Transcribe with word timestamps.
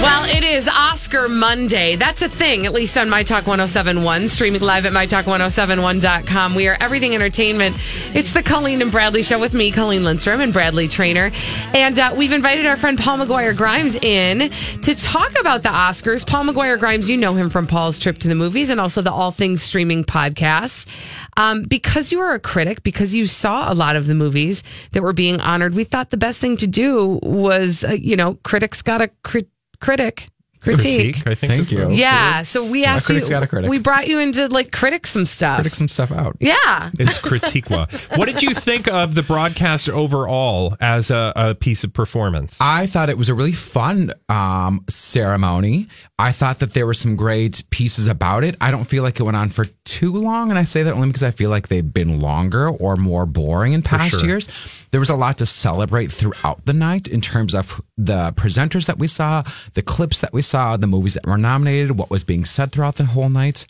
Well, 0.00 0.24
it 0.36 0.44
is 0.44 0.68
Oscar 0.68 1.28
Monday. 1.28 1.96
That's 1.96 2.20
a 2.20 2.28
thing, 2.28 2.66
at 2.66 2.72
least 2.72 2.98
on 2.98 3.08
My 3.08 3.22
Talk 3.22 3.46
1071, 3.46 4.28
streaming 4.28 4.60
live 4.60 4.84
at 4.84 4.92
MyTalk1071.com. 4.92 6.54
We 6.54 6.68
are 6.68 6.76
everything 6.78 7.14
entertainment. 7.14 7.76
It's 8.14 8.32
the 8.32 8.42
Colleen 8.42 8.82
and 8.82 8.92
Bradley 8.92 9.22
show 9.22 9.38
with 9.38 9.54
me, 9.54 9.70
Colleen 9.70 10.04
Lindstrom, 10.04 10.40
and 10.42 10.52
Bradley 10.52 10.88
Traynor. 10.88 11.30
And 11.72 11.98
uh, 11.98 12.14
we've 12.16 12.32
invited 12.32 12.66
our 12.66 12.76
friend 12.76 12.98
Paul 12.98 13.18
McGuire 13.18 13.56
Grimes 13.56 13.94
in 13.96 14.50
to 14.82 14.94
talk 14.94 15.38
about 15.40 15.62
the 15.62 15.70
Oscars. 15.70 16.26
Paul 16.26 16.44
McGuire 16.44 16.78
Grimes, 16.78 17.08
you 17.08 17.16
know 17.16 17.34
him 17.34 17.48
from 17.48 17.66
Paul's 17.66 17.98
Trip 17.98 18.18
to 18.18 18.28
the 18.28 18.34
Movies 18.34 18.68
and 18.68 18.80
also 18.80 19.00
the 19.00 19.12
All 19.12 19.30
Things 19.30 19.62
Streaming 19.62 20.04
podcast. 20.04 20.86
Um, 21.36 21.62
because 21.62 22.12
you 22.12 22.20
are 22.20 22.34
a 22.34 22.40
critic, 22.40 22.82
because 22.82 23.14
you 23.14 23.26
saw 23.26 23.72
a 23.72 23.74
lot 23.74 23.96
of 23.96 24.06
the 24.06 24.14
movies 24.14 24.62
that 24.92 25.02
were 25.02 25.14
being 25.14 25.40
honored, 25.40 25.74
we 25.74 25.84
thought 25.84 26.10
the 26.10 26.16
best 26.16 26.40
thing 26.40 26.56
to 26.58 26.66
do 26.66 27.18
was, 27.22 27.84
uh, 27.84 27.92
you 27.92 28.16
know, 28.16 28.34
critics 28.44 28.82
got 28.82 29.00
a 29.00 29.08
crit- 29.22 29.48
critic 29.84 30.28
critique. 30.64 31.18
I 31.26 31.34
think. 31.34 31.38
Thank 31.38 31.60
is 31.60 31.70
the- 31.70 31.76
you. 31.76 31.90
Yeah, 31.90 32.42
so 32.42 32.64
we 32.64 32.84
asked 32.84 33.06
critic's 33.06 33.28
you. 33.28 33.34
got 33.34 33.42
a 33.42 33.46
critic. 33.46 33.70
We 33.70 33.78
brought 33.78 34.08
you 34.08 34.18
in 34.18 34.32
to 34.32 34.48
like 34.48 34.72
critic 34.72 35.06
some 35.06 35.26
stuff. 35.26 35.56
Critic 35.56 35.74
some 35.74 35.88
stuff 35.88 36.10
out. 36.10 36.36
yeah, 36.40 36.90
It's 36.98 37.18
Critiquewa. 37.18 37.90
what 38.18 38.26
did 38.26 38.42
you 38.42 38.54
think 38.54 38.88
of 38.88 39.14
the 39.14 39.22
broadcast 39.22 39.88
overall 39.88 40.76
as 40.80 41.10
a, 41.10 41.32
a 41.36 41.54
piece 41.54 41.84
of 41.84 41.92
performance? 41.92 42.56
I 42.60 42.86
thought 42.86 43.10
it 43.10 43.18
was 43.18 43.28
a 43.28 43.34
really 43.34 43.52
fun 43.52 44.12
um, 44.28 44.84
ceremony. 44.88 45.88
I 46.18 46.32
thought 46.32 46.60
that 46.60 46.72
there 46.72 46.86
were 46.86 46.94
some 46.94 47.16
great 47.16 47.62
pieces 47.70 48.06
about 48.06 48.44
it. 48.44 48.56
I 48.60 48.70
don't 48.70 48.84
feel 48.84 49.02
like 49.02 49.20
it 49.20 49.22
went 49.22 49.36
on 49.36 49.50
for 49.50 49.66
too 49.84 50.12
long, 50.12 50.50
and 50.50 50.58
I 50.58 50.64
say 50.64 50.82
that 50.84 50.94
only 50.94 51.08
because 51.08 51.22
I 51.22 51.30
feel 51.30 51.50
like 51.50 51.68
they've 51.68 51.92
been 51.92 52.20
longer 52.20 52.68
or 52.68 52.96
more 52.96 53.26
boring 53.26 53.72
in 53.74 53.82
past 53.82 54.20
sure. 54.20 54.28
years. 54.28 54.48
There 54.92 55.00
was 55.00 55.10
a 55.10 55.16
lot 55.16 55.38
to 55.38 55.46
celebrate 55.46 56.12
throughout 56.12 56.64
the 56.66 56.72
night 56.72 57.08
in 57.08 57.20
terms 57.20 57.54
of 57.54 57.80
the 57.96 58.32
presenters 58.36 58.86
that 58.86 58.98
we 58.98 59.06
saw, 59.06 59.42
the 59.74 59.82
clips 59.82 60.20
that 60.20 60.32
we 60.32 60.42
saw, 60.42 60.76
the 60.76 60.86
movies 60.86 61.14
that 61.14 61.26
were 61.26 61.38
nominated, 61.38 61.96
what 61.98 62.10
was 62.10 62.24
being 62.24 62.44
said 62.44 62.72
throughout 62.72 62.96
the 62.96 63.04
whole 63.04 63.28
night. 63.28 63.66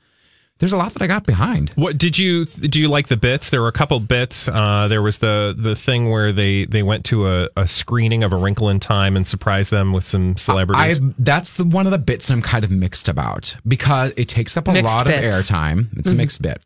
There's 0.61 0.72
a 0.72 0.77
lot 0.77 0.92
that 0.92 1.03
I 1.03 1.08
got 1.08 1.27
behind. 1.27 1.70
What 1.70 1.98
did 1.98 2.17
you 2.17 2.45
do? 2.47 2.80
You 2.80 2.89
like 2.89 3.08
the 3.08 3.17
bits? 3.17 3.50
There 3.50 3.61
were 3.61 3.67
a 3.69 3.72
couple 3.72 3.98
bits. 3.98 4.47
Uh, 4.47 4.86
there 4.86 5.02
was 5.02 5.19
the 5.19 5.52
the 5.58 5.75
thing 5.75 6.11
where 6.11 6.30
they 6.30 6.64
they 6.64 6.84
went 6.84 7.05
to 7.06 7.27
a, 7.28 7.48
a 7.56 7.67
screening 7.67 8.22
of 8.22 8.33
A 8.33 8.36
Wrinkle 8.36 8.69
in 8.69 8.78
Time 8.78 9.17
and 9.17 9.27
surprised 9.27 9.72
them 9.72 9.92
with 9.92 10.05
some 10.05 10.36
celebrities. 10.36 11.00
I 11.02 11.12
that's 11.19 11.56
the, 11.56 11.64
one 11.64 11.86
of 11.86 11.92
the 11.92 11.98
bits 11.98 12.30
I'm 12.30 12.40
kind 12.40 12.63
of 12.64 12.70
mixed 12.70 13.08
about 13.08 13.57
because 13.67 14.13
it 14.17 14.29
takes 14.29 14.57
up 14.57 14.68
a 14.68 14.73
Mixed 14.73 14.95
lot 14.95 15.07
bits. 15.07 15.27
of 15.27 15.57
airtime. 15.57 15.89
It's 15.98 16.13
a 16.13 16.14
mixed 16.14 16.40
bit. 16.40 16.63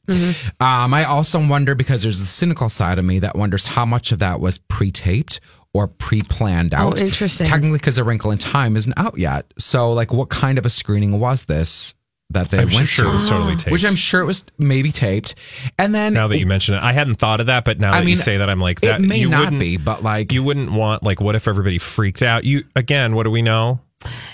Um, 0.60 0.92
I 0.92 1.04
also 1.04 1.44
wonder 1.44 1.74
because 1.74 2.02
there's 2.02 2.20
the 2.20 2.26
cynical 2.26 2.68
side 2.68 2.98
of 2.98 3.06
me 3.06 3.20
that 3.20 3.36
wonders 3.36 3.64
how 3.64 3.86
much 3.86 4.12
of 4.12 4.18
that 4.18 4.38
was 4.38 4.58
pre-taped 4.58 5.41
or 5.78 5.87
pre-planned 5.87 6.75
oh, 6.75 6.78
out. 6.78 7.00
Oh, 7.00 7.05
interesting. 7.05 7.47
Technically, 7.47 7.78
because 7.78 7.99
A 7.99 8.05
Wrinkle 8.05 8.33
in 8.33 8.39
Time 8.39 8.77
isn't 8.77 8.99
out 8.99 9.16
yet. 9.16 9.53
So, 9.59 9.93
like, 9.93 10.12
what 10.12 10.28
kind 10.28 10.59
of 10.59 10.66
a 10.66 10.71
screening 10.71 11.21
was 11.21 11.44
this 11.44 11.94
that 12.31 12.50
they 12.50 12.59
I'm 12.59 12.71
went 12.72 12.89
sure 12.89 13.05
to? 13.05 13.11
it 13.11 13.15
was 13.15 13.28
totally 13.28 13.56
taped. 13.56 13.71
Which 13.71 13.84
I'm 13.84 13.94
sure 13.94 14.21
it 14.21 14.27
was 14.27 14.44
maybe 14.59 14.91
taped. 14.91 15.37
And 15.78 15.94
then 15.94 16.12
now 16.12 16.28
that 16.28 16.39
you 16.39 16.47
mention 16.47 16.75
it, 16.75 16.83
I 16.83 16.93
hadn't 16.93 17.16
thought 17.16 17.41
of 17.41 17.47
that, 17.47 17.65
but 17.65 17.78
now 17.78 17.93
I 17.94 18.00
that 18.00 18.09
you 18.09 18.16
say 18.16 18.39
that, 18.39 18.50
I'm 18.50 18.61
like 18.61 18.81
that. 18.81 19.00
it 19.00 19.03
may 19.03 19.19
you 19.19 19.31
not 19.31 19.41
wouldn't, 19.41 19.61
be, 19.61 19.77
but 19.77 20.03
like 20.03 20.33
you 20.33 20.43
wouldn't 20.43 20.72
want 20.72 21.03
like 21.03 21.21
what 21.21 21.37
if 21.37 21.49
everybody 21.49 21.78
freaked 21.78 22.22
out? 22.22 22.45
You 22.45 22.65
again, 22.75 23.15
what 23.15 23.22
do 23.22 23.31
we 23.31 23.43
know? 23.43 23.81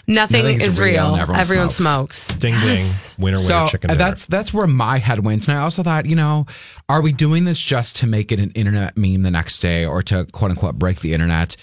Nothing 0.07 0.43
Nothing's 0.45 0.65
is 0.65 0.79
real 0.79 1.13
real. 1.13 1.17
everyone 1.17 1.41
Everyone 1.41 1.71
smokes. 1.71 2.19
smokes. 2.19 2.39
Ding 2.41 2.55
ding, 2.61 2.79
winner 3.19 3.37
so 3.37 3.59
winner 3.61 3.71
chicken 3.71 3.89
dinner. 3.89 3.99
that's 3.99 4.27
that's 4.27 4.53
where 4.53 4.67
my 4.67 4.99
head 4.99 5.25
went 5.25 5.49
and 5.49 5.57
i 5.57 5.61
also 5.63 5.83
thought 5.83 6.05
you 6.07 6.17
know 6.17 6.47
are 6.89 7.01
we 7.01 7.13
doing 7.13 7.45
this 7.45 7.61
just 7.61 7.97
to 7.97 8.07
make 8.07 8.31
it 8.31 8.39
an 8.39 8.51
internet 8.51 8.97
meme 8.99 9.23
the 9.23 9.31
next 9.31 9.61
day 9.61 9.87
or 9.87 10.03
to 10.03 10.27
quote 10.33 10.51
unquote 10.51 10.79
break 10.79 11.01
the 11.01 11.15
internet 11.15 11.57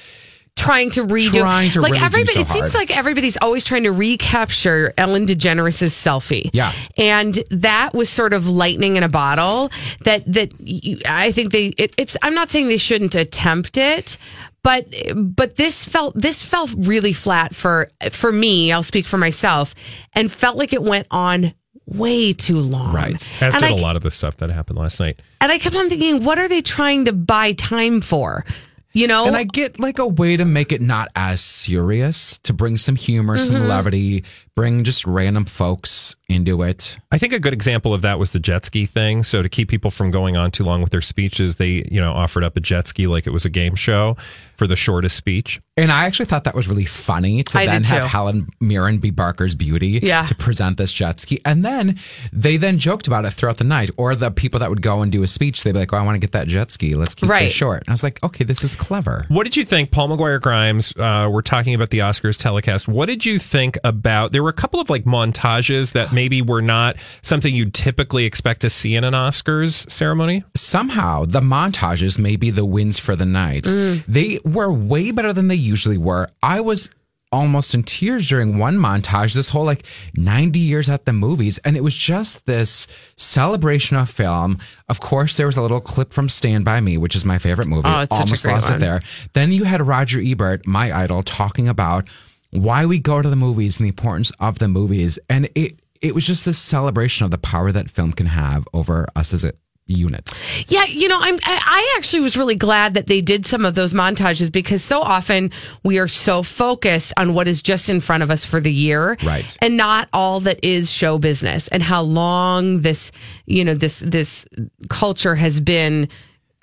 Trying 0.58 0.90
to 0.92 1.04
redo, 1.06 1.40
Trying 1.40 1.72
to 1.72 1.82
like 1.82 1.94
really 1.94 2.00
do 2.02 2.06
everybody. 2.06 2.34
so 2.34 2.40
it 2.42 2.48
seems 2.50 2.76
like 2.76 2.96
everybody's 2.96 3.38
always 3.38 3.64
trying 3.64 3.84
to 3.84 3.92
recapture 3.94 4.94
Ellen 4.98 5.26
DeGeneres' 5.26 5.88
selfie. 5.88 6.50
Yeah. 6.52 6.74
and 6.98 7.40
that 7.52 7.94
was 7.94 8.10
sort 8.10 8.34
of 8.34 8.50
lightning 8.50 8.98
in 8.98 9.02
a 9.04 9.08
bottle. 9.08 9.72
That 10.04 10.26
that 10.32 10.52
you, 10.60 11.00
I 11.06 11.32
think 11.32 11.54
they. 11.54 11.68
It, 11.78 11.94
it's. 11.98 12.18
I'm 12.22 12.34
not 12.36 12.52
saying 12.52 12.68
they 12.68 12.76
shouldn't 12.78 13.16
attempt 13.16 13.78
it, 13.78 14.18
but 14.64 14.88
but 15.16 15.56
this 15.56 15.84
felt 15.86 16.14
this 16.16 16.44
felt 16.44 16.72
really 16.78 17.14
flat 17.14 17.56
for 17.56 17.90
for 18.12 18.32
me. 18.32 18.72
I'll 18.72 18.84
speak 18.84 19.06
for 19.08 19.18
myself, 19.18 19.74
and 20.14 20.32
felt 20.32 20.58
like 20.58 20.74
it 20.74 20.84
went 20.84 21.08
on 21.12 21.54
way 21.88 22.32
too 22.34 22.60
long. 22.60 22.94
Right. 22.94 23.34
That's 23.40 23.56
and 23.56 23.64
did 23.64 23.72
I- 23.74 23.78
a 23.78 23.82
lot 23.82 23.96
of 23.96 24.04
the 24.04 24.12
stuff 24.12 24.38
that 24.38 24.50
happened 24.50 24.78
last 24.80 25.00
night. 25.00 25.20
And 25.42 25.52
I 25.52 25.58
kept 25.58 25.76
on 25.76 25.90
thinking, 25.90 26.24
what 26.24 26.38
are 26.38 26.48
they 26.48 26.62
trying 26.62 27.06
to 27.06 27.14
buy 27.14 27.54
time 27.54 28.02
for? 28.02 28.46
You 28.94 29.08
know, 29.08 29.26
and 29.26 29.38
i 29.38 29.46
get 29.46 29.80
like 29.80 30.00
a 30.00 30.06
way 30.06 30.36
to 30.36 30.44
make 30.44 30.74
it 30.74 30.82
not 30.82 31.08
as 31.16 31.42
serious 31.42 32.38
to 32.40 32.52
bring 32.54 32.76
some 32.76 32.98
humor 32.98 33.38
Mm-hmm. 33.38 33.54
some 33.54 33.68
levity 33.68 34.26
bring 34.62 34.84
just 34.84 35.06
random 35.08 35.44
folks 35.46 36.16
into 36.30 36.62
it 36.62 36.98
I 37.12 37.18
think 37.18 37.34
a 37.34 37.40
good 37.40 37.52
example 37.54 37.94
of 37.94 38.04
that 38.04 38.20
was 38.20 38.32
the 38.32 38.40
jet 38.40 38.64
ski 38.66 38.86
thing. 38.86 39.24
So 39.24 39.42
to 39.42 39.50
keep 39.50 39.68
people 39.68 39.92
from 39.92 40.12
going 40.12 40.38
on 40.38 40.50
too 40.52 40.64
long 40.64 40.82
with 40.82 40.92
their 40.92 41.02
speeches, 41.02 41.58
they 41.58 41.84
you 41.92 42.00
know 42.00 42.14
offered 42.14 42.44
up 42.46 42.56
a 42.56 42.62
jet 42.62 42.88
ski 42.88 43.06
like 43.08 43.28
it 43.28 43.32
was 43.32 43.44
a 43.44 43.50
game 43.50 43.76
show 43.76 44.16
for 44.56 44.66
the 44.68 44.76
shortest 44.78 45.18
speech. 45.18 45.60
and 45.76 45.92
I 45.92 46.06
actually 46.06 46.28
thought 46.28 46.44
that 46.44 46.54
was 46.56 46.68
really 46.68 46.86
funny 46.86 47.42
to 47.44 47.58
I 47.60 47.66
then 47.66 47.84
have 47.84 48.04
too. 48.04 48.08
Helen 48.08 48.48
Mirren 48.62 49.00
be 49.00 49.10
Barker's 49.10 49.56
beauty 49.56 50.00
Yeah. 50.04 50.24
to 50.28 50.36
present 50.36 50.78
this 50.78 50.94
jet 50.94 51.20
ski. 51.20 51.40
And 51.44 51.66
then 51.66 51.98
they 52.32 52.58
then 52.58 52.78
joked 52.78 53.08
about 53.08 53.26
it 53.26 53.32
throughout 53.32 53.58
the 53.58 53.64
night. 53.64 53.90
Or 53.98 54.16
the 54.16 54.30
people 54.30 54.60
that 54.60 54.70
would 54.70 54.84
go 54.84 55.02
and 55.02 55.12
do 55.12 55.24
a 55.24 55.28
speech, 55.28 55.64
they'd 55.64 55.72
be 55.74 55.80
like, 55.80 55.92
Oh, 55.92 55.98
I 55.98 56.04
want 56.04 56.16
to 56.16 56.20
get 56.20 56.32
that 56.34 56.48
jet 56.48 56.70
ski. 56.72 56.94
Let's 56.96 57.16
keep 57.16 57.28
Right. 57.30 57.46
this 57.46 57.54
short. 57.54 57.80
And 57.82 57.90
I 57.90 57.94
was 57.94 58.04
like, 58.04 58.24
Okay, 58.24 58.44
this 58.46 58.64
is 58.64 58.76
clever. 58.76 59.26
What 59.30 59.44
did 59.46 59.58
you 59.58 59.66
think, 59.66 59.90
Paul 59.92 60.10
McGuire 60.10 60.40
Grimes? 60.40 60.94
Uh, 60.96 61.28
we're 61.32 61.42
talking 61.42 61.74
about 61.74 61.90
the 61.90 62.00
Oscars 62.00 62.38
telecast. 62.38 62.88
What 62.88 63.08
did 63.08 63.26
you 63.26 63.40
think 63.40 63.80
about? 63.84 64.32
There 64.32 64.44
were 64.44 64.51
a 64.52 64.54
couple 64.54 64.80
of 64.80 64.90
like 64.90 65.06
montages 65.06 65.94
that 65.94 66.14
maybe 66.14 66.42
were 66.42 66.62
not 66.62 66.96
something 67.22 67.54
you'd 67.54 67.74
typically 67.74 68.26
expect 68.26 68.62
to 68.62 68.70
see 68.70 68.96
in 68.96 69.04
an 69.04 69.14
Oscars 69.14 69.90
ceremony. 69.90 70.44
Somehow 70.56 71.26
the 71.26 71.42
montages 71.42 72.20
may 72.20 72.36
be 72.36 72.52
the 72.52 72.66
wins 72.66 73.00
for 73.00 73.16
the 73.16 73.26
night. 73.26 73.64
Mm. 73.64 74.06
They 74.06 74.40
were 74.46 74.72
way 74.72 75.12
better 75.12 75.34
than 75.34 75.48
they 75.48 75.56
usually 75.56 75.98
were. 75.98 76.30
I 76.44 76.62
was 76.62 76.90
almost 77.32 77.74
in 77.74 77.84
tears 77.84 78.28
during 78.28 78.58
one 78.58 78.78
montage, 78.78 79.34
this 79.34 79.50
whole 79.50 79.64
like 79.64 79.86
90 80.18 80.60
years 80.60 80.90
at 80.90 81.06
the 81.06 81.14
movies. 81.14 81.58
And 81.60 81.78
it 81.78 81.84
was 81.84 81.96
just 81.96 82.46
this 82.46 82.88
celebration 83.16 83.96
of 83.98 84.10
film. 84.10 84.58
Of 84.90 85.00
course, 85.00 85.38
there 85.38 85.46
was 85.46 85.58
a 85.58 85.62
little 85.62 85.82
clip 85.82 86.12
from 86.12 86.28
Stand 86.28 86.66
By 86.66 86.82
Me, 86.82 86.98
which 86.98 87.16
is 87.16 87.24
my 87.24 87.38
favorite 87.38 87.68
movie. 87.68 87.88
Oh, 87.88 88.02
it's 88.02 88.16
such 88.16 88.32
a 88.32 88.42
great 88.44 88.54
lost 88.54 88.70
one. 88.70 88.78
it 88.78 88.80
there. 88.82 89.02
Then 89.34 89.52
you 89.52 89.64
had 89.64 89.86
Roger 89.86 90.20
Ebert, 90.22 90.68
my 90.68 90.96
idol, 90.96 91.24
talking 91.24 91.68
about 91.68 92.06
why 92.52 92.86
we 92.86 93.00
go 93.00 93.22
to 93.22 93.30
the 93.30 93.36
movies 93.36 93.78
and 93.78 93.86
the 93.86 93.90
importance 93.90 94.32
of 94.40 94.60
the 94.60 94.68
movies. 94.68 95.18
And 95.30 95.50
it, 95.56 95.80
it 96.02 96.16
was 96.16 96.26
just 96.26 96.46
this 96.46 96.58
celebration 96.58 97.26
of 97.26 97.32
the 97.32 97.38
power 97.38 97.72
that 97.72 97.90
film 97.90 98.14
can 98.14 98.28
have 98.28 98.68
over 98.74 99.08
us 99.16 99.34
as 99.34 99.44
a 99.44 99.54
unit. 99.92 100.30
Yeah, 100.68 100.86
you 100.86 101.08
know, 101.08 101.20
I'm 101.22 101.36
I 101.44 101.62
I 101.66 101.96
actually 101.98 102.22
was 102.22 102.38
really 102.38 102.56
glad 102.56 102.94
that 102.94 103.08
they 103.08 103.22
did 103.22 103.46
some 103.46 103.66
of 103.66 103.76
those 103.76 103.94
montages 103.94 104.52
because 104.52 104.84
so 104.84 105.02
often 105.02 105.52
we 105.84 106.00
are 106.00 106.08
so 106.08 106.44
focused 106.44 107.14
on 107.18 107.34
what 107.34 107.48
is 107.48 107.62
just 107.62 107.90
in 107.90 108.00
front 108.00 108.24
of 108.24 108.32
us 108.32 108.46
for 108.46 108.60
the 108.60 108.72
year. 108.72 109.18
Right. 109.24 109.58
And 109.62 109.78
not 109.78 110.10
all 110.14 110.40
that 110.42 110.64
is 110.64 110.92
show 110.92 111.18
business 111.18 111.68
and 111.70 111.84
how 111.84 112.02
long 112.02 112.82
this, 112.82 113.12
you 113.46 113.66
know, 113.66 113.74
this 113.74 114.00
this 114.00 114.46
culture 114.90 115.36
has 115.36 115.60
been 115.60 116.08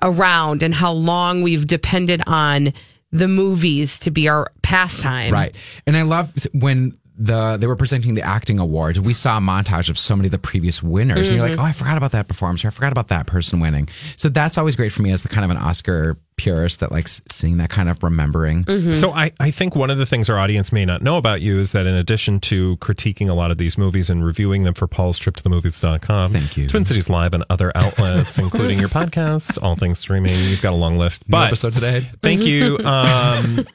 around 0.03 0.63
and 0.63 0.75
how 0.75 0.93
long 0.93 1.43
we've 1.43 1.67
depended 1.67 2.23
on 2.27 2.73
the 3.11 3.29
movies 3.29 3.99
to 4.01 4.11
be 4.11 4.29
our 4.29 4.51
pastime. 4.63 5.33
Right. 5.33 5.57
And 5.87 5.97
I 5.97 6.03
love 6.03 6.35
when 6.53 6.95
the 7.19 7.57
they 7.57 7.67
were 7.67 7.77
presenting 7.77 8.15
the 8.15 8.23
acting 8.23 8.59
awards. 8.59 9.01
We 9.01 9.13
saw 9.15 9.39
a 9.39 9.41
montage 9.41 9.91
of 9.91 9.99
so 9.99 10.17
many 10.17 10.29
of 10.29 10.33
the 10.33 10.39
previous 10.39 10.83
winners, 10.83 11.29
and 11.29 11.37
you're 11.37 11.49
like, 11.49 11.59
oh, 11.59 11.63
I 11.63 11.73
forgot 11.73 11.97
about 11.97 12.13
that 12.13 12.29
performance. 12.29 12.65
Or 12.65 12.69
I 12.69 12.71
forgot 12.71 12.93
about 12.93 13.09
that 13.09 13.27
person 13.27 13.61
winning. 13.61 13.89
So 14.17 14.29
that's 14.29 14.57
always 14.57 14.77
great 14.77 14.93
for 14.93 15.03
me 15.03 15.11
as 15.11 15.23
the 15.23 15.29
kind 15.29 15.45
of 15.45 15.51
an 15.51 15.57
Oscar 15.57 16.17
purist 16.37 16.79
that 16.79 16.93
likes 16.93 17.21
seeing 17.29 17.57
that 17.57 17.69
kind 17.69 17.89
of 17.89 18.01
remembering. 18.05 18.65
So 18.95 19.11
I, 19.11 19.33
I 19.41 19.51
think 19.51 19.75
one 19.75 19.91
of 19.91 19.99
the 19.99 20.07
things 20.07 20.31
our 20.31 20.39
audience 20.39 20.73
may 20.73 20.85
not 20.85 21.03
know 21.03 21.17
about 21.17 21.41
you 21.41 21.59
is 21.59 21.73
that 21.73 21.85
in 21.87 21.95
addition 21.97 22.39
to 22.43 22.77
critiquing 22.77 23.29
a 23.29 23.35
lot 23.35 23.51
of 23.51 23.59
these 23.59 23.77
movies 23.77 24.09
and 24.09 24.25
reviewing 24.25 24.63
them 24.63 24.75
for 24.75 24.87
Paul's 24.87 25.19
trip 25.19 25.35
to 25.35 25.43
the 25.43 25.49
movies.com, 25.51 26.31
Thank 26.33 26.57
you. 26.57 26.69
Twin 26.69 26.85
Cities 26.85 27.11
Live 27.11 27.35
and 27.35 27.45
other 27.51 27.73
outlets, 27.75 28.39
including 28.39 28.79
your 28.79 28.89
podcasts, 28.89 29.61
all 29.61 29.75
things 29.75 29.99
streaming, 29.99 30.31
you've 30.33 30.63
got 30.63 30.73
a 30.73 30.77
long 30.77 30.97
list. 30.97 31.27
New 31.29 31.33
But 31.33 31.49
episode 31.49 31.73
today. 31.73 32.09
thank 32.23 32.43
you. 32.45 32.79
Um, 32.89 33.67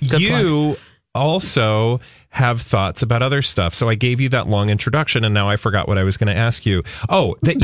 you 0.00 0.76
also 1.14 2.00
have 2.30 2.60
thoughts 2.60 3.02
about 3.02 3.22
other 3.22 3.42
stuff. 3.42 3.74
So 3.74 3.88
I 3.88 3.94
gave 3.94 4.20
you 4.20 4.28
that 4.30 4.46
long 4.48 4.70
introduction 4.70 5.24
and 5.24 5.34
now 5.34 5.48
I 5.48 5.56
forgot 5.56 5.88
what 5.88 5.98
I 5.98 6.04
was 6.04 6.16
going 6.16 6.32
to 6.34 6.38
ask 6.38 6.66
you. 6.66 6.82
Oh, 7.08 7.36
that 7.42 7.56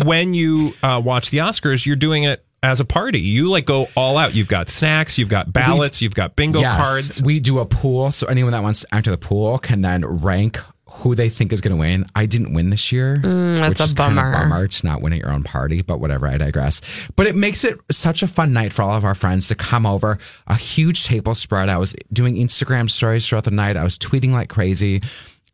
you, 0.00 0.04
when 0.06 0.34
you 0.34 0.74
uh, 0.82 1.00
watch 1.04 1.30
the 1.30 1.38
Oscars, 1.38 1.86
you're 1.86 1.96
doing 1.96 2.24
it 2.24 2.44
as 2.62 2.80
a 2.80 2.84
party. 2.84 3.20
You 3.20 3.50
like 3.50 3.66
go 3.66 3.88
all 3.96 4.16
out. 4.16 4.34
You've 4.34 4.48
got 4.48 4.68
snacks, 4.68 5.18
you've 5.18 5.28
got 5.28 5.52
ballots, 5.52 6.00
you've 6.00 6.14
got 6.14 6.34
bingo 6.34 6.62
cards. 6.62 7.22
We 7.22 7.40
do 7.40 7.58
a 7.58 7.66
pool, 7.66 8.10
so 8.10 8.26
anyone 8.26 8.52
that 8.52 8.62
wants 8.62 8.80
to 8.80 8.94
enter 8.94 9.10
the 9.10 9.18
pool 9.18 9.58
can 9.58 9.82
then 9.82 10.04
rank 10.04 10.60
who 10.98 11.14
they 11.14 11.28
think 11.28 11.52
is 11.52 11.60
going 11.60 11.72
to 11.72 11.76
win. 11.80 12.06
I 12.14 12.26
didn't 12.26 12.52
win 12.54 12.70
this 12.70 12.92
year, 12.92 13.16
Mm, 13.16 13.56
that's 13.56 13.80
a 13.80 13.84
is 13.84 13.92
kind 13.94 14.12
of 14.12 14.16
bummer. 14.24 14.32
bummer 14.32 14.68
to 14.68 14.86
not 14.86 15.02
win 15.02 15.12
at 15.12 15.18
your 15.18 15.30
own 15.32 15.42
party. 15.42 15.82
But 15.82 15.98
whatever, 16.00 16.26
I 16.28 16.38
digress. 16.38 16.80
But 17.16 17.26
it 17.26 17.34
makes 17.36 17.64
it 17.64 17.78
such 17.90 18.22
a 18.22 18.26
fun 18.26 18.52
night 18.52 18.72
for 18.72 18.82
all 18.82 18.92
of 18.92 19.04
our 19.04 19.14
friends 19.14 19.48
to 19.48 19.54
come 19.54 19.86
over. 19.86 20.18
A 20.46 20.54
huge 20.54 21.04
table 21.04 21.34
spread. 21.34 21.68
I 21.68 21.78
was 21.78 21.94
doing 22.12 22.36
Instagram 22.36 22.88
stories 22.90 23.28
throughout 23.28 23.44
the 23.44 23.50
night. 23.50 23.76
I 23.76 23.82
was 23.84 23.98
tweeting 23.98 24.30
like 24.30 24.48
crazy. 24.48 25.02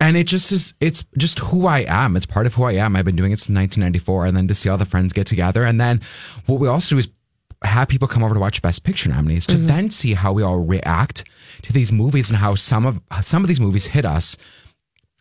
And 0.02 0.16
it 0.16 0.26
just 0.26 0.52
is, 0.52 0.74
it's 0.80 1.04
just 1.18 1.38
who 1.40 1.66
I 1.66 1.80
am. 1.88 2.16
It's 2.16 2.26
part 2.26 2.46
of 2.46 2.54
who 2.54 2.64
I 2.64 2.72
am. 2.72 2.94
I've 2.96 3.04
been 3.04 3.16
doing 3.16 3.32
it 3.32 3.38
since 3.38 3.54
1994. 3.56 4.26
And 4.26 4.36
then 4.36 4.48
to 4.48 4.54
see 4.54 4.68
all 4.68 4.78
the 4.78 4.84
friends 4.86 5.12
get 5.12 5.26
together. 5.26 5.64
And 5.64 5.80
then 5.80 6.00
what 6.46 6.60
we 6.60 6.68
also 6.68 6.94
do 6.94 6.98
is 7.00 7.08
have 7.64 7.88
people 7.88 8.08
come 8.08 8.22
over 8.24 8.32
to 8.34 8.40
watch 8.40 8.62
Best 8.62 8.84
Picture 8.84 9.08
nominees 9.10 9.46
Mm-hmm. 9.46 9.62
to 9.62 9.68
then 9.68 9.90
see 9.90 10.14
how 10.14 10.32
we 10.32 10.42
all 10.42 10.58
react 10.60 11.24
to 11.62 11.72
these 11.72 11.92
movies 11.92 12.30
and 12.30 12.38
how 12.38 12.54
some 12.54 12.86
of 12.86 13.00
some 13.22 13.42
of 13.42 13.48
these 13.48 13.60
movies 13.60 13.86
hit 13.86 14.04
us 14.06 14.36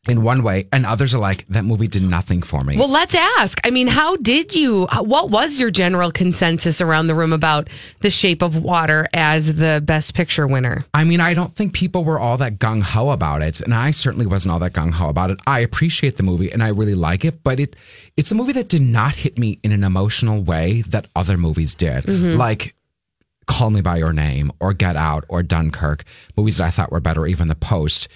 in 0.07 0.24
one 0.24 0.44
way 0.44 0.68
and 0.72 0.86
others 0.86 1.13
are 1.13 1.19
like 1.19 1.46
that 1.48 1.66
movie 1.66 1.88
did 1.88 2.04
nothing 2.04 2.42
for 2.42 2.63
me. 2.63 2.78
Well, 2.78 2.90
let's 2.90 3.16
ask. 3.16 3.60
I 3.66 3.69
mean, 3.69 3.88
how 3.88 4.16
did 4.18 4.56
you, 4.56 4.88
what 5.00 5.30
was 5.30 5.60
your 5.60 5.69
general 5.69 6.12
consensus 6.12 6.81
around 6.81 7.07
the 7.07 7.16
room 7.16 7.34
about 7.34 7.69
The 8.00 8.10
Shape 8.10 8.42
of 8.42 8.56
Water 8.56 9.07
as 9.13 9.57
the 9.57 9.81
best 9.86 10.13
picture 10.13 10.48
winner? 10.48 10.86
I 10.94 11.04
mean, 11.04 11.19
I 11.19 11.34
don't 11.34 11.51
think 11.51 11.74
people 11.74 12.04
were 12.04 12.19
all 12.19 12.38
that 12.38 12.60
gung 12.60 12.81
ho 12.81 13.10
about 13.10 13.42
it, 13.42 13.62
and 13.62 13.74
I 13.74 13.92
certainly 13.92 14.25
wasn't 14.25 14.54
all 14.54 14.60
that 14.60 14.74
gung 14.74 14.92
ho 14.92 15.10
about 15.10 15.31
it. 15.31 15.40
I 15.46 15.60
appreciate 15.60 16.18
the 16.18 16.24
movie 16.24 16.52
and 16.52 16.63
I 16.63 16.69
really 16.69 16.95
like 16.95 17.25
it, 17.25 17.44
but 17.44 17.60
it 17.60 17.75
it's 18.16 18.31
a 18.31 18.36
movie 18.36 18.54
that 18.54 18.69
did 18.69 18.81
not 18.81 19.16
hit 19.16 19.38
me 19.38 19.60
in 19.63 19.72
an 19.72 19.84
emotional 19.84 20.42
way 20.42 20.81
that 20.84 21.07
other 21.16 21.38
movies 21.38 21.75
did. 21.75 22.04
Mm-hmm. 22.06 22.38
Like 22.38 22.75
Call 23.50 23.72
Me 23.72 23.81
by 23.81 23.98
Your 23.98 24.13
Name 24.13 24.52
or 24.60 24.74
Get 24.74 24.95
Out 24.95 25.25
or 25.28 25.42
Dunkirk, 25.42 26.04
movies 26.38 26.57
that 26.57 26.68
I 26.68 26.69
thought 26.69 26.92
were 26.92 27.00
better, 27.00 27.25
even 27.25 27.48
The 27.48 27.56
Post. 27.56 28.07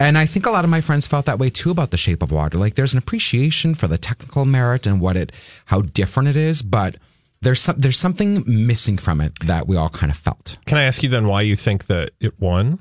And 0.00 0.18
I 0.18 0.26
think 0.26 0.44
a 0.44 0.50
lot 0.50 0.64
of 0.64 0.70
my 0.70 0.80
friends 0.80 1.06
felt 1.06 1.26
that 1.26 1.38
way 1.38 1.50
too 1.50 1.70
about 1.70 1.90
The 1.90 1.96
Shape 1.96 2.22
of 2.22 2.32
Water. 2.32 2.58
Like 2.58 2.74
there's 2.74 2.92
an 2.92 2.98
appreciation 2.98 3.74
for 3.74 3.86
the 3.86 3.98
technical 3.98 4.44
merit 4.44 4.86
and 4.86 5.00
what 5.00 5.16
it, 5.16 5.30
how 5.66 5.82
different 5.82 6.28
it 6.28 6.36
is, 6.36 6.62
but 6.62 6.96
there's 7.42 7.60
some, 7.60 7.76
there's 7.78 7.98
something 7.98 8.42
missing 8.46 8.96
from 8.96 9.20
it 9.20 9.32
that 9.44 9.68
we 9.68 9.76
all 9.76 9.90
kind 9.90 10.10
of 10.10 10.18
felt. 10.18 10.56
Can 10.66 10.78
I 10.78 10.82
ask 10.82 11.02
you 11.02 11.08
then 11.08 11.28
why 11.28 11.42
you 11.42 11.54
think 11.54 11.86
that 11.86 12.10
it 12.20 12.40
won? 12.40 12.80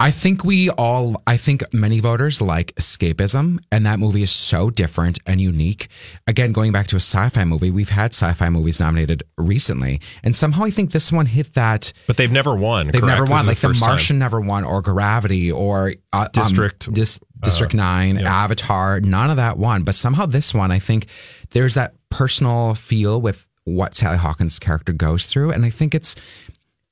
I 0.00 0.10
think 0.10 0.44
we 0.44 0.70
all, 0.70 1.22
I 1.26 1.36
think 1.36 1.62
many 1.74 2.00
voters 2.00 2.40
like 2.40 2.74
escapism, 2.76 3.58
and 3.70 3.84
that 3.84 3.98
movie 3.98 4.22
is 4.22 4.30
so 4.30 4.70
different 4.70 5.18
and 5.26 5.42
unique. 5.42 5.88
Again, 6.26 6.52
going 6.52 6.72
back 6.72 6.86
to 6.86 6.96
a 6.96 7.00
sci 7.00 7.28
fi 7.28 7.44
movie, 7.44 7.70
we've 7.70 7.90
had 7.90 8.14
sci 8.14 8.32
fi 8.32 8.48
movies 8.48 8.80
nominated 8.80 9.22
recently, 9.36 10.00
and 10.22 10.34
somehow 10.34 10.64
I 10.64 10.70
think 10.70 10.92
this 10.92 11.12
one 11.12 11.26
hit 11.26 11.52
that. 11.52 11.92
But 12.06 12.16
they've 12.16 12.32
never 12.32 12.54
won. 12.54 12.86
They've 12.86 13.02
correct? 13.02 13.20
never 13.20 13.30
won. 13.30 13.46
Like 13.46 13.58
The 13.58 13.74
time. 13.74 13.78
Martian 13.80 14.18
never 14.18 14.40
won, 14.40 14.64
or 14.64 14.80
Gravity, 14.80 15.52
or 15.52 15.92
uh, 16.14 16.20
um, 16.20 16.28
District, 16.32 16.90
Dis- 16.90 17.20
District 17.40 17.74
Nine, 17.74 18.18
yeah. 18.18 18.44
Avatar. 18.44 19.00
None 19.00 19.28
of 19.28 19.36
that 19.36 19.58
won, 19.58 19.82
but 19.82 19.94
somehow 19.94 20.24
this 20.24 20.54
one, 20.54 20.70
I 20.70 20.78
think 20.78 21.08
there's 21.50 21.74
that 21.74 21.94
personal 22.08 22.74
feel 22.74 23.20
with 23.20 23.46
what 23.64 23.94
Sally 23.94 24.16
Hawkins' 24.16 24.58
character 24.58 24.94
goes 24.94 25.26
through, 25.26 25.50
and 25.50 25.66
I 25.66 25.70
think 25.70 25.94
it's 25.94 26.16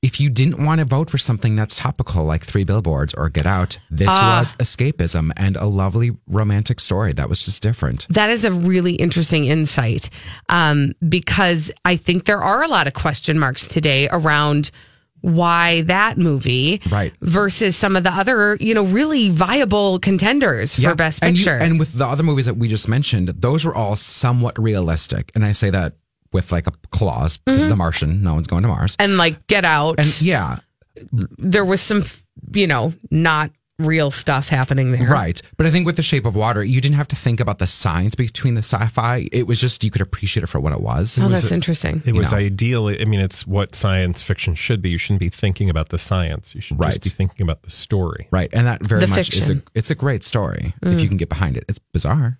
if 0.01 0.21
you 0.21 0.29
didn't 0.29 0.63
want 0.63 0.79
to 0.79 0.85
vote 0.85 1.09
for 1.09 1.17
something 1.17 1.55
that's 1.57 1.75
topical 1.75 2.23
like 2.23 2.41
Three 2.43 2.63
Billboards 2.63 3.13
or 3.13 3.27
Get 3.29 3.45
Out, 3.45 3.77
this 3.91 4.07
was 4.07 4.55
escapism 4.55 5.31
and 5.35 5.57
a 5.57 5.65
lovely 5.65 6.11
romantic 6.27 6.79
story 6.79 7.11
that 7.13 7.27
was 7.27 7.43
just 7.43 7.61
different. 7.61 8.07
That 8.09 8.29
is 8.29 8.45
a 8.45 8.51
really 8.51 8.93
interesting 8.95 9.45
insight 9.47 10.09
um, 10.47 10.93
because 11.07 11.69
I 11.83 11.97
think 11.97 12.23
there 12.25 12.41
are 12.41 12.63
a 12.63 12.67
lot 12.69 12.87
of 12.87 12.93
question 12.93 13.37
marks 13.39 13.67
today 13.67 14.07
around 14.09 14.71
why 15.21 15.81
that 15.81 16.17
movie 16.17 16.81
Right. 16.89 17.13
versus 17.19 17.75
some 17.75 17.97
of 17.97 18.05
the 18.05 18.09
other, 18.11 18.55
you 18.61 18.73
know, 18.73 18.85
really 18.85 19.27
viable 19.29 19.99
contenders 19.99 20.75
for 20.81 20.95
Best 20.95 21.19
and 21.21 21.37
you- 21.37 21.43
Picture. 21.43 21.57
and 21.57 21.77
with 21.77 21.91
the 21.95 22.07
other 22.07 22.23
movies 22.23 22.45
that 22.45 22.55
we 22.55 22.69
just 22.69 22.87
mentioned, 22.87 23.27
those 23.27 23.65
were 23.65 23.75
all 23.75 23.97
somewhat 23.97 24.57
realistic. 24.57 25.29
And 25.35 25.43
I 25.43 25.51
say 25.51 25.71
that 25.71 25.95
with 26.31 26.51
like 26.51 26.67
a 26.67 26.71
clause 26.91 27.37
because 27.37 27.61
Mm-hmm. 27.61 27.69
The 27.69 27.75
Martian, 27.75 28.23
no 28.23 28.33
one's 28.33 28.47
going 28.47 28.61
to 28.63 28.67
Mars. 28.69 28.95
and 28.99 29.17
like 29.17 29.47
Get 29.47 29.65
Out, 29.65 29.95
And 29.99 30.21
yeah, 30.21 30.59
there 31.37 31.65
was 31.65 31.81
some, 31.81 32.03
you 32.53 32.67
know, 32.67 32.93
not 33.11 33.51
real 33.77 34.11
stuff 34.11 34.49
happening 34.49 34.91
there. 34.91 35.07
right. 35.09 35.41
But 35.55 35.65
I 35.65 35.71
think 35.71 35.85
with 35.85 35.95
The 35.95 36.03
Shape 36.03 36.25
of 36.25 36.35
Water, 36.35 36.61
you 36.63 36.81
didn't 36.81 36.97
have 36.97 37.07
to 37.09 37.15
think 37.15 37.39
about 37.39 37.59
the 37.59 37.67
science 37.67 38.13
between 38.13 38.55
the 38.55 38.59
sci-fi. 38.61 39.29
It 39.31 39.47
was 39.47 39.61
just 39.61 39.85
you 39.85 39.89
could 39.91 40.01
appreciate 40.01 40.43
it 40.43 40.47
for 40.47 40.59
what 40.59 40.73
it 40.73 40.81
was. 40.81 41.17
Oh, 41.21 41.29
that's 41.29 41.51
interesting. 41.53 42.03
It 42.05 42.13
was 42.13 42.33
know. 42.33 42.39
ideal. 42.39 42.87
I 42.89 43.05
mean, 43.05 43.21
it's 43.21 43.47
what 43.47 43.75
science 43.75 44.21
fiction 44.21 44.53
should 44.53 44.81
be. 44.81 44.89
You 44.89 44.97
shouldn't 44.97 45.21
be 45.21 45.29
thinking 45.29 45.69
about 45.69 45.89
the 45.89 45.97
science. 45.97 46.53
You 46.53 46.59
should 46.61 46.77
Right. 46.77 46.89
just 46.89 47.03
be 47.03 47.09
thinking 47.09 47.41
about 47.41 47.61
the 47.63 47.69
story. 47.69 48.27
Right, 48.31 48.49
and 48.51 48.67
that 48.67 48.83
very 48.83 48.99
The 49.01 49.07
much 49.07 49.33
is 49.33 49.49
a 49.49 49.61
it's 49.73 49.89
a 49.91 49.95
great 49.95 50.25
story 50.25 50.73
if 50.81 50.99
you 50.99 51.07
can 51.07 51.15
get 51.15 51.29
behind 51.29 51.55
it. 51.55 51.63
It's 51.69 51.79
bizarre. 51.79 52.37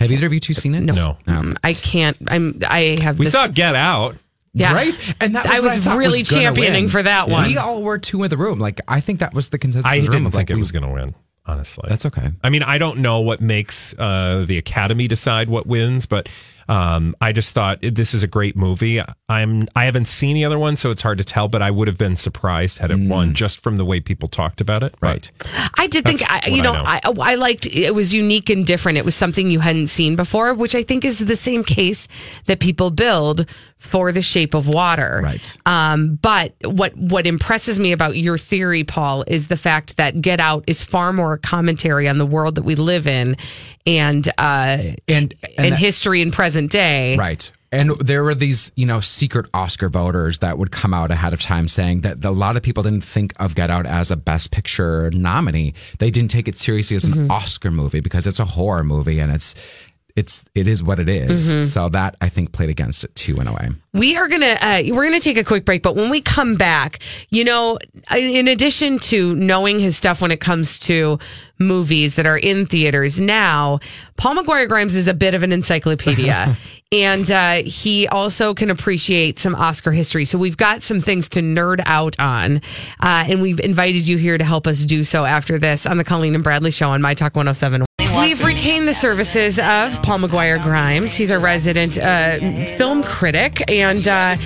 Have 0.00 0.10
either 0.10 0.26
of 0.26 0.32
you 0.32 0.40
two 0.40 0.54
seen 0.54 0.74
it? 0.74 0.80
No. 0.80 1.16
Um, 1.26 1.56
I 1.64 1.72
can't. 1.74 2.16
I'm. 2.28 2.58
I 2.68 2.98
have. 3.00 3.18
We 3.18 3.26
this, 3.26 3.32
saw 3.34 3.46
Get 3.48 3.74
Out. 3.74 4.16
Yeah. 4.54 4.74
Right, 4.74 5.14
and 5.20 5.34
that 5.34 5.46
was 5.46 5.52
I 5.56 5.60
was 5.60 5.78
thought 5.78 5.96
really 5.96 6.22
gonna 6.22 6.42
championing 6.42 6.82
win. 6.84 6.88
for 6.90 7.02
that 7.02 7.28
one. 7.30 7.48
We 7.48 7.56
all 7.56 7.82
were 7.82 7.98
two 7.98 8.22
in 8.22 8.28
the 8.28 8.36
room. 8.36 8.58
Like 8.58 8.80
I 8.86 9.00
think 9.00 9.20
that 9.20 9.32
was 9.32 9.48
the 9.48 9.58
consensus. 9.58 9.90
I 9.90 9.94
in 9.96 10.04
the 10.04 10.10
didn't 10.10 10.26
of 10.26 10.32
think 10.32 10.40
like 10.40 10.50
it 10.50 10.54
we- 10.56 10.60
was 10.60 10.72
going 10.72 10.82
to 10.84 10.90
win, 10.90 11.14
honestly. 11.46 11.86
That's 11.88 12.04
okay. 12.04 12.28
I 12.44 12.50
mean, 12.50 12.62
I 12.62 12.76
don't 12.76 12.98
know 12.98 13.20
what 13.20 13.40
makes 13.40 13.94
uh, 13.98 14.44
the 14.46 14.58
Academy 14.58 15.08
decide 15.08 15.48
what 15.48 15.66
wins, 15.66 16.04
but 16.04 16.28
um, 16.68 17.14
I 17.20 17.32
just 17.32 17.52
thought 17.52 17.78
this 17.82 18.14
is 18.14 18.22
a 18.22 18.26
great 18.26 18.56
movie. 18.56 19.00
I'm 19.28 19.68
I 19.74 19.84
haven't 19.84 20.06
seen 20.08 20.34
the 20.34 20.44
other 20.44 20.58
one, 20.58 20.76
so 20.76 20.90
it's 20.90 21.02
hard 21.02 21.18
to 21.18 21.24
tell. 21.24 21.48
But 21.48 21.62
I 21.62 21.70
would 21.70 21.88
have 21.88 21.98
been 21.98 22.16
surprised 22.16 22.78
had 22.78 22.90
it 22.90 22.98
won 22.98 23.34
just 23.34 23.60
from 23.60 23.76
the 23.76 23.84
way 23.84 24.00
people 24.00 24.28
talked 24.28 24.60
about 24.60 24.82
it. 24.82 24.94
But 25.00 25.08
Right. 25.12 25.70
I 25.74 25.86
did 25.86 26.04
think, 26.04 26.22
I, 26.30 26.48
you 26.48 26.62
know, 26.62 26.74
I 26.74 27.00
I, 27.04 27.12
I 27.32 27.34
liked 27.36 27.66
it 27.66 27.94
was 27.94 28.14
unique 28.14 28.50
and 28.50 28.66
different. 28.66 28.98
It 28.98 29.04
was 29.04 29.14
something 29.14 29.50
you 29.50 29.60
hadn't 29.60 29.88
seen 29.88 30.16
before, 30.16 30.54
which 30.54 30.74
I 30.74 30.82
think 30.82 31.04
is 31.04 31.18
the 31.18 31.36
same 31.36 31.64
case 31.64 32.08
that 32.46 32.60
people 32.60 32.90
build 32.90 33.46
for 33.82 34.12
The 34.12 34.22
Shape 34.22 34.54
of 34.54 34.68
Water. 34.68 35.20
Right. 35.22 35.58
Um, 35.66 36.14
but 36.22 36.54
what 36.64 36.96
what 36.96 37.26
impresses 37.26 37.78
me 37.80 37.92
about 37.92 38.16
your 38.16 38.38
theory, 38.38 38.84
Paul, 38.84 39.24
is 39.26 39.48
the 39.48 39.56
fact 39.56 39.96
that 39.96 40.20
Get 40.20 40.40
Out 40.40 40.64
is 40.68 40.84
far 40.84 41.12
more 41.12 41.36
commentary 41.38 42.08
on 42.08 42.16
the 42.18 42.26
world 42.26 42.54
that 42.54 42.62
we 42.62 42.76
live 42.76 43.06
in, 43.06 43.36
and 43.86 44.26
uh, 44.38 44.78
And 44.78 44.96
and, 45.08 45.34
and 45.58 45.72
that- 45.72 45.78
history 45.78 46.22
and 46.22 46.32
present 46.32 46.70
day. 46.70 47.16
right. 47.16 47.50
And 47.74 47.92
there 48.00 48.22
were 48.22 48.34
these, 48.34 48.70
you 48.76 48.84
know, 48.84 49.00
secret 49.00 49.46
Oscar 49.54 49.88
voters 49.88 50.40
that 50.40 50.58
would 50.58 50.70
come 50.70 50.92
out 50.92 51.10
ahead 51.10 51.32
of 51.32 51.40
time 51.40 51.68
saying 51.68 52.02
that 52.02 52.22
a 52.22 52.30
lot 52.30 52.58
of 52.58 52.62
people 52.62 52.82
didn't 52.82 53.02
think 53.02 53.32
of 53.40 53.54
Get 53.54 53.70
Out 53.70 53.86
as 53.86 54.10
a 54.10 54.16
Best 54.18 54.50
Picture 54.50 55.10
nominee. 55.14 55.72
They 55.98 56.10
didn't 56.10 56.30
take 56.30 56.48
it 56.48 56.58
seriously 56.58 56.96
as 56.98 57.04
an 57.04 57.14
Mm-hmm. 57.14 57.30
Oscar 57.30 57.70
movie 57.70 58.00
because 58.00 58.26
it's 58.26 58.40
a 58.40 58.44
horror 58.44 58.84
movie 58.84 59.20
and 59.20 59.32
it's 59.32 59.54
it's 60.16 60.44
it 60.54 60.68
is 60.68 60.82
what 60.82 60.98
it 60.98 61.08
is. 61.08 61.52
Mm-hmm. 61.52 61.64
So 61.64 61.88
that 61.90 62.16
I 62.20 62.28
think 62.28 62.52
played 62.52 62.70
against 62.70 63.04
it 63.04 63.14
too 63.14 63.40
in 63.40 63.46
a 63.46 63.52
way. 63.52 63.70
We 63.94 64.16
are 64.16 64.28
gonna 64.28 64.56
uh, 64.60 64.82
we're 64.88 65.04
gonna 65.04 65.20
take 65.20 65.36
a 65.36 65.44
quick 65.44 65.64
break, 65.64 65.82
but 65.82 65.96
when 65.96 66.10
we 66.10 66.20
come 66.20 66.56
back, 66.56 66.98
you 67.30 67.44
know, 67.44 67.78
in 68.14 68.48
addition 68.48 68.98
to 69.00 69.34
knowing 69.34 69.80
his 69.80 69.96
stuff 69.96 70.20
when 70.22 70.30
it 70.30 70.40
comes 70.40 70.78
to 70.80 71.18
movies 71.58 72.16
that 72.16 72.26
are 72.26 72.38
in 72.38 72.66
theaters 72.66 73.20
now, 73.20 73.80
Paul 74.16 74.36
McGuire 74.36 74.68
Grimes 74.68 74.96
is 74.96 75.08
a 75.08 75.14
bit 75.14 75.34
of 75.34 75.42
an 75.42 75.52
encyclopedia, 75.52 76.56
and 76.92 77.30
uh, 77.30 77.62
he 77.64 78.08
also 78.08 78.54
can 78.54 78.70
appreciate 78.70 79.38
some 79.38 79.54
Oscar 79.54 79.92
history. 79.92 80.24
So 80.24 80.38
we've 80.38 80.56
got 80.56 80.82
some 80.82 81.00
things 81.00 81.28
to 81.30 81.40
nerd 81.40 81.82
out 81.86 82.18
on, 82.18 82.56
uh, 83.00 83.24
and 83.28 83.42
we've 83.42 83.60
invited 83.60 84.06
you 84.06 84.16
here 84.16 84.38
to 84.38 84.44
help 84.44 84.66
us 84.66 84.84
do 84.84 85.04
so 85.04 85.24
after 85.24 85.58
this 85.58 85.86
on 85.86 85.98
the 85.98 86.04
Colleen 86.04 86.34
and 86.34 86.44
Bradley 86.44 86.70
Show 86.70 86.90
on 86.90 87.02
My 87.02 87.14
Talk 87.14 87.36
107. 87.36 87.84
We 88.32 88.36
we've 88.38 88.46
retained 88.46 88.88
the 88.88 88.94
services 88.94 89.58
of 89.58 90.02
Paul 90.02 90.20
McGuire 90.20 90.62
Grimes. 90.62 91.14
He's 91.14 91.30
a 91.30 91.38
resident 91.38 91.98
uh, 91.98 92.38
film 92.78 93.02
critic, 93.02 93.62
and 93.70 94.08
uh, 94.08 94.38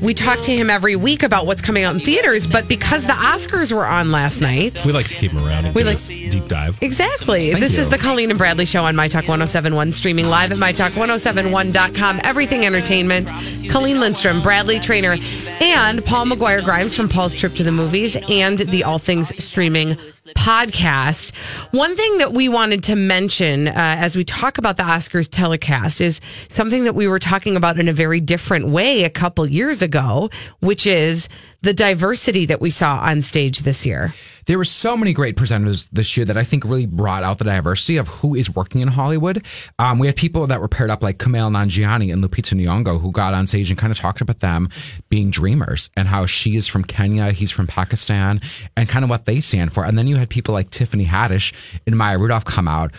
we 0.00 0.14
talk 0.14 0.38
to 0.42 0.52
him 0.52 0.70
every 0.70 0.94
week 0.94 1.24
about 1.24 1.44
what's 1.44 1.60
coming 1.60 1.82
out 1.82 1.92
in 1.96 2.00
theaters. 2.00 2.46
But 2.46 2.68
because 2.68 3.08
the 3.08 3.14
Oscars 3.14 3.72
were 3.72 3.84
on 3.84 4.12
last 4.12 4.42
night, 4.42 4.86
We 4.86 4.92
like 4.92 5.08
to 5.08 5.16
keep 5.16 5.32
him 5.32 5.44
around 5.44 5.64
and 5.64 5.74
We 5.74 5.82
like- 5.82 5.98
deep 6.06 6.46
dive. 6.46 6.78
Exactly. 6.82 7.52
this 7.54 7.78
is 7.78 7.88
the 7.88 7.98
Colleen 7.98 8.30
and 8.30 8.38
Bradley 8.38 8.64
Show 8.64 8.84
on 8.84 8.94
My 8.94 9.08
Talk 9.08 9.22
1071, 9.26 9.90
streaming 9.92 10.28
live 10.28 10.52
at 10.52 10.58
MyTalk1071.com. 10.58 12.20
Everything 12.22 12.64
Entertainment. 12.64 13.28
Colleen 13.72 13.98
Lindstrom, 13.98 14.40
Bradley 14.40 14.78
Traynor, 14.78 15.16
and 15.60 16.04
Paul 16.04 16.26
McGuire 16.26 16.62
Grimes 16.64 16.94
from 16.96 17.08
Paul's 17.08 17.34
Trip 17.34 17.50
to 17.54 17.64
the 17.64 17.72
Movies 17.72 18.16
and 18.28 18.60
the 18.60 18.84
All 18.84 18.98
Things 19.00 19.32
Streaming 19.42 19.96
podcast. 20.34 21.34
One 21.72 21.96
thing 21.96 22.18
that 22.18 22.32
we 22.32 22.48
wanted 22.48 22.82
to 22.84 22.96
mention 22.96 23.68
uh, 23.68 23.72
as 23.76 24.16
we 24.16 24.24
talk 24.24 24.58
about 24.58 24.76
the 24.76 24.82
Oscars 24.82 25.28
telecast 25.30 26.00
is 26.00 26.20
something 26.48 26.84
that 26.84 26.94
we 26.94 27.08
were 27.08 27.18
talking 27.18 27.56
about 27.56 27.78
in 27.78 27.88
a 27.88 27.92
very 27.92 28.20
different 28.20 28.68
way 28.68 29.04
a 29.04 29.10
couple 29.10 29.46
years 29.46 29.82
ago, 29.82 30.30
which 30.60 30.86
is 30.86 31.28
the 31.62 31.72
diversity 31.72 32.46
that 32.46 32.60
we 32.60 32.70
saw 32.70 32.98
on 32.98 33.22
stage 33.22 33.60
this 33.60 33.86
year. 33.86 34.12
There 34.46 34.58
were 34.58 34.64
so 34.64 34.96
many 34.96 35.12
great 35.12 35.36
presenters 35.36 35.88
this 35.90 36.16
year 36.16 36.26
that 36.26 36.36
I 36.36 36.42
think 36.42 36.64
really 36.64 36.86
brought 36.86 37.22
out 37.22 37.38
the 37.38 37.44
diversity 37.44 37.96
of 37.96 38.08
who 38.08 38.34
is 38.34 38.52
working 38.52 38.80
in 38.80 38.88
Hollywood. 38.88 39.46
Um, 39.78 40.00
we 40.00 40.08
had 40.08 40.16
people 40.16 40.48
that 40.48 40.60
were 40.60 40.68
paired 40.68 40.90
up 40.90 41.02
like 41.02 41.18
Kumail 41.18 41.50
Nanjiani 41.50 42.12
and 42.12 42.22
Lupita 42.22 42.58
Nyong'o 42.58 43.00
who 43.00 43.12
got 43.12 43.34
on 43.34 43.46
stage 43.46 43.70
and 43.70 43.78
kind 43.78 43.92
of 43.92 43.98
talked 43.98 44.20
about 44.20 44.40
them 44.40 44.68
being 45.08 45.30
dreamers 45.30 45.90
and 45.96 46.08
how 46.08 46.26
she 46.26 46.56
is 46.56 46.66
from 46.66 46.82
Kenya, 46.82 47.30
he's 47.30 47.52
from 47.52 47.68
Pakistan, 47.68 48.40
and 48.76 48.88
kind 48.88 49.04
of 49.04 49.10
what 49.10 49.24
they 49.26 49.38
stand 49.38 49.72
for. 49.72 49.84
And 49.84 49.96
then 49.96 50.08
you 50.08 50.16
had 50.16 50.28
people 50.28 50.54
like 50.54 50.70
Tiffany 50.70 51.06
Haddish 51.06 51.52
and 51.86 51.96
Maya 51.96 52.18
Rudolph 52.18 52.44
come 52.44 52.66
out, 52.66 52.92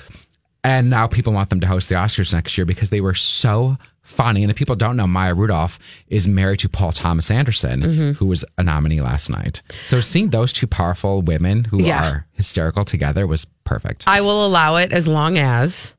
and 0.64 0.90
now 0.90 1.08
people 1.08 1.34
want 1.34 1.50
them 1.50 1.60
to 1.60 1.68
host 1.68 1.90
the 1.90 1.96
Oscars 1.96 2.34
next 2.34 2.58
year 2.58 2.66
because 2.66 2.90
they 2.90 3.02
were 3.02 3.14
so 3.14 3.78
funny. 4.14 4.44
And 4.44 4.52
if 4.52 4.58
people 4.58 4.76
don't 4.76 4.96
know, 4.96 5.08
Maya 5.08 5.34
Rudolph 5.34 5.80
is 6.08 6.28
married 6.28 6.60
to 6.60 6.70
Paul 6.70 6.92
Thomas 6.92 7.30
Anderson, 7.32 7.82
Mm-hmm. 7.82 8.12
who 8.14 8.26
was 8.28 8.46
a 8.58 8.64
nominee 8.64 9.02
last 9.02 9.30
night. 9.30 9.62
So 9.84 10.02
seeing 10.02 10.30
those 10.30 10.54
two 10.54 10.68
powerful 10.68 11.22
women 11.22 11.66
who 11.66 11.82
Yeah. 11.84 12.04
are 12.10 12.28
hysterical 12.34 12.86
together 12.86 13.26
was 13.28 13.46
perfect. 13.64 14.06
I 14.08 14.22
will 14.22 14.46
allow 14.46 14.76
it 14.78 14.92
as 14.94 15.08
long 15.08 15.38
as 15.38 15.96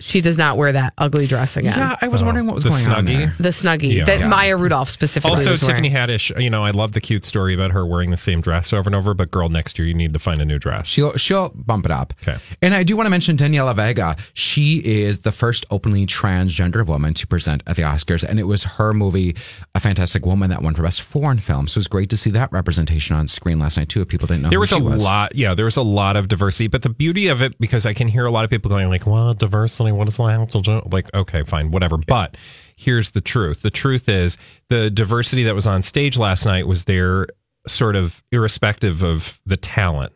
she 0.00 0.20
does 0.20 0.38
not 0.38 0.56
wear 0.56 0.70
that 0.72 0.92
ugly 0.96 1.26
dress 1.26 1.56
again. 1.56 1.76
yeah, 1.76 1.96
I 2.00 2.06
was 2.06 2.22
wondering 2.22 2.46
what 2.46 2.54
was 2.54 2.62
The 2.64 2.70
going 2.70 2.86
on 2.86 3.04
Snuggie? 3.04 3.16
there. 3.18 3.34
The 3.40 3.48
snuggie 3.48 3.92
Yeah. 3.94 4.04
that 4.04 4.20
Yeah. 4.20 4.28
Maya 4.28 4.56
Rudolph 4.56 4.88
specifically 4.88 5.30
Also, 5.32 5.50
was 5.50 5.62
wearing. 5.62 5.82
Tiffany 5.82 5.90
Haddish, 5.90 6.40
you 6.40 6.50
know, 6.50 6.64
I 6.64 6.70
love 6.70 6.92
the 6.92 7.00
cute 7.00 7.24
story 7.24 7.52
about 7.52 7.72
her 7.72 7.84
wearing 7.84 8.10
the 8.12 8.16
same 8.16 8.40
dress 8.40 8.72
over 8.72 8.88
and 8.88 8.94
over, 8.94 9.12
but 9.12 9.32
girl, 9.32 9.48
next 9.48 9.76
year 9.78 9.88
you 9.88 9.94
need 9.94 10.12
to 10.12 10.20
find 10.20 10.40
a 10.40 10.44
new 10.44 10.58
dress. 10.58 10.86
She'll 10.86 11.16
she'll 11.16 11.48
bump 11.50 11.84
it 11.84 11.90
up. 11.90 12.14
Okay. 12.22 12.38
And 12.62 12.74
I 12.74 12.84
do 12.84 12.96
want 12.96 13.06
to 13.06 13.10
mention 13.10 13.36
Daniela 13.36 13.74
Vega. 13.74 14.16
She 14.34 14.76
is 14.78 15.20
the 15.20 15.32
first 15.32 15.66
openly 15.70 16.06
transgender 16.06 16.86
woman 16.86 17.12
to 17.14 17.26
present 17.26 17.64
at 17.66 17.74
the 17.74 17.82
Oscars, 17.82 18.22
and 18.22 18.38
it 18.38 18.44
was 18.44 18.62
her 18.64 18.92
movie, 18.92 19.34
A 19.74 19.80
Fantastic 19.80 20.24
Woman, 20.24 20.50
that 20.50 20.62
won 20.62 20.74
for 20.74 20.82
best 20.84 21.02
foreign 21.02 21.38
film. 21.38 21.66
So 21.66 21.78
it 21.78 21.80
was 21.80 21.88
great 21.88 22.08
to 22.10 22.16
see 22.16 22.30
that 22.30 22.52
representation 22.52 23.16
on 23.16 23.26
screen 23.26 23.58
last 23.58 23.76
night 23.76 23.88
too. 23.88 24.02
If 24.02 24.08
people 24.08 24.28
didn't 24.28 24.42
know, 24.42 24.48
There 24.50 24.58
who 24.58 24.60
was 24.60 24.68
she 24.70 24.76
a 24.76 24.78
was. 24.78 25.04
lot, 25.04 25.34
yeah, 25.34 25.54
there 25.54 25.64
was 25.64 25.76
a 25.76 25.82
lot 25.82 26.16
of 26.16 26.28
diversity, 26.28 26.68
but 26.68 26.82
the 26.82 26.88
beauty 26.88 27.26
of 27.26 27.42
it, 27.42 27.58
because 27.58 27.84
I 27.84 27.94
can 27.94 28.06
hear 28.06 28.26
a 28.26 28.30
lot 28.30 28.44
of 28.44 28.50
people 28.50 28.68
going 28.68 28.88
like, 28.88 29.04
well, 29.04 29.34
diversity, 29.34 29.87
what 29.96 30.06
does 30.06 30.16
that 30.16 30.30
have 30.30 30.62
do? 30.62 30.82
Like, 30.90 31.12
okay, 31.14 31.42
fine, 31.42 31.70
whatever. 31.70 31.96
But 31.96 32.36
here's 32.76 33.10
the 33.10 33.20
truth. 33.20 33.62
The 33.62 33.70
truth 33.70 34.08
is 34.08 34.38
the 34.68 34.90
diversity 34.90 35.44
that 35.44 35.54
was 35.54 35.66
on 35.66 35.82
stage 35.82 36.18
last 36.18 36.44
night 36.44 36.66
was 36.66 36.84
there 36.84 37.26
sort 37.66 37.96
of 37.96 38.22
irrespective 38.32 39.02
of 39.02 39.40
the 39.46 39.56
talent 39.56 40.12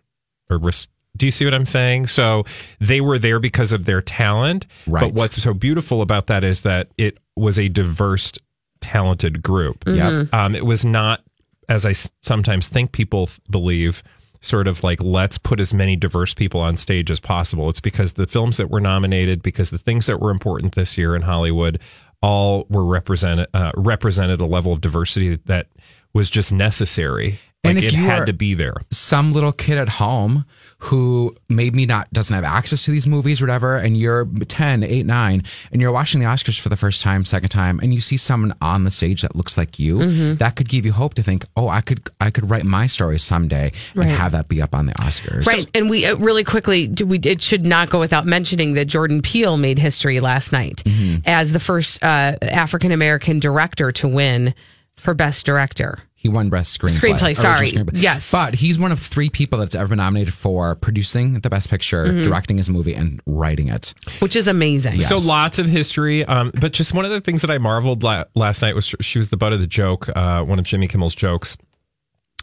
or 0.49 0.59
res- 0.59 0.89
do 1.17 1.27
you 1.27 1.33
see 1.33 1.45
what 1.45 1.55
I'm 1.55 1.67
saying? 1.67 2.07
So 2.07 2.45
they 2.81 3.01
were 3.01 3.19
there 3.19 3.39
because 3.39 3.73
of 3.73 3.85
their 3.85 4.01
talent. 4.01 4.67
Right. 4.87 5.01
But 5.01 5.15
what's 5.15 5.43
so 5.43 5.53
beautiful 5.53 6.01
about 6.01 6.27
that 6.29 6.43
is 6.43 6.63
that 6.63 6.89
it 6.97 7.19
was 7.37 7.59
a 7.59 7.69
diverse, 7.69 8.33
talented 8.81 9.43
group. 9.43 9.85
Yep. 9.87 10.33
Um, 10.33 10.55
it 10.55 10.65
was 10.65 10.85
not, 10.85 11.23
as 11.69 11.85
I 11.85 11.93
sometimes 12.23 12.67
think 12.67 12.93
people 12.93 13.29
believe, 13.51 14.03
sort 14.43 14.69
of 14.69 14.85
like 14.85 15.03
let's 15.03 15.39
put 15.39 15.61
as 15.61 15.73
many 15.73 15.97
diverse 15.97 16.35
people 16.35 16.61
on 16.61 16.77
stage 16.77 17.11
as 17.11 17.21
possible. 17.21 17.69
It's 17.71 17.81
because 17.81 18.15
the 18.15 18.27
films 18.27 18.59
that 18.59 18.71
were 18.71 18.81
nominated, 18.81 19.43
because 19.43 19.71
the 19.71 19.79
things 19.79 20.07
that 20.07 20.21
were 20.21 20.31
important 20.31 20.75
this 20.75 20.99
year 20.99 21.17
in 21.17 21.23
Hollywood, 21.23 21.81
all 22.21 22.67
were 22.69 22.85
represented 22.85 23.47
uh, 23.55 23.73
represented 23.77 24.41
a 24.41 24.47
level 24.47 24.73
of 24.73 24.81
diversity 24.81 25.37
that 25.47 25.69
was 26.13 26.29
just 26.29 26.53
necessary. 26.53 27.39
Like 27.65 27.77
And 27.77 27.79
if 27.85 27.93
it 27.93 27.97
you 27.97 28.03
had 28.05 28.27
to 28.27 28.33
be 28.33 28.55
there. 28.55 28.75
some 28.91 29.33
little 29.33 29.53
kid 29.53 29.79
at 29.79 29.89
home 29.89 30.45
who 30.79 31.33
maybe 31.49 31.87
not 31.87 32.13
doesn't 32.13 32.35
have 32.35 32.43
access 32.43 32.85
to 32.87 32.91
these 32.91 33.07
movies 33.07 33.41
or 33.41 33.45
whatever 33.47 33.77
and 33.77 33.97
you're 33.97 34.25
10 34.27 34.83
8 34.83 35.07
9 35.07 35.43
and 35.71 35.81
you're 35.81 35.93
watching 35.93 36.21
the 36.21 36.27
oscars 36.27 36.59
for 36.61 36.71
the 36.71 36.77
first 36.77 37.03
time 37.03 37.25
second 37.25 37.51
time 37.51 37.79
and 37.81 37.95
you 37.95 38.01
see 38.01 38.17
someone 38.17 38.53
on 38.61 38.83
the 38.83 38.91
stage 38.91 39.23
that 39.23 39.37
looks 39.37 39.57
like 39.57 39.79
you 39.79 39.99
Mm-hmm. 39.99 40.35
that 40.39 40.57
could 40.57 40.69
give 40.69 40.85
you 40.85 40.91
hope 40.91 41.15
to 41.15 41.23
think 41.23 41.45
oh 41.57 41.69
i 41.69 41.81
could 41.83 42.09
i 42.21 42.31
could 42.31 42.51
write 42.51 42.65
my 42.65 42.89
story 42.89 43.17
someday 43.21 43.71
and 43.95 44.05
have 44.11 44.33
that 44.33 44.49
be 44.49 44.61
up 44.61 44.75
on 44.75 44.87
the 44.87 44.93
oscars 44.95 45.47
Right, 45.47 45.67
and 45.73 45.89
we 45.89 46.05
uh, 46.05 46.17
really 46.17 46.43
quickly 46.43 46.89
do 46.89 47.07
we 47.07 47.19
it 47.21 47.41
should 47.43 47.65
not 47.65 47.91
go 47.91 48.01
without 48.01 48.27
mentioning 48.27 48.75
that 48.75 48.87
Jordan 48.87 49.23
Peele 49.23 49.57
made 49.57 49.79
history 49.79 50.19
last 50.19 50.51
night 50.53 50.83
Mm-hmm. 50.85 51.21
as 51.27 51.53
the 51.53 51.61
first 51.61 52.03
uh, 52.03 52.35
African 52.43 52.91
American 52.91 53.39
director 53.39 53.93
to 53.93 54.09
win 54.09 54.53
for 54.97 55.15
best 55.15 55.47
director. 55.47 55.99
He 56.23 56.29
won 56.29 56.49
best 56.49 56.79
screenplay 56.81 57.15
Screenplay, 57.17 57.23
original 57.45 57.87
sorry. 57.87 57.87
Yes. 57.95 58.31
but 58.31 58.55
he's 58.55 58.79
one 58.79 58.93
of 58.93 59.01
three 59.01 59.29
people 59.29 59.59
that's 59.59 59.75
ever 59.75 59.89
been 59.89 59.99
nominated 59.99 60.33
for 60.33 60.77
producing 60.77 61.41
the 61.41 61.51
best 61.51 61.69
picture 61.69 62.05
Mm-hmm. 62.05 62.23
directing 62.23 62.57
his 62.59 62.71
movie 62.71 62.95
and 62.95 63.21
writing 63.27 63.69
it 63.69 63.93
which 64.21 64.37
is 64.37 64.47
amazing. 64.47 65.01
Yeah. 65.01 65.07
So 65.09 65.19
lots 65.19 65.59
of 65.59 65.67
history. 65.67 66.25
Um, 66.25 66.53
but 66.61 66.73
just 66.73 66.95
one 66.95 67.05
of 67.05 67.11
the 67.11 67.21
things 67.21 67.41
that 67.43 67.51
I 67.51 67.59
marveled 67.59 68.03
la- 68.05 68.25
last 68.37 68.63
night 68.63 68.75
was 68.77 68.95
she 69.01 69.19
was 69.19 69.31
the 69.31 69.37
butt 69.37 69.53
of 69.53 69.59
the 69.61 69.67
joke. 69.67 70.09
Uh, 70.15 70.43
one 70.45 70.59
of 70.61 70.65
Jimmy 70.65 70.87
Kimmel's 70.89 71.15
jokes. 71.15 71.57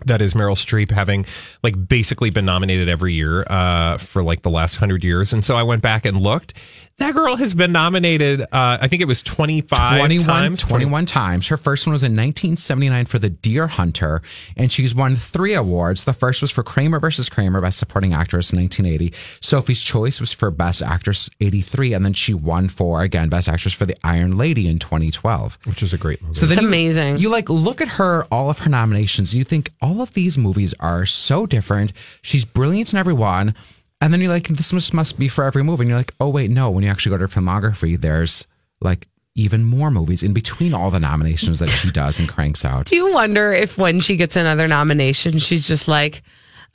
That 0.05 0.21
is 0.21 0.33
Meryl 0.33 0.55
Streep 0.55 0.91
having 0.91 1.25
like 1.61 1.75
basically 1.87 2.29
been 2.29 2.45
nominated 2.45 2.87
every 2.87 3.13
year 3.13 3.43
uh, 3.49 3.97
for 3.97 4.23
like 4.23 4.43
the 4.43 4.49
last 4.49 4.75
hundred 4.75 5.03
years, 5.03 5.33
and 5.33 5.43
so 5.43 5.57
I 5.57 5.63
went 5.63 5.81
back 5.81 6.05
and 6.05 6.21
looked. 6.21 6.53
That 6.99 7.15
girl 7.15 7.35
has 7.37 7.53
been 7.53 7.71
nominated. 7.71 8.41
Uh, 8.41 8.77
I 8.81 8.87
think 8.87 9.01
it 9.01 9.05
was 9.05 9.21
twenty 9.21 9.61
five 9.61 9.99
21 9.99 10.25
times. 10.27 10.61
21 10.61 11.05
times. 11.05 11.47
Her 11.47 11.57
first 11.57 11.87
one 11.87 11.93
was 11.93 12.03
in 12.03 12.11
1979 12.11 13.05
for 13.05 13.19
The 13.19 13.29
Deer 13.29 13.67
Hunter, 13.67 14.21
and 14.55 14.71
she's 14.71 14.93
won 14.93 15.15
three 15.15 15.53
awards. 15.53 16.03
The 16.03 16.13
first 16.13 16.41
was 16.41 16.51
for 16.51 16.63
Kramer 16.63 16.99
versus 16.99 17.29
Kramer, 17.29 17.61
Best 17.61 17.79
Supporting 17.79 18.13
Actress 18.13 18.51
in 18.53 18.59
1980. 18.59 19.13
Sophie's 19.41 19.81
Choice 19.83 20.19
was 20.19 20.31
for 20.33 20.51
Best 20.51 20.81
Actress 20.81 21.29
83, 21.41 21.93
and 21.93 22.05
then 22.05 22.13
she 22.13 22.33
won 22.33 22.67
for, 22.69 23.01
again, 23.01 23.29
Best 23.29 23.49
Actress 23.49 23.73
for 23.73 23.85
The 23.85 23.95
Iron 24.03 24.37
Lady 24.37 24.67
in 24.67 24.77
2012. 24.79 25.57
which 25.65 25.81
is 25.81 25.93
a 25.93 25.97
great 25.97 26.21
movie. 26.21 26.33
So 26.35 26.45
then 26.45 26.57
It's 26.57 26.61
you- 26.63 26.67
amazing. 26.67 27.17
You 27.17 27.29
like 27.29 27.49
look 27.49 27.81
at 27.81 27.87
her, 27.89 28.25
all 28.31 28.49
of 28.49 28.59
her 28.59 28.69
nominations. 28.69 29.33
You 29.33 29.43
think 29.43 29.71
all 29.81 30.01
of 30.01 30.13
these 30.13 30.37
movies 30.37 30.73
are 30.79 31.05
so 31.05 31.45
different. 31.45 31.93
She's 32.21 32.45
brilliant 32.45 32.93
in 32.93 32.99
every 32.99 33.13
one, 33.13 33.55
and 34.01 34.13
then 34.13 34.19
you're 34.21 34.29
like, 34.29 34.47
this 34.47 34.71
must 34.73 34.93
must 34.93 35.19
be 35.19 35.27
for 35.27 35.43
every 35.43 35.63
movie. 35.63 35.81
And 35.83 35.89
you're 35.89 35.97
like, 35.99 36.13
oh 36.19 36.29
wait, 36.29 36.49
no. 36.51 36.69
When 36.71 36.83
you 36.83 36.89
actually 36.89 37.11
go 37.11 37.17
to 37.17 37.21
her 37.33 37.41
filmography, 37.41 37.99
there's 37.99 38.47
like 38.81 39.07
even 39.35 39.63
more 39.63 39.91
movies 39.91 40.23
in 40.23 40.33
between 40.33 40.73
all 40.73 40.89
the 40.91 40.99
nominations 40.99 41.59
that 41.59 41.67
she 41.69 41.91
does 41.91 42.19
and 42.19 42.27
cranks 42.27 42.65
out. 42.65 42.85
Do 42.87 42.95
you 42.95 43.13
wonder 43.13 43.51
if 43.53 43.77
when 43.77 43.99
she 43.99 44.15
gets 44.17 44.35
another 44.35 44.67
nomination, 44.67 45.37
she's 45.37 45.67
just 45.67 45.87
like, 45.87 46.23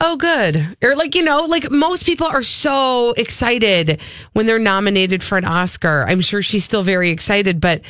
oh, 0.00 0.16
good. 0.16 0.76
Or 0.82 0.94
like, 0.96 1.14
you 1.14 1.22
know, 1.22 1.44
like 1.44 1.70
most 1.70 2.06
people 2.06 2.26
are 2.26 2.42
so 2.42 3.12
excited 3.16 4.00
when 4.32 4.46
they're 4.46 4.58
nominated 4.58 5.22
for 5.22 5.36
an 5.38 5.44
Oscar. 5.44 6.04
I'm 6.08 6.20
sure 6.20 6.42
she's 6.42 6.64
still 6.64 6.82
very 6.82 7.10
excited, 7.10 7.60
but 7.60 7.82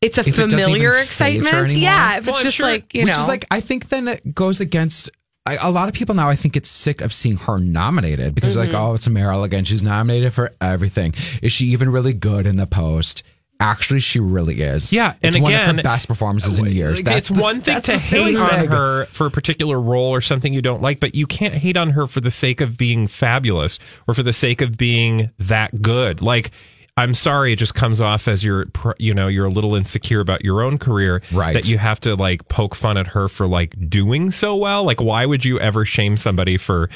it's 0.00 0.18
a 0.18 0.28
If 0.28 0.36
familiar 0.36 0.90
even 0.92 1.04
phase 1.06 1.48
her 1.50 1.64
excitement. 1.64 1.72
Yeah. 1.74 2.18
If 2.18 2.26
Well, 2.26 2.34
it's 2.34 2.42
I'm 2.42 2.44
just 2.44 2.56
sure- 2.58 2.66
like, 2.66 2.94
you 2.94 3.04
Which 3.04 3.14
know. 3.14 3.20
is 3.20 3.28
like, 3.28 3.46
I 3.50 3.60
think 3.60 3.88
then 3.88 4.08
it 4.08 4.34
goes 4.34 4.60
against. 4.60 5.10
I, 5.48 5.68
a 5.68 5.70
lot 5.70 5.88
of 5.88 5.94
people 5.94 6.14
now, 6.14 6.28
I 6.28 6.36
think, 6.36 6.56
it's 6.56 6.68
sick 6.68 7.00
of 7.00 7.12
seeing 7.12 7.36
her 7.38 7.58
nominated 7.58 8.34
because, 8.34 8.56
Mm-hmm. 8.56 8.72
like, 8.72 8.80
oh, 8.80 8.94
it's 8.94 9.06
a 9.06 9.10
Meryl 9.10 9.44
again. 9.44 9.64
She's 9.64 9.82
nominated 9.82 10.32
for 10.32 10.52
everything. 10.60 11.14
Is 11.42 11.52
she 11.52 11.66
even 11.66 11.90
really 11.90 12.12
good 12.12 12.46
in 12.46 12.56
the 12.56 12.66
post? 12.66 13.22
Actually, 13.60 13.98
she 13.98 14.20
really 14.20 14.60
is. 14.60 14.92
Yeah, 14.92 15.14
and 15.20 15.34
it's 15.34 15.38
one 15.42 15.52
of 15.52 15.60
again, 15.60 15.76
her 15.78 15.82
best 15.82 16.06
performances 16.06 16.60
in 16.60 16.66
years. 16.66 17.04
Like, 17.04 17.16
it's 17.16 17.28
the- 17.28 17.40
one 17.42 17.60
thing 17.60 17.74
that's 17.74 17.86
to 17.86 17.92
the 17.94 17.98
silly 17.98 18.32
hate 18.34 18.38
on 18.40 18.50
thing. 18.50 18.68
her 18.70 19.06
for 19.06 19.26
a 19.26 19.30
particular 19.32 19.80
role 19.80 20.10
or 20.10 20.20
something 20.20 20.52
you 20.52 20.62
don't 20.62 20.80
like, 20.80 21.00
but 21.00 21.16
you 21.16 21.26
can't 21.26 21.54
hate 21.54 21.76
on 21.76 21.90
her 21.90 22.06
for 22.06 22.20
the 22.20 22.30
sake 22.30 22.60
of 22.60 22.76
being 22.78 23.08
fabulous 23.08 23.80
or 24.06 24.14
for 24.14 24.22
the 24.22 24.32
sake 24.32 24.60
of 24.60 24.76
being 24.78 25.30
that 25.40 25.82
good. 25.82 26.22
Like, 26.22 26.52
I'm 26.98 27.14
sorry, 27.14 27.52
it 27.52 27.56
just 27.56 27.74
comes 27.74 28.00
off 28.00 28.28
as 28.28 28.44
you're, 28.44 28.66
you 28.98 29.14
know, 29.14 29.28
you're 29.28 29.46
a 29.46 29.50
little 29.50 29.74
insecure 29.74 30.20
about 30.20 30.44
your 30.44 30.62
own 30.62 30.78
career. 30.78 31.22
Right. 31.32 31.52
That 31.54 31.68
you 31.68 31.78
have 31.78 32.00
to 32.00 32.14
like 32.16 32.48
poke 32.48 32.74
fun 32.74 32.96
at 32.98 33.06
her 33.08 33.28
for 33.28 33.46
like 33.46 33.74
doing 33.88 34.30
so 34.30 34.56
well. 34.56 34.84
Like, 34.84 35.00
why 35.00 35.24
would 35.24 35.44
you 35.44 35.58
ever 35.60 35.84
shame 35.84 36.16
somebody 36.16 36.56
for, 36.58 36.90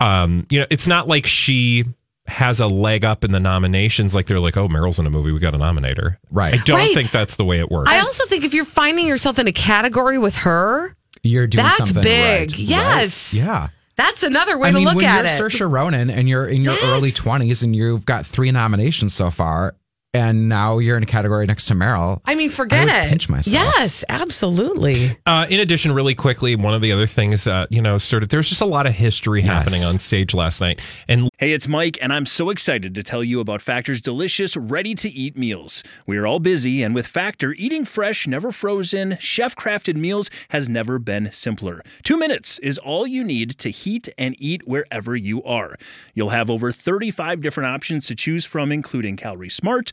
um, 0.00 0.46
you 0.48 0.60
know, 0.60 0.66
it's 0.70 0.86
not 0.86 1.08
like 1.08 1.26
she 1.26 1.84
has 2.26 2.60
a 2.60 2.66
leg 2.66 3.04
up 3.06 3.24
in 3.24 3.32
the 3.32 3.40
nominations. 3.40 4.14
Like 4.14 4.26
they're 4.26 4.38
like, 4.38 4.56
oh, 4.56 4.68
Meryl's 4.68 4.98
in 4.98 5.06
a 5.06 5.10
movie, 5.10 5.32
we 5.32 5.38
got 5.40 5.54
a 5.54 5.58
nominator. 5.58 6.18
Right. 6.30 6.54
I 6.54 6.58
don't 6.58 6.76
Right. 6.76 6.94
think 6.94 7.10
that's 7.10 7.36
the 7.36 7.44
way 7.44 7.58
it 7.58 7.70
works. 7.70 7.90
I 7.90 8.00
also 8.00 8.26
think 8.26 8.44
if 8.44 8.52
you're 8.54 8.64
finding 8.66 9.06
yourself 9.06 9.38
in 9.38 9.48
a 9.48 9.52
category 9.52 10.18
with 10.18 10.36
her, 10.36 10.94
You're 11.22 11.46
doing 11.48 11.64
That's 11.64 11.78
something 11.78 12.02
big. 12.02 12.50
right, 12.52 12.58
Yes. 12.58 13.34
right? 13.34 13.42
Yeah. 13.44 13.68
That's 13.98 14.22
another 14.22 14.56
way 14.56 14.68
I 14.68 14.72
mean, 14.72 14.84
to 14.84 14.88
look 14.88 14.96
when 14.96 15.04
at 15.06 15.16
you're 15.38 15.46
it. 15.48 15.52
Saoirse 15.52 15.70
Ronan 15.70 16.08
and 16.08 16.28
you're 16.28 16.46
in 16.46 16.62
your 16.62 16.74
Yes. 16.74 16.84
early 16.84 17.10
20s 17.10 17.62
and 17.64 17.74
you've 17.76 18.06
got 18.06 18.24
three 18.24 18.50
nominations 18.52 19.12
so 19.12 19.30
far, 19.30 19.74
and 20.14 20.48
now 20.48 20.78
you're 20.78 20.96
in 20.96 21.02
a 21.02 21.06
category 21.06 21.44
next 21.46 21.66
to 21.66 21.74
Meryl. 21.74 22.20
I 22.24 22.34
mean, 22.34 22.48
forget 22.50 22.88
I 22.88 23.00
would 23.00 23.06
it. 23.06 23.10
pinch 23.10 23.28
myself. 23.28 23.52
Yes, 23.76 24.04
absolutely. 24.08 25.16
Uh, 25.26 25.46
in 25.50 25.60
addition, 25.60 25.92
really 25.92 26.14
quickly, 26.14 26.56
one 26.56 26.72
of 26.74 26.80
the 26.80 26.92
other 26.92 27.06
things 27.06 27.44
that, 27.44 27.70
you 27.70 27.82
know, 27.82 27.98
sort 27.98 28.22
of, 28.22 28.28
there's 28.30 28.48
just 28.48 28.60
a 28.62 28.66
lot 28.66 28.86
of 28.86 28.94
history 28.94 29.42
Yes. 29.42 29.48
happening 29.48 29.82
on 29.84 29.98
stage 29.98 30.32
last 30.34 30.60
night. 30.60 30.80
And 31.08 31.28
Hey, 31.38 31.52
it's 31.52 31.68
Mike, 31.68 31.98
and 32.02 32.12
I'm 32.12 32.26
so 32.26 32.50
excited 32.50 32.94
to 32.96 33.02
tell 33.02 33.22
you 33.22 33.38
about 33.38 33.62
Factor's 33.62 34.00
delicious, 34.00 34.56
ready 34.56 34.94
to 34.96 35.08
eat 35.08 35.36
meals. 35.36 35.84
We 36.06 36.16
are 36.16 36.26
all 36.26 36.40
busy, 36.40 36.82
and 36.82 36.94
with 36.94 37.06
Factor, 37.06 37.52
eating 37.52 37.84
fresh, 37.84 38.26
never 38.26 38.50
frozen, 38.50 39.16
chef 39.20 39.54
crafted 39.54 39.94
meals 39.96 40.30
has 40.48 40.68
never 40.68 40.98
been 40.98 41.30
simpler. 41.32 41.82
Two 42.02 42.16
minutes 42.16 42.58
is 42.60 42.76
all 42.78 43.06
you 43.06 43.22
need 43.22 43.50
to 43.58 43.70
heat 43.70 44.08
and 44.18 44.34
eat 44.38 44.66
wherever 44.66 45.14
you 45.14 45.42
are. 45.44 45.76
You'll 46.14 46.30
have 46.30 46.50
over 46.50 46.72
35 46.72 47.40
different 47.40 47.68
options 47.72 48.06
to 48.08 48.16
choose 48.16 48.44
from, 48.44 48.72
including 48.72 49.16
Calorie 49.16 49.48
Smart, 49.48 49.92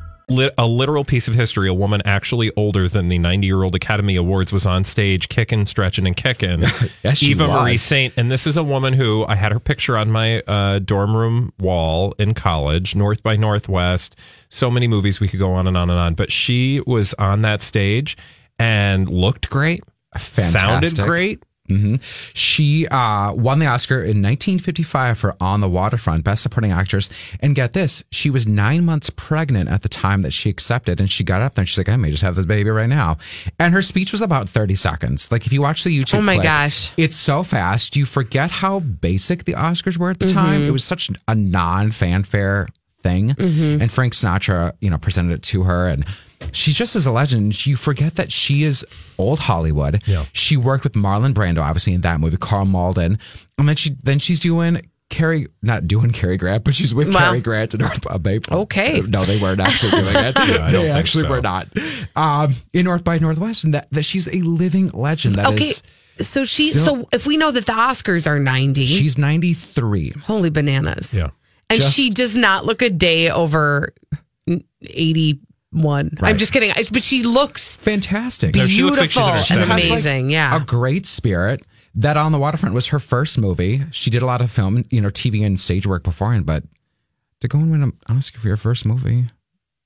Lit, 0.31 0.53
a 0.57 0.65
literal 0.65 1.03
piece 1.03 1.27
of 1.27 1.35
history. 1.35 1.69
A 1.69 1.73
woman 1.73 2.01
actually 2.05 2.51
older 2.55 2.87
than 2.87 3.09
the 3.09 3.19
90 3.19 3.45
year 3.45 3.63
old 3.63 3.75
Academy 3.75 4.15
Awards 4.15 4.51
was 4.51 4.65
on 4.65 4.83
stage 4.83 5.29
kicking, 5.29 5.65
stretching, 5.65 6.07
and 6.07 6.15
kicking. 6.15 6.63
Yes, 7.03 7.23
Eva 7.23 7.47
Marie. 7.47 7.77
Saint. 7.77 8.13
And 8.15 8.31
this 8.31 8.45
is 8.45 8.57
a 8.57 8.63
woman 8.63 8.93
who 8.93 9.25
I 9.27 9.35
had 9.35 9.51
her 9.51 9.59
picture 9.59 9.97
on 9.97 10.11
my 10.11 10.41
uh, 10.41 10.79
dorm 10.79 11.15
room 11.15 11.51
wall 11.59 12.13
in 12.19 12.33
college, 12.33 12.95
North 12.95 13.23
by 13.23 13.35
Northwest. 13.35 14.15
So 14.49 14.69
many 14.69 14.87
movies 14.87 15.19
we 15.19 15.27
could 15.27 15.39
go 15.39 15.53
on 15.53 15.67
and 15.67 15.75
on 15.75 15.89
and 15.89 15.97
on. 15.97 16.13
But 16.13 16.31
she 16.31 16.81
was 16.85 17.13
on 17.15 17.41
that 17.41 17.63
stage 17.63 18.17
and 18.59 19.09
looked 19.09 19.49
great, 19.49 19.83
sounded 20.17 20.95
great. 20.97 21.43
Hmm 21.77 21.95
She 22.33 22.87
uh, 22.87 23.33
won 23.33 23.59
the 23.59 23.65
Oscar 23.67 23.95
in 23.97 24.21
1955 24.21 25.17
for 25.17 25.35
On 25.39 25.61
the 25.61 25.69
Waterfront, 25.69 26.23
Best 26.23 26.43
Supporting 26.43 26.71
Actress. 26.71 27.09
And 27.39 27.55
get 27.55 27.73
this, 27.73 28.03
she 28.11 28.29
was 28.29 28.47
nine 28.47 28.85
months 28.85 29.09
pregnant 29.09 29.69
at 29.69 29.81
the 29.81 29.89
time 29.89 30.21
that 30.21 30.31
she 30.31 30.49
accepted. 30.49 30.99
And 30.99 31.09
she 31.11 31.23
got 31.23 31.41
up 31.41 31.55
there 31.55 31.61
and 31.63 31.69
she's 31.69 31.77
like, 31.77 31.89
I 31.89 31.97
may 31.97 32.11
just 32.11 32.23
have 32.23 32.35
this 32.35 32.45
baby 32.45 32.69
right 32.69 32.89
now. 32.89 33.17
And 33.59 33.73
her 33.73 33.81
speech 33.81 34.11
was 34.11 34.21
about 34.21 34.49
30 34.49 34.75
seconds. 34.75 35.31
Like 35.31 35.45
if 35.45 35.53
you 35.53 35.61
watch 35.61 35.83
the 35.83 35.97
YouTube 35.97 36.19
Oh 36.19 36.21
my 36.21 36.35
clip, 36.35 36.43
gosh. 36.43 36.93
it's 36.97 37.15
so 37.15 37.43
fast. 37.43 37.95
You 37.95 38.05
forget 38.05 38.51
how 38.51 38.79
basic 38.79 39.45
the 39.45 39.53
Oscars 39.53 39.97
were 39.97 40.11
at 40.11 40.19
the 40.19 40.27
time. 40.27 40.61
It 40.61 40.71
was 40.71 40.83
such 40.83 41.09
a 41.27 41.35
non 41.35 41.91
fanfare 41.91 42.67
thing. 42.99 43.35
And 43.39 43.91
Frank 43.91 44.13
Sinatra, 44.13 44.73
you 44.79 44.89
know, 44.89 44.97
presented 44.97 45.33
it 45.33 45.43
to 45.43 45.63
her 45.63 45.87
and 45.87 46.05
she's 46.51 46.75
just 46.75 46.95
as 46.95 47.05
a 47.05 47.11
legend. 47.11 47.65
You 47.65 47.75
forget 47.75 48.15
that 48.15 48.31
she 48.31 48.63
is 48.63 48.85
old 49.17 49.39
Hollywood. 49.39 50.01
Yeah. 50.05 50.25
She 50.33 50.57
worked 50.57 50.83
with 50.83 50.93
Marlon 50.93 51.33
Brando, 51.33 51.61
obviously, 51.61 51.93
in 51.93 52.01
that 52.01 52.19
movie, 52.19 52.37
Karl 52.37 52.65
Malden. 52.65 53.19
And 53.57 53.67
then 53.69 53.75
she 53.75 53.91
then 54.03 54.19
she's 54.19 54.39
doing 54.39 54.87
Carrie, 55.09 55.47
not 55.61 55.87
doing 55.87 56.11
Cary 56.11 56.37
Grant, 56.37 56.63
but 56.63 56.73
she's 56.73 56.93
with 56.95 57.13
Wow. 57.13 57.19
Cary 57.19 57.41
Grant 57.41 57.73
in 57.73 57.81
North 57.81 58.01
by 58.01 58.17
Bay. 58.17 58.39
Okay. 58.49 59.01
No, 59.01 59.23
they 59.25 59.39
weren't 59.39 59.59
actually 59.59 59.91
doing 59.91 60.15
it. 60.15 60.37
I 60.37 60.71
don't 60.71 60.85
they 60.85 60.89
actually 60.91 61.23
so. 61.25 61.29
were 61.29 61.41
not. 61.41 61.67
Um, 62.15 62.55
in 62.73 62.85
North 62.85 63.03
by 63.03 63.17
Northwest, 63.19 63.63
and 63.65 63.73
that, 63.73 63.87
that 63.91 64.03
she's 64.03 64.27
a 64.27 64.41
living 64.41 64.89
legend. 64.91 65.35
That 65.35 65.47
Okay. 65.47 65.65
is- 65.65 65.83
So 66.21 66.45
she 66.45 66.69
So- 66.71 66.85
so 67.01 67.09
if 67.11 67.27
we 67.27 67.35
know 67.37 67.51
that 67.51 67.65
the 67.65 67.73
Oscars 67.73 68.25
are 68.25 68.39
90, 68.39 68.85
she's 68.85 69.17
93. 69.17 70.13
holy 70.23 70.49
bananas. 70.49 71.13
Yeah. 71.13 71.31
And 71.69 71.79
Just- 71.81 71.93
she 71.95 72.09
does 72.09 72.35
not 72.35 72.65
look 72.65 72.81
a 72.81 72.89
day 72.89 73.29
over 73.29 73.93
81. 74.81 75.39
I'm 76.21 76.37
just 76.37 76.51
kidding. 76.53 76.71
I- 76.71 76.85
But 76.91 77.01
she 77.03 77.23
looks 77.23 77.77
Fantastic. 77.77 78.55
No, 78.55 78.65
she 78.65 78.83
looks 78.83 78.99
like 78.99 79.11
she's 79.11 79.17
in 79.17 79.23
her 79.23 79.35
beautiful 79.35 79.63
and 79.63 79.69
70s. 79.69 79.71
has, 79.71 79.89
like, 79.89 79.91
amazing. 79.91 80.29
yeah. 80.29 80.55
a 80.55 80.59
great 80.65 81.05
spirit. 81.05 81.61
That 81.95 82.15
on 82.17 82.31
the 82.31 82.39
waterfront 82.39 82.73
was 82.73 82.87
her 82.87 82.99
first 82.99 83.37
movie. 83.37 83.83
She 83.91 84.09
did 84.09 84.21
a 84.21 84.25
lot 84.25 84.41
of 84.41 84.49
film, 84.49 84.85
you 84.89 85.01
know, 85.01 85.09
TV 85.09 85.45
and 85.45 85.59
stage 85.59 85.85
work 85.85 86.03
beforehand, 86.03 86.45
but 86.45 86.63
to 87.41 87.47
go 87.49 87.57
and 87.59 87.69
win 87.71 87.83
an 87.83 87.93
Oscar 88.09 88.39
for 88.39 88.47
your 88.47 88.55
first 88.57 88.85
movie, 88.85 89.25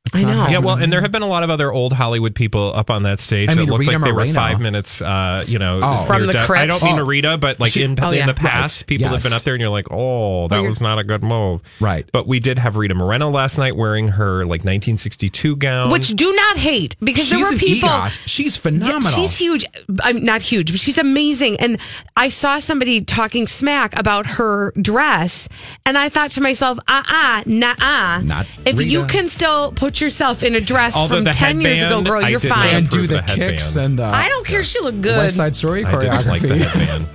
it's 0.08 0.18
I 0.18 0.22
know. 0.22 0.28
happening. 0.30 0.52
Yeah, 0.54 0.60
well, 0.60 0.76
and 0.78 0.92
there 0.94 1.02
have 1.02 1.12
been 1.12 1.22
a 1.24 1.28
lot 1.28 1.44
of 1.44 1.50
other 1.50 1.72
old 1.72 1.94
Hollywood 1.94 2.36
people 2.36 2.74
up 2.76 2.90
on 2.90 3.04
that 3.04 3.20
stage 3.20 3.50
I 3.50 3.56
that 3.56 3.66
looked 3.66 3.80
Rita 3.80 3.92
like 3.94 4.04
they 4.04 4.12
were 4.12 4.26
five 4.34 4.60
minutes, 4.60 5.02
uh, 5.02 5.44
you 5.48 5.60
know, 5.60 5.80
Oh. 5.84 6.06
From 6.06 6.28
the 6.28 6.34
death. 6.34 6.46
crypt. 6.46 6.62
I 6.62 6.66
don't 6.66 6.84
mean 6.84 7.00
Oh. 7.00 7.06
Rita, 7.06 7.38
but 7.38 7.60
like 7.60 7.72
She- 7.72 7.84
in, 7.84 7.98
Oh, 8.02 8.12
in 8.12 8.28
the 8.28 8.34
past, 8.34 8.82
Right. 8.82 8.88
people 8.88 9.08
have 9.10 9.24
been 9.24 9.34
up 9.34 9.42
there 9.44 9.54
and 9.56 9.62
you're 9.62 9.70
like, 9.70 9.88
oh, 9.92 10.48
that 10.50 10.58
you're- 10.58 10.70
was 10.70 10.82
not 10.82 11.00
a 11.00 11.04
good 11.04 11.24
move. 11.24 11.62
Right. 11.80 12.06
But 12.12 12.28
we 12.28 12.40
did 12.40 12.60
have 12.60 12.76
Rita 12.76 12.94
Moreno 12.96 13.30
last 13.30 13.58
night 13.58 13.76
wearing 13.76 14.10
her 14.10 14.46
like 14.46 14.64
1962 14.64 15.56
gown. 15.56 15.90
Which 15.90 16.10
do 16.10 16.34
not 16.36 16.58
hate 16.58 16.96
because 17.04 17.30
there 17.30 17.40
she's 17.40 17.48
were 17.48 17.54
an 17.54 17.60
people. 17.60 17.90
EGOT. 17.90 18.20
She's 18.26 18.56
Yeah, 18.58 18.62
phenomenal. 18.62 19.12
she's 19.12 19.38
huge. 19.38 19.66
I'm 20.04 20.24
not 20.24 20.42
huge, 20.42 20.72
but 20.72 20.80
she's 20.80 20.98
amazing. 20.98 21.58
And 21.60 21.78
I 22.16 22.30
saw 22.30 22.60
somebody 22.60 23.02
talking 23.02 23.48
smack 23.48 23.98
about 23.98 24.26
her 24.26 24.72
dress, 24.82 25.50
and 25.86 25.98
I 25.98 26.10
thought 26.10 26.30
to 26.32 26.42
myself, 26.42 26.80
uh 26.88 27.04
uh 27.08 27.44
nah 27.46 27.74
uh. 27.80 28.22
Not 28.24 28.46
If 28.66 28.82
you 28.82 29.06
can 29.06 29.30
still 29.30 29.72
put 29.72 29.95
yourself 30.02 30.44
in 30.44 30.56
a 30.56 30.62
dress 30.62 30.96
Although 30.96 31.16
from 31.18 31.24
the 31.26 31.32
10 31.32 31.62
years 31.62 31.80
ago, 31.84 31.96
headband, 31.98 32.06
girl, 32.06 32.26
I 32.26 32.30
you're 32.30 32.40
did 32.40 32.50
not 32.50 32.58
fine. 32.58 32.76
and 32.76 32.90
do 32.90 32.98
approve 32.98 33.08
the, 33.10 33.16
the 33.16 33.22
headband. 33.22 33.52
kicks 33.52 33.76
and 33.76 34.00
the 34.00 34.04
I 34.06 34.28
don't 34.30 34.46
care. 34.48 34.64
She 34.64 34.80
looked 34.82 35.02
good. 35.02 35.18
West 35.18 35.36
Side 35.38 35.56
Story 35.56 35.86
I 35.86 35.92
didn't 36.00 36.28
like 36.28 36.42
the 36.42 36.48
choreography. 36.50 36.62
headband, 36.66 37.08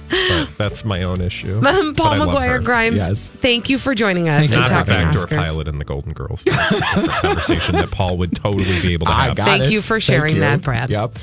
but 0.48 0.58
that's 0.58 0.84
my 0.84 1.02
own 1.02 1.20
issue. 1.20 1.60
But 1.70 1.74
I 1.74 1.92
Paul 1.96 2.18
love 2.18 2.28
McGuire. 2.30 2.64
Grimes, 2.64 2.96
Yes. 2.96 3.28
thank 3.28 3.68
you 3.68 3.78
for 3.78 3.94
joining 3.94 4.28
us 4.28 4.40
Thank 4.48 4.52
and 4.52 4.60
Not 4.60 4.68
her 4.70 4.74
talking 4.76 4.94
backdoor 4.94 5.26
Oscars. 5.26 5.44
pilot 5.44 5.68
in 5.68 5.78
the 5.78 5.84
Golden 5.84 6.12
Girls. 6.12 6.42
That's 6.46 6.70
a 6.72 6.80
different 6.80 7.10
conversation 7.10 7.74
that 7.76 7.90
Paul 7.90 8.16
would 8.18 8.34
totally 8.34 8.80
be 8.82 8.92
able 8.94 9.06
to 9.06 9.12
I 9.12 9.24
have. 9.26 9.36
got 9.36 9.46
Thank 9.46 9.64
it. 9.64 9.70
you 9.72 9.80
for 9.80 10.00
sharing 10.00 10.34
you. 10.36 10.40
that, 10.40 10.62
Brad. 10.62 10.90
Yep. 10.90 11.14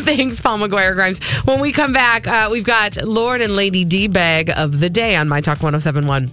Thanks, 0.00 0.40
Paul 0.40 0.58
McGuire 0.58 0.94
Grimes. 0.94 1.22
When 1.44 1.60
we 1.60 1.72
come 1.72 1.92
back, 1.92 2.26
uh, 2.26 2.48
we've 2.50 2.64
got 2.64 2.96
Lord 3.04 3.40
and 3.40 3.54
Lady 3.56 3.84
D 3.84 4.06
bag 4.08 4.50
of 4.56 4.80
the 4.80 4.88
day 4.90 5.16
on 5.16 5.28
My 5.28 5.40
Talk 5.40 5.62
1071. 5.62 6.30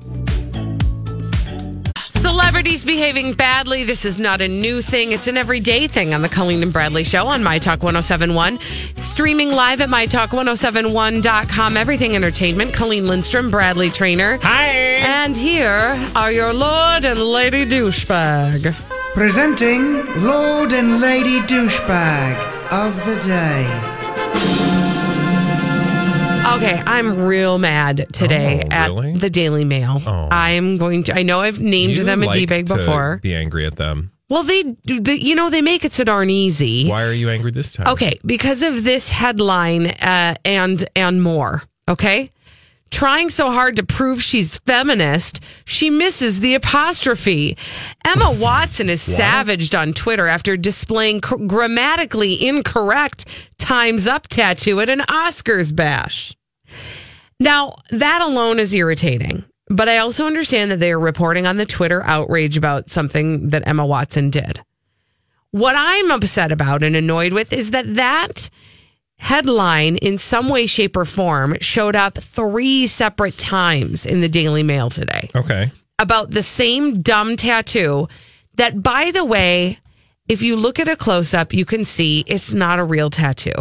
Celebrities 2.56 2.86
behaving 2.86 3.34
badly. 3.34 3.84
This 3.84 4.06
is 4.06 4.18
not 4.18 4.40
a 4.40 4.48
new 4.48 4.82
thing. 4.82 5.12
It's 5.12 5.28
an 5.28 5.36
everyday 5.36 5.88
thing 5.88 6.14
on 6.14 6.22
the 6.22 6.30
Colleen 6.30 6.64
and 6.64 6.72
Bradley 6.72 7.04
Show 7.04 7.28
on 7.28 7.44
My 7.44 7.60
Talk 7.60 7.84
1071. 7.84 8.60
Streaming 8.96 9.52
live 9.52 9.82
at 9.82 9.90
MyTalk1071.com. 9.90 11.76
Everything 11.76 12.16
Entertainment. 12.16 12.74
Colleen 12.74 13.08
Lindstrom, 13.08 13.52
Bradley 13.52 13.90
Traynor. 13.90 14.40
Hi. 14.42 14.68
And 14.68 15.36
here 15.36 16.02
are 16.16 16.32
your 16.32 16.54
Lord 16.54 17.04
and 17.04 17.20
Lady 17.20 17.66
Douchebag. 17.66 18.74
Presenting 19.14 20.06
Lord 20.24 20.72
and 20.72 21.02
Lady 21.02 21.42
Douchebag 21.42 22.72
of 22.72 22.96
the 23.06 23.20
Day. 23.20 24.85
Okay, 26.46 26.82
I'm 26.86 27.24
real 27.26 27.58
mad 27.58 28.08
today 28.14 28.62
Oh, 28.66 28.70
at 28.72 28.88
really? 28.88 29.14
the 29.14 29.30
Daily 29.30 29.64
Mail. 29.66 30.02
Oh. 30.06 30.28
I'm 30.32 30.78
going 30.78 31.04
to. 31.04 31.18
I 31.18 31.24
know 31.24 31.42
I've 31.42 31.60
named 31.60 31.98
You 31.98 32.04
them 32.04 32.22
a 32.22 32.28
like 32.28 32.36
D-bag 32.36 32.68
before. 32.68 33.20
Be 33.24 33.34
angry 33.34 33.66
at 33.66 33.76
them. 33.78 34.12
Well, 34.30 34.44
they, 34.44 34.64
they, 34.86 35.16
you 35.16 35.36
know, 35.36 35.50
they 35.50 35.62
make 35.62 35.86
it 35.86 35.94
so 35.94 36.04
darn 36.04 36.30
easy. 36.30 36.88
Why 36.88 37.04
are 37.04 37.14
you 37.14 37.30
angry 37.30 37.52
this 37.52 37.74
time? 37.74 37.88
Okay, 37.88 38.20
because 38.26 38.64
of 38.64 38.84
this 38.84 39.10
headline 39.10 39.88
uh, 39.88 40.36
and 40.46 40.84
and 40.96 41.22
more. 41.22 41.64
Okay, 41.88 42.32
Trying 42.96 43.30
so 43.30 43.52
hard 43.52 43.76
to 43.76 43.86
prove 43.86 44.24
she's 44.24 44.56
feminist, 44.60 45.42
she 45.66 45.90
misses 45.90 46.40
the 46.40 46.56
apostrophe. 46.56 47.58
Emma 48.08 48.32
Watson 48.40 48.90
is 48.90 49.02
savaged 49.02 49.76
on 49.76 49.92
Twitter 49.92 50.28
after 50.28 50.56
displaying 50.56 51.20
cr- 51.20 51.36
grammatically 51.36 52.48
incorrect 52.48 53.26
times 53.58 54.08
up 54.08 54.30
tattoo 54.30 54.80
at 54.80 54.88
an 54.88 55.00
Oscars 55.00 55.76
bash. 55.76 56.38
Now, 57.38 57.74
that 57.90 58.22
alone 58.22 58.60
is 58.60 58.74
irritating. 58.74 59.44
But 59.68 59.90
I 59.90 59.98
also 59.98 60.26
understand 60.26 60.72
that 60.72 60.80
they 60.80 60.94
are 60.94 61.00
reporting 61.00 61.46
on 61.46 61.58
the 61.58 61.66
Twitter 61.66 62.02
outrage 62.06 62.56
about 62.56 62.90
something 62.90 63.50
that 63.50 63.68
Emma 63.68 63.86
Watson 63.86 64.30
did. 64.30 64.62
What 65.52 65.76
I'm 65.78 66.12
upset 66.12 66.54
about 66.54 66.82
and 66.82 66.96
annoyed 66.96 67.34
with 67.34 67.52
is 67.52 67.72
that 67.72 67.96
that 67.96 68.50
headline, 69.18 69.98
in 69.98 70.18
some 70.18 70.50
way, 70.50 70.66
shape, 70.68 70.96
or 70.98 71.06
form, 71.06 71.56
showed 71.62 71.96
up 71.96 72.18
three 72.18 72.88
separate 72.88 73.38
times 73.38 74.06
in 74.06 74.22
the 74.22 74.30
Daily 74.30 74.64
Mail 74.64 74.90
today 74.90 75.30
Okay. 75.36 75.72
about 76.00 76.32
the 76.32 76.44
same 76.44 77.02
dumb 77.02 77.36
tattoo 77.36 78.08
that, 78.56 78.82
by 78.84 79.12
the 79.12 79.26
way, 79.26 79.80
if 80.28 80.42
you 80.42 80.56
look 80.56 80.80
at 80.80 80.88
a 80.88 80.96
close 80.96 81.34
up, 81.34 81.54
you 81.54 81.66
can 81.66 81.86
see 81.86 82.24
it's 82.28 82.54
not 82.54 82.80
a 82.80 82.84
real 82.84 83.10
tattoo. 83.10 83.52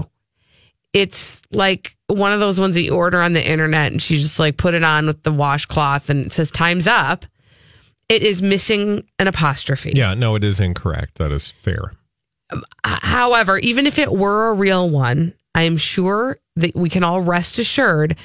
It's 0.93 1.43
like 1.51 1.97
one 2.07 2.33
of 2.33 2.41
those 2.41 2.61
ones 2.61 2.75
that 2.77 2.83
you 2.83 2.95
order 2.95 3.21
on 3.21 3.33
the 3.33 3.45
internet 3.45 3.91
and 3.93 4.01
she 4.01 4.17
just 4.17 4.39
like 4.39 4.57
put 4.57 4.75
it 4.75 4.85
on 4.85 5.07
with 5.07 5.23
the 5.25 5.33
washcloth 5.33 6.09
and 6.09 6.27
it 6.27 6.33
says 6.33 6.51
time's 6.51 6.87
up. 6.87 7.27
It 8.09 8.23
is 8.23 8.41
missing 8.43 9.03
an 9.19 9.27
apostrophe. 9.27 9.93
Yeah, 9.95 10.15
no, 10.15 10.37
it 10.37 10.45
is 10.45 10.61
incorrect. 10.61 11.17
That 11.17 11.33
is 11.33 11.51
fair. 11.51 11.93
However, 12.85 13.59
even 13.59 13.87
if 13.87 13.99
it 13.99 14.13
were 14.13 14.51
a 14.51 14.55
real 14.55 14.89
one, 14.89 15.35
I 15.55 15.63
am 15.63 15.77
sure 15.77 16.39
that 16.57 16.75
we 16.75 16.89
can 16.91 17.05
all 17.05 17.21
rest 17.21 17.59
assured 17.59 18.17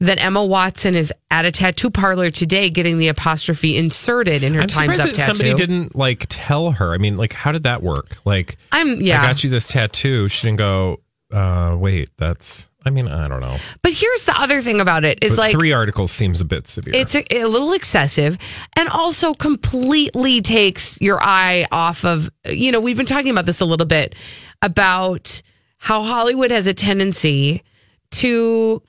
that 0.00 0.22
Emma 0.22 0.44
Watson 0.44 0.94
is 0.94 1.12
at 1.30 1.44
a 1.44 1.50
tattoo 1.50 1.90
parlor 1.90 2.30
today 2.30 2.70
getting 2.70 2.98
the 2.98 3.08
apostrophe 3.08 3.76
inserted 3.76 4.44
in 4.44 4.54
her 4.54 4.60
I'm 4.60 4.68
time's 4.68 4.98
up 5.00 5.06
that 5.06 5.14
tattoo. 5.16 5.34
somebody 5.34 5.54
didn't 5.54 5.96
like 5.96 6.26
tell 6.28 6.70
her. 6.70 6.94
I 6.94 6.98
mean, 6.98 7.16
like, 7.16 7.32
how 7.32 7.50
did 7.50 7.64
that 7.64 7.82
work? 7.82 8.16
Like, 8.24 8.58
I'm 8.70 9.00
yeah. 9.00 9.22
I 9.22 9.26
got 9.26 9.42
you 9.42 9.50
this 9.50 9.66
tattoo. 9.66 10.28
She 10.28 10.46
didn't 10.46 10.58
go, 10.58 11.00
uh, 11.32 11.76
wait, 11.78 12.10
that's, 12.16 12.68
I 12.86 12.90
mean, 12.90 13.08
I 13.08 13.26
don't 13.26 13.40
know. 13.40 13.56
But 13.82 13.92
here's 13.92 14.24
the 14.24 14.40
other 14.40 14.62
thing 14.62 14.80
about 14.80 15.04
it 15.04 15.18
is 15.24 15.32
But 15.32 15.38
like 15.38 15.52
three 15.52 15.72
articles 15.72 16.12
seems 16.12 16.40
a 16.40 16.44
bit 16.44 16.68
severe. 16.68 16.94
it's 16.94 17.16
a, 17.16 17.24
a 17.34 17.46
little 17.46 17.72
excessive 17.72 18.38
and 18.76 18.88
also 18.88 19.34
completely 19.34 20.40
takes 20.40 21.00
your 21.00 21.20
eye 21.20 21.66
off 21.72 22.04
of 22.04 22.30
you 22.48 22.70
know 22.70 22.80
we've 22.80 22.96
been 22.96 23.04
talking 23.04 23.30
about 23.32 23.46
this 23.46 23.60
a 23.60 23.64
little 23.66 23.84
bit 23.84 24.14
about 24.62 25.42
how 25.78 26.02
hollywood 26.02 26.50
has 26.50 26.66
a 26.66 26.74
tendency 26.74 27.62
to 28.10 28.82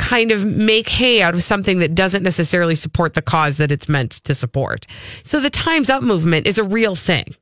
kind 0.00 0.32
of 0.32 0.46
make 0.46 0.88
hay 0.88 1.20
out 1.20 1.34
of 1.34 1.42
something 1.42 1.78
that 1.78 1.94
doesn't 1.94 2.22
necessarily 2.22 2.74
support 2.74 3.14
the 3.14 3.22
cause 3.22 3.58
that 3.58 3.70
it's 3.70 3.88
meant 3.88 4.12
to 4.12 4.34
support. 4.34 4.86
So 5.24 5.40
the 5.40 5.50
times 5.50 5.90
up 5.90 6.02
movement 6.02 6.46
is 6.46 6.56
a 6.56 6.64
real 6.64 6.96
thing. 6.96 7.36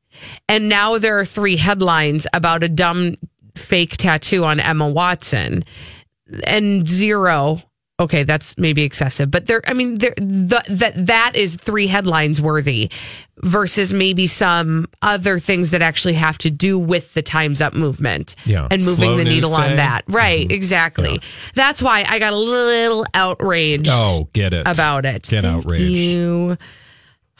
And 0.48 0.68
now 0.68 0.98
there 0.98 1.18
are 1.18 1.24
three 1.24 1.56
headlines 1.56 2.26
about 2.34 2.64
a 2.64 2.68
dumb 2.68 3.14
fake 3.54 3.96
tattoo 3.96 4.44
on 4.44 4.58
emma 4.58 4.88
watson. 4.88 5.64
And 6.44 6.86
zero 6.86 7.62
okay 8.00 8.22
that's 8.22 8.56
maybe 8.58 8.82
excessive 8.82 9.30
but 9.30 9.46
there 9.46 9.60
i 9.66 9.72
mean 9.72 9.98
there 9.98 10.14
the, 10.16 10.62
that 10.68 10.92
that 10.94 11.32
is 11.34 11.56
three 11.56 11.86
headlines 11.86 12.40
worthy 12.40 12.90
versus 13.42 13.92
maybe 13.92 14.26
some 14.26 14.86
other 15.02 15.38
things 15.38 15.70
that 15.70 15.82
actually 15.82 16.14
have 16.14 16.38
to 16.38 16.50
do 16.50 16.78
with 16.78 17.14
the 17.14 17.22
times 17.22 17.60
up 17.60 17.74
movement 17.74 18.36
Yeah. 18.44 18.68
and 18.70 18.84
moving 18.84 19.08
Slow 19.10 19.16
the 19.16 19.24
needle 19.24 19.54
on 19.54 19.76
that 19.76 20.02
right 20.08 20.46
mm-hmm. 20.46 20.54
exactly 20.54 21.20
that's 21.54 21.82
why 21.82 22.04
i 22.08 22.18
got 22.18 22.32
a 22.32 22.36
little 22.38 23.04
outraged 23.14 23.88
oh, 23.90 24.28
get 24.32 24.52
it. 24.52 24.66
about 24.66 25.04
it 25.04 25.22
Get 25.24 25.42
Thank 25.44 25.64
outraged. 25.66 25.82
you. 25.84 26.56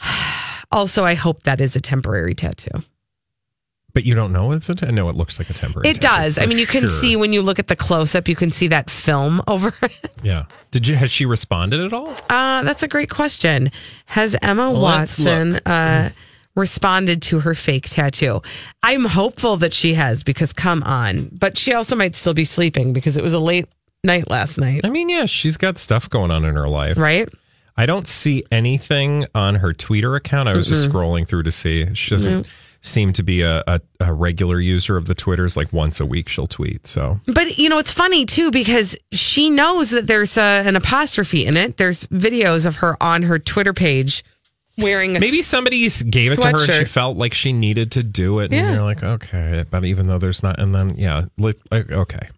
also 0.71 1.03
i 1.05 1.13
hope 1.15 1.43
that 1.43 1.61
is 1.61 1.75
a 1.75 1.81
temporary 1.81 2.35
tattoo 2.35 2.83
But 3.93 4.05
you 4.05 4.15
don't 4.15 4.31
know 4.31 4.51
it's 4.51 4.69
a, 4.69 4.75
t- 4.75 4.91
no, 4.91 5.09
it 5.09 5.15
looks 5.15 5.39
like 5.39 5.49
a 5.49 5.53
temporary. 5.53 5.89
it 5.89 5.99
does 5.99 6.37
i 6.37 6.45
mean 6.45 6.57
you 6.57 6.67
can 6.67 6.81
sure. 6.81 6.89
see 6.89 7.15
when 7.15 7.33
you 7.33 7.41
look 7.41 7.59
at 7.59 7.67
the 7.67 7.75
close-up 7.75 8.27
you 8.27 8.35
can 8.35 8.51
see 8.51 8.67
that 8.67 8.89
film 8.89 9.41
over 9.47 9.73
it 9.81 10.11
Yeah. 10.23 10.45
Did 10.71 10.87
you, 10.87 10.95
has 10.95 11.09
she 11.09 11.25
responded 11.25 11.79
at 11.79 11.93
all? 11.93 12.11
Uh, 12.29 12.61
that's 12.63 12.83
a 12.83 12.87
great 12.87 13.09
question. 13.09 13.71
Has 14.05 14.35
Emma 14.41 14.69
Watson 14.69 15.55
uh, 15.65 16.09
responded 16.55 17.21
to 17.23 17.39
her 17.39 17.55
fake 17.55 17.89
tattoo? 17.89 18.41
I'm 18.83 19.05
hopeful 19.05 19.57
that 19.57 19.73
she 19.73 19.93
has 19.95 20.23
because 20.23 20.53
come 20.53 20.83
on. 20.83 21.29
But 21.31 21.57
she 21.57 21.73
also 21.73 21.95
might 21.95 22.15
still 22.15 22.33
be 22.35 22.45
sleeping 22.45 22.93
because 22.93 23.17
it 23.17 23.23
was 23.23 23.33
a 23.33 23.39
late 23.39 23.65
night 24.03 24.29
last 24.29 24.59
night, 24.59 24.81
I 24.83 24.89
mean, 24.89 25.09
yeah, 25.09 25.25
she's 25.25 25.57
got 25.57 25.77
stuff 25.77 26.09
going 26.09 26.31
on 26.31 26.45
in 26.45 26.55
her 26.55 26.67
life. 26.69 26.97
right? 26.97 27.27
I 27.75 27.85
don't 27.85 28.07
see 28.07 28.43
anything 28.51 29.25
on 29.33 29.55
her 29.55 29.73
Twitter 29.73 30.15
account. 30.15 30.49
I 30.49 30.55
was 30.55 30.67
just 30.67 30.89
scrolling 30.89 31.27
through 31.27 31.43
to 31.43 31.51
see. 31.51 31.93
She 31.95 32.11
doesn't 32.11 32.45
seem 32.81 33.13
to 33.13 33.23
be 33.23 33.41
a, 33.41 33.63
a, 33.67 33.81
a 33.99 34.13
regular 34.13 34.59
user 34.59 34.97
of 34.97 35.05
the 35.05 35.15
Twitters. 35.15 35.57
Like 35.57 35.73
once 35.73 35.99
a 35.99 36.05
week, 36.05 36.29
she'll 36.29 36.47
tweet. 36.47 36.87
So 36.87 37.19
But 37.25 37.57
you 37.57 37.69
know, 37.69 37.77
it's 37.77 37.91
funny 37.91 38.25
too 38.25 38.51
because 38.51 38.97
she 39.11 39.49
knows 39.49 39.91
that 39.91 40.07
there's 40.07 40.37
a, 40.37 40.63
an 40.65 40.75
apostrophe 40.75 41.45
in 41.45 41.57
it. 41.57 41.77
There's 41.77 42.05
videos 42.07 42.65
of 42.65 42.77
her 42.77 42.95
on 43.01 43.23
her 43.23 43.39
Twitter 43.39 43.73
page 43.73 44.23
wearing 44.77 45.17
a 45.17 45.19
maybe 45.19 45.43
somebody 45.43 45.87
gave 45.89 46.31
it 46.31 46.37
to 46.37 46.47
her 46.47 46.63
and 46.63 46.73
she 46.73 46.85
felt 46.85 47.17
like 47.17 47.33
she 47.33 47.53
needed 47.53 47.91
to 47.93 48.03
do 48.03 48.39
it. 48.39 48.51
Yeah. 48.51 48.65
And 48.65 48.75
you're 48.75 48.83
like, 48.83 49.03
okay. 49.03 49.65
But 49.69 49.85
even 49.85 50.07
though 50.07 50.17
there's 50.17 50.41
not, 50.41 50.59
and 50.59 50.73
then, 50.73 50.95
yeah, 50.97 51.25
like, 51.37 51.57
okay. 51.71 52.29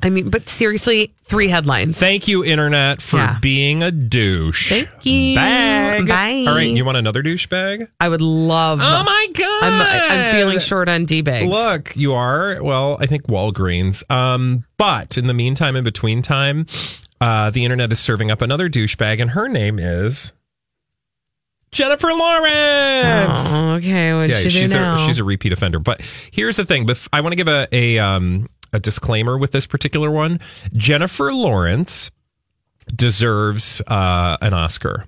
I 0.00 0.10
mean, 0.10 0.30
but 0.30 0.48
seriously, 0.48 1.12
three 1.24 1.48
headlines. 1.48 1.98
Thank 1.98 2.28
you, 2.28 2.44
Internet, 2.44 3.02
for 3.02 3.16
Yeah. 3.16 3.38
being 3.40 3.82
a 3.82 3.90
douche. 3.90 4.68
Thank 4.68 4.88
you. 5.02 5.34
Bag. 5.34 6.06
Bye. 6.06 6.44
All 6.48 6.54
right. 6.54 6.68
You 6.70 6.84
want 6.84 6.98
another 6.98 7.20
douche 7.20 7.48
bag? 7.48 7.88
I 7.98 8.08
would 8.08 8.20
love. 8.20 8.78
Oh, 8.80 9.02
my 9.04 9.26
God. 9.34 9.62
I'm 9.64 10.12
I'm 10.28 10.30
feeling 10.30 10.60
short 10.60 10.88
on 10.88 11.04
d 11.04 11.20
bags. 11.20 11.48
Look, 11.48 11.96
you 11.96 12.14
are. 12.14 12.62
Well, 12.62 12.96
I 13.00 13.06
think 13.06 13.24
Walgreens. 13.26 14.08
Um, 14.08 14.64
but 14.76 15.18
in 15.18 15.26
the 15.26 15.34
meantime, 15.34 15.74
in 15.74 15.82
between 15.82 16.22
time, 16.22 16.66
uh, 17.20 17.50
the 17.50 17.64
internet 17.64 17.90
is 17.90 17.98
serving 17.98 18.30
up 18.30 18.40
another 18.40 18.68
douchebag, 18.70 19.20
and 19.20 19.30
her 19.32 19.48
name 19.48 19.80
is 19.80 20.30
Jennifer 21.72 22.12
Lawrence. 22.12 23.42
Oh, 23.52 23.74
okay. 23.78 24.14
What 24.14 24.30
yeah, 24.30 24.36
she 24.36 24.42
do 24.44 24.50
she's 24.50 24.74
now? 24.74 24.94
a 24.94 25.06
she's 25.06 25.18
a 25.18 25.24
repeat 25.24 25.52
offender. 25.52 25.80
But 25.80 26.00
here's 26.30 26.56
the 26.56 26.64
thing: 26.64 26.86
bef- 26.86 27.08
I 27.12 27.20
want 27.20 27.32
to 27.32 27.36
give 27.36 27.48
a 27.48 27.66
a 27.72 27.98
um 27.98 28.48
a 28.72 28.80
disclaimer 28.80 29.38
with 29.38 29.52
this 29.52 29.66
particular 29.66 30.10
one. 30.10 30.40
Jennifer 30.72 31.32
Lawrence 31.32 32.10
deserves 32.94 33.80
uh, 33.86 34.36
an 34.40 34.54
Oscar 34.54 35.04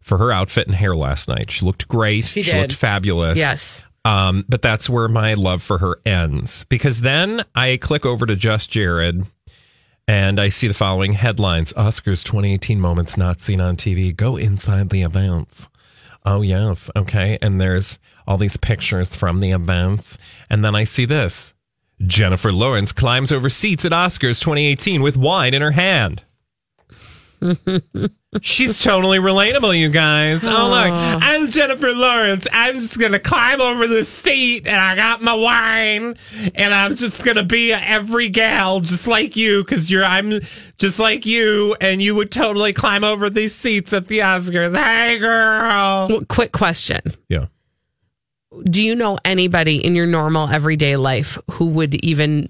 for 0.00 0.18
her 0.18 0.30
outfit 0.32 0.66
and 0.66 0.76
hair 0.76 0.94
last 0.94 1.28
night. 1.28 1.50
She 1.50 1.64
looked 1.64 1.88
great. 1.88 2.24
She 2.24 2.42
she 2.42 2.58
looked 2.58 2.74
fabulous. 2.74 3.38
Yes. 3.38 3.82
Um, 4.04 4.44
but 4.48 4.62
that's 4.62 4.88
where 4.88 5.08
my 5.08 5.34
love 5.34 5.62
for 5.62 5.78
her 5.78 5.98
ends 6.06 6.64
because 6.68 7.00
then 7.00 7.44
I 7.56 7.76
click 7.76 8.06
over 8.06 8.24
to 8.24 8.36
Just 8.36 8.70
Jared 8.70 9.26
and 10.06 10.40
I 10.40 10.48
see 10.48 10.68
the 10.68 10.74
following 10.74 11.14
headlines 11.14 11.72
Oscars 11.72 12.22
2018 12.22 12.80
moments 12.80 13.16
not 13.16 13.40
seen 13.40 13.60
on 13.60 13.76
TV. 13.76 14.14
Go 14.14 14.36
inside 14.36 14.90
the 14.90 15.02
events. 15.02 15.68
Oh, 16.24 16.42
yes. 16.42 16.88
Okay. 16.94 17.38
And 17.42 17.60
there's 17.60 17.98
all 18.26 18.38
these 18.38 18.56
pictures 18.56 19.16
from 19.16 19.40
the 19.40 19.50
events. 19.50 20.18
And 20.48 20.64
then 20.64 20.76
I 20.76 20.84
see 20.84 21.04
this 21.04 21.54
Jennifer 22.04 22.52
Lawrence 22.52 22.92
climbs 22.92 23.32
over 23.32 23.48
seats 23.48 23.84
at 23.84 23.92
Oscars 23.92 24.40
2018 24.40 25.02
with 25.02 25.16
wine 25.16 25.54
in 25.54 25.62
her 25.62 25.70
hand. 25.72 26.22
She's 28.42 28.82
totally 28.82 29.18
relatable, 29.18 29.78
you 29.78 29.88
guys. 29.88 30.42
Oh, 30.44 30.68
look. 30.68 31.22
I'm 31.22 31.50
Jennifer 31.50 31.92
Lawrence. 31.92 32.46
I'm 32.52 32.80
just 32.80 32.98
going 32.98 33.12
to 33.12 33.18
climb 33.18 33.60
over 33.60 33.86
the 33.86 34.04
seat 34.04 34.66
and 34.66 34.76
I 34.76 34.94
got 34.94 35.22
my 35.22 35.34
wine 35.34 36.16
and 36.54 36.74
I'm 36.74 36.94
just 36.94 37.24
going 37.24 37.36
to 37.36 37.44
be 37.44 37.72
every 37.72 38.28
gal 38.28 38.80
just 38.80 39.06
like 39.06 39.36
you 39.36 39.64
because 39.64 39.90
you're, 39.90 40.04
I'm 40.04 40.40
just 40.78 40.98
like 40.98 41.24
you 41.24 41.76
and 41.80 42.02
you 42.02 42.14
would 42.14 42.30
totally 42.30 42.72
climb 42.72 43.04
over 43.04 43.30
these 43.30 43.54
seats 43.54 43.92
at 43.92 44.08
the 44.08 44.18
Oscars. 44.20 44.76
Hey, 44.76 45.18
girl. 45.18 46.08
Well, 46.08 46.24
quick 46.28 46.52
question. 46.52 47.00
Yeah. 47.28 47.46
Do 48.64 48.82
you 48.82 48.94
know 48.94 49.18
anybody 49.24 49.84
in 49.84 49.94
your 49.94 50.06
normal 50.06 50.48
everyday 50.48 50.96
life 50.96 51.38
who 51.52 51.66
would 51.66 51.94
even 52.04 52.48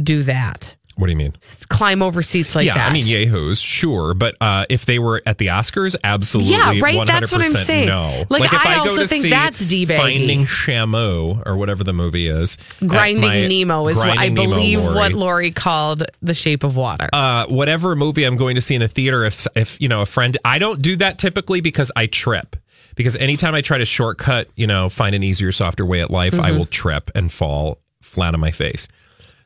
do 0.00 0.22
that? 0.24 0.76
What 0.96 1.06
do 1.06 1.12
you 1.12 1.16
mean? 1.16 1.34
Climb 1.70 2.02
over 2.02 2.22
seats 2.22 2.54
like 2.54 2.66
yeah, 2.66 2.74
that? 2.74 2.90
I 2.90 2.92
mean, 2.92 3.06
yahoos, 3.06 3.58
sure, 3.58 4.12
but 4.12 4.36
uh, 4.42 4.66
if 4.68 4.84
they 4.84 4.98
were 4.98 5.22
at 5.24 5.38
the 5.38 5.46
Oscars, 5.46 5.96
absolutely, 6.04 6.52
Yeah, 6.52 6.66
right? 6.82 6.96
100% 6.98 7.06
That's 7.06 7.32
what 7.32 7.40
I'm 7.40 7.46
saying. 7.50 7.88
No, 7.88 8.24
Like, 8.28 8.44
if 8.52 8.52
I 8.52 8.74
go 8.74 8.80
also 8.90 9.00
to 9.02 9.06
think 9.08 9.22
see 9.22 9.30
that's 9.30 9.64
D-baggy. 9.64 9.98
Finding 10.00 10.44
Shamu 10.44 11.42
or 11.46 11.56
whatever 11.56 11.82
the 11.82 11.94
movie 11.94 12.28
is, 12.28 12.58
Grinding 12.86 13.22
my- 13.22 13.46
Nemo 13.46 13.88
is 13.88 13.96
what 13.96 14.10
I 14.10 14.14
Grinding 14.16 14.34
Nemo, 14.34 14.54
believe 14.54 14.80
Lori. 14.82 14.94
what 14.94 15.12
Lori 15.14 15.50
called 15.50 16.04
The 16.20 16.34
Shape 16.34 16.62
of 16.62 16.76
Water. 16.76 17.08
uh, 17.14 17.46
whatever 17.46 17.96
movie 17.96 18.24
I'm 18.24 18.36
going 18.36 18.56
to 18.56 18.60
see 18.60 18.74
in 18.74 18.82
a 18.82 18.88
theater, 18.88 19.24
if 19.24 19.46
if 19.56 19.80
you 19.80 19.88
know 19.88 20.02
a 20.02 20.06
friend, 20.06 20.36
I 20.44 20.58
don't 20.58 20.82
do 20.82 20.96
that 20.96 21.18
typically 21.18 21.62
because 21.62 21.90
I 21.96 22.06
trip. 22.06 22.54
Because 22.94 23.16
anytime 23.16 23.54
I 23.54 23.60
try 23.60 23.78
to 23.78 23.86
shortcut, 23.86 24.48
you 24.56 24.66
know, 24.66 24.88
find 24.88 25.14
an 25.14 25.22
easier, 25.22 25.52
softer 25.52 25.86
way 25.86 26.00
at 26.00 26.10
life, 26.10 26.34
Mm-hmm. 26.34 26.44
I 26.44 26.52
will 26.52 26.66
trip 26.66 27.10
and 27.14 27.30
fall 27.30 27.78
flat 28.00 28.34
on 28.34 28.40
my 28.40 28.50
face. 28.50 28.88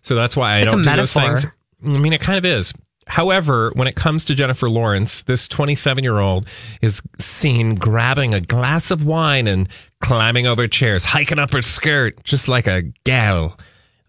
So 0.03 0.15
that's 0.15 0.37
why 0.37 0.53
I 0.53 0.59
like 0.61 0.65
don't 0.67 0.83
do 0.83 0.97
those 0.97 1.13
things. 1.13 1.47
I 1.85 1.89
mean, 1.99 2.13
it 2.13 2.21
kind 2.21 2.39
of 2.39 2.45
is. 2.45 2.73
However, 3.09 3.71
when 3.75 3.87
it 3.87 3.95
comes 3.95 4.25
to 4.25 4.35
Jennifer 4.35 4.69
Lawrence, 4.69 5.23
this 5.25 5.47
27 5.47 6.03
year 6.03 6.19
old 6.19 6.49
is 6.83 7.01
seen 7.19 7.77
grabbing 7.77 8.35
a 8.35 8.41
glass 8.41 8.91
of 8.91 9.05
wine 9.05 9.47
and 9.47 9.69
climbing 10.01 10.47
over 10.47 10.67
chairs, 10.67 11.05
hiking 11.05 11.39
up 11.39 11.53
her 11.53 11.63
skirt, 11.63 12.23
just 12.25 12.49
like 12.49 12.67
a 12.67 12.83
gal, 13.05 13.59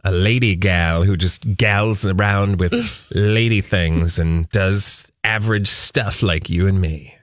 a 0.04 0.12
lady 0.12 0.56
gal 0.56 1.04
who 1.04 1.16
just 1.16 1.56
gals 1.58 2.06
around 2.06 2.60
with 2.60 2.74
lady 3.12 3.62
things 3.62 4.18
and 4.18 4.50
does 4.50 5.08
average 5.24 5.68
stuff 5.68 6.24
like 6.24 6.50
you 6.50 6.66
and 6.68 6.82
me. 6.82 7.14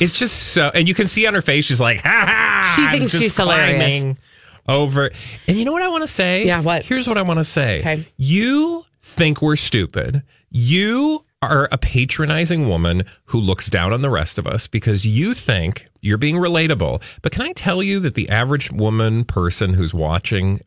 It's 0.00 0.18
just 0.18 0.52
so, 0.52 0.70
and 0.74 0.88
you 0.88 0.94
can 0.94 1.08
see 1.08 1.26
on 1.26 1.34
her 1.34 1.42
face, 1.42 1.64
she's 1.64 1.80
like, 1.80 2.00
ha 2.00 2.24
ha. 2.26 2.74
She 2.76 2.98
thinks 2.98 3.16
she's 3.16 3.36
hilarious. 3.36 4.18
Over. 4.68 5.10
And 5.46 5.56
you 5.56 5.64
know 5.64 5.72
what 5.72 5.82
I 5.82 5.88
want 5.88 6.02
to 6.02 6.08
say? 6.08 6.44
Yeah, 6.44 6.60
what? 6.60 6.84
Here's 6.84 7.06
what 7.06 7.16
I 7.18 7.22
want 7.22 7.38
to 7.38 7.44
say. 7.44 7.80
Okay. 7.80 8.06
You 8.16 8.84
think 9.00 9.40
we're 9.40 9.56
stupid. 9.56 10.22
You 10.50 11.22
are 11.40 11.68
a 11.70 11.78
patronizing 11.78 12.68
woman 12.68 13.04
who 13.26 13.38
looks 13.38 13.70
down 13.70 13.92
on 13.92 14.02
the 14.02 14.10
rest 14.10 14.38
of 14.38 14.46
us 14.46 14.66
because 14.66 15.04
you 15.04 15.34
think 15.34 15.86
you're 16.00 16.18
being 16.18 16.36
relatable. 16.36 17.00
But 17.22 17.30
can 17.30 17.42
I 17.42 17.52
tell 17.52 17.82
you 17.82 18.00
that 18.00 18.14
the 18.14 18.28
average 18.28 18.72
woman 18.72 19.24
person 19.24 19.74
who's 19.74 19.94
watching 19.94 20.60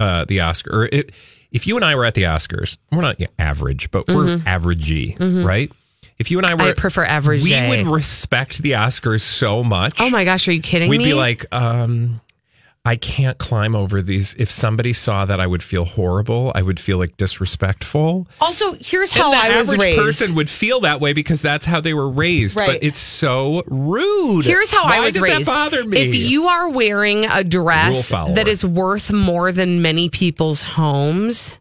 uh, 0.00 0.26
the 0.26 0.40
Oscar, 0.40 0.82
or 0.82 0.88
it, 0.92 1.12
if 1.50 1.66
you 1.66 1.76
and 1.76 1.84
I 1.84 1.94
were 1.94 2.04
at 2.04 2.14
the 2.14 2.24
Oscars, 2.24 2.76
we're 2.92 3.00
not 3.00 3.18
average, 3.38 3.90
but 3.90 4.06
we're 4.08 4.38
averagey, 4.38 5.44
right? 5.44 5.72
If 6.20 6.30
you 6.30 6.38
and 6.38 6.46
I 6.46 6.54
were. 6.54 6.62
I 6.62 6.72
prefer 6.74 7.02
average. 7.04 7.42
we 7.42 7.68
would 7.68 7.86
respect 7.86 8.58
the 8.58 8.72
Oscars 8.72 9.22
so 9.22 9.64
much. 9.64 9.96
Oh 9.98 10.10
my 10.10 10.24
gosh, 10.24 10.46
are 10.46 10.52
you 10.52 10.60
kidding 10.60 10.90
me? 10.90 10.98
We'd 10.98 11.04
me? 11.04 11.10
be 11.10 11.14
like, 11.14 11.46
um, 11.52 12.20
I 12.84 12.96
can't 12.96 13.38
climb 13.38 13.74
over 13.74 14.02
these. 14.02 14.34
If 14.34 14.50
somebody 14.50 14.92
saw 14.92 15.24
that, 15.24 15.40
I 15.40 15.46
would 15.46 15.62
feel 15.62 15.84
horrible. 15.86 16.52
I 16.54 16.60
would 16.60 16.78
feel 16.78 16.98
like 16.98 17.16
disrespectful. 17.16 18.26
also, 18.40 18.74
here's 18.80 19.12
And 19.12 19.22
how 19.22 19.32
I 19.32 19.56
was 19.58 19.68
average 19.68 19.80
raised. 19.80 19.98
person 19.98 20.34
would 20.36 20.50
feel 20.50 20.80
that 20.80 21.00
way 21.00 21.14
because 21.14 21.40
that's 21.42 21.64
how 21.64 21.80
they 21.80 21.94
were 21.94 22.08
raised. 22.10 22.56
Right. 22.56 22.66
But 22.72 22.84
it's 22.84 22.98
so 22.98 23.62
rude. 23.66 24.44
Here's 24.44 24.70
how 24.70 24.84
Why 24.84 24.98
I 24.98 25.00
was 25.00 25.14
does 25.14 25.22
raised. 25.22 25.48
That 25.48 25.54
bother 25.54 25.84
me. 25.84 26.00
If 26.08 26.14
you 26.14 26.48
are 26.48 26.68
wearing 26.70 27.24
a 27.24 27.44
dress 27.44 28.10
that 28.10 28.46
is 28.46 28.64
worth 28.64 29.12
more 29.12 29.52
than 29.52 29.82
many 29.82 30.08
people's 30.10 30.62
homes, 30.62 31.58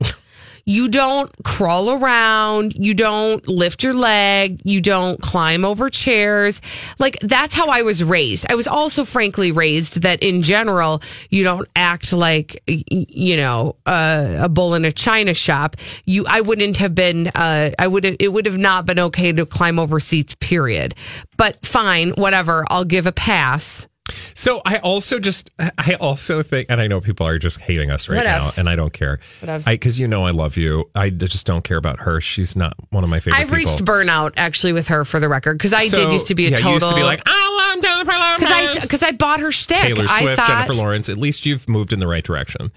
you 0.66 0.88
don't 0.88 1.32
crawl 1.44 1.92
around, 1.92 2.76
you 2.76 2.94
don't 2.94 3.46
lift 3.48 3.84
your 3.84 3.94
leg, 3.94 4.62
you 4.64 4.82
don't 4.82 5.22
climb 5.22 5.66
over 5.66 5.90
chairs. 5.90 6.62
Like 7.00 7.20
that's 7.20 7.54
how 7.56 7.68
I 7.68 7.82
was 7.82 8.04
raised. 8.04 8.46
I 8.50 8.56
was 8.56 8.68
also 8.68 9.04
frankly 9.06 9.52
raised 9.52 10.04
that 10.04 10.24
in 10.24 10.42
general, 10.42 11.02
you 11.30 11.44
don't 11.44 11.68
act 11.76 12.14
like 12.14 12.64
you 12.68 13.36
know 13.36 13.76
uh, 13.86 14.38
a 14.40 14.50
bull 14.50 14.74
in 14.76 14.86
a 14.86 14.92
china 14.92 15.34
shop. 15.34 15.76
You, 16.06 16.26
I 16.28 16.42
wouldn't 16.42 16.78
have 16.78 16.96
been. 16.96 17.28
Uh, 17.28 17.72
I 17.78 17.88
would. 17.88 18.06
It 18.06 18.32
would 18.32 18.46
have 18.46 18.58
not 18.58 18.86
been 18.86 19.00
okay 19.00 19.32
to 19.34 19.46
climb 19.46 19.80
over 19.80 20.00
seats. 20.00 20.36
Period. 20.40 20.96
But 21.38 21.66
fine, 21.66 22.12
whatever. 22.12 22.66
I'll 22.70 22.86
give 22.86 23.06
a 23.06 23.12
pass. 23.12 23.89
So 24.34 24.62
I 24.66 24.78
also 24.78 25.20
just, 25.20 25.50
I 25.78 25.96
also 26.00 26.42
think, 26.44 26.68
and 26.70 26.80
I 26.82 26.88
know 26.88 27.02
people 27.02 27.26
are 27.28 27.38
just 27.38 27.60
hating 27.60 27.92
us 27.92 28.08
right 28.10 28.18
What 28.18 28.24
now, 28.24 28.38
else? 28.40 28.58
and 28.58 28.70
I 28.70 28.76
don't 28.76 28.94
care. 28.94 29.20
Because 29.66 30.00
you 30.00 30.08
know 30.08 30.26
I 30.26 30.32
love 30.32 30.58
you. 30.58 30.90
I 30.96 31.10
just 31.10 31.46
don't 31.46 31.64
care 31.64 31.78
about 31.78 32.00
her. 32.00 32.20
She's 32.22 32.56
not 32.56 32.74
one 32.92 33.04
of 33.04 33.10
my 33.10 33.20
favorite 33.20 33.40
I've 33.40 33.52
reached 33.52 33.80
people. 33.80 33.94
burnout 33.96 34.34
actually 34.38 34.74
with 34.74 34.88
her 34.90 35.06
for 35.06 35.20
the 35.20 35.30
record 35.30 35.58
because 35.58 35.74
I 35.74 35.88
So, 35.88 35.98
did 35.98 36.12
used 36.12 36.28
to 36.28 36.36
be 36.36 36.48
a 36.48 36.50
yeah, 36.52 36.56
total. 36.58 36.74
Used 36.74 36.90
to 36.90 36.96
be 36.96 37.04
like, 37.04 37.22
I 37.26 37.74
love 37.74 37.84
Jennifer 37.84 38.12
Lawrence. 38.18 38.40
because 38.40 38.78
I 38.78 38.82
because 38.82 39.04
I 39.04 39.12
bought 39.12 39.40
her 39.40 39.52
shtick. 39.52 39.78
Taylor 39.78 40.08
Swift, 40.08 40.36
thought 40.38 40.48
Jennifer 40.48 40.74
Lawrence. 40.74 41.10
At 41.10 41.18
least 41.18 41.46
you've 41.46 41.68
moved 41.70 41.94
in 41.94 42.00
the 42.00 42.08
right 42.08 42.24
direction. 42.24 42.72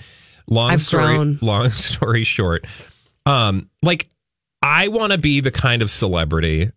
Long 0.48 0.70
I've 0.72 0.82
story. 0.82 1.04
grown. 1.04 1.38
Long 1.40 1.70
story 1.72 2.24
short, 2.24 2.66
um, 3.26 3.70
like 3.82 4.08
I 4.62 4.88
want 4.88 5.12
to 5.12 5.18
be 5.18 5.40
the 5.40 5.50
kind 5.50 5.82
of 5.82 5.90
celebrity 5.90 6.70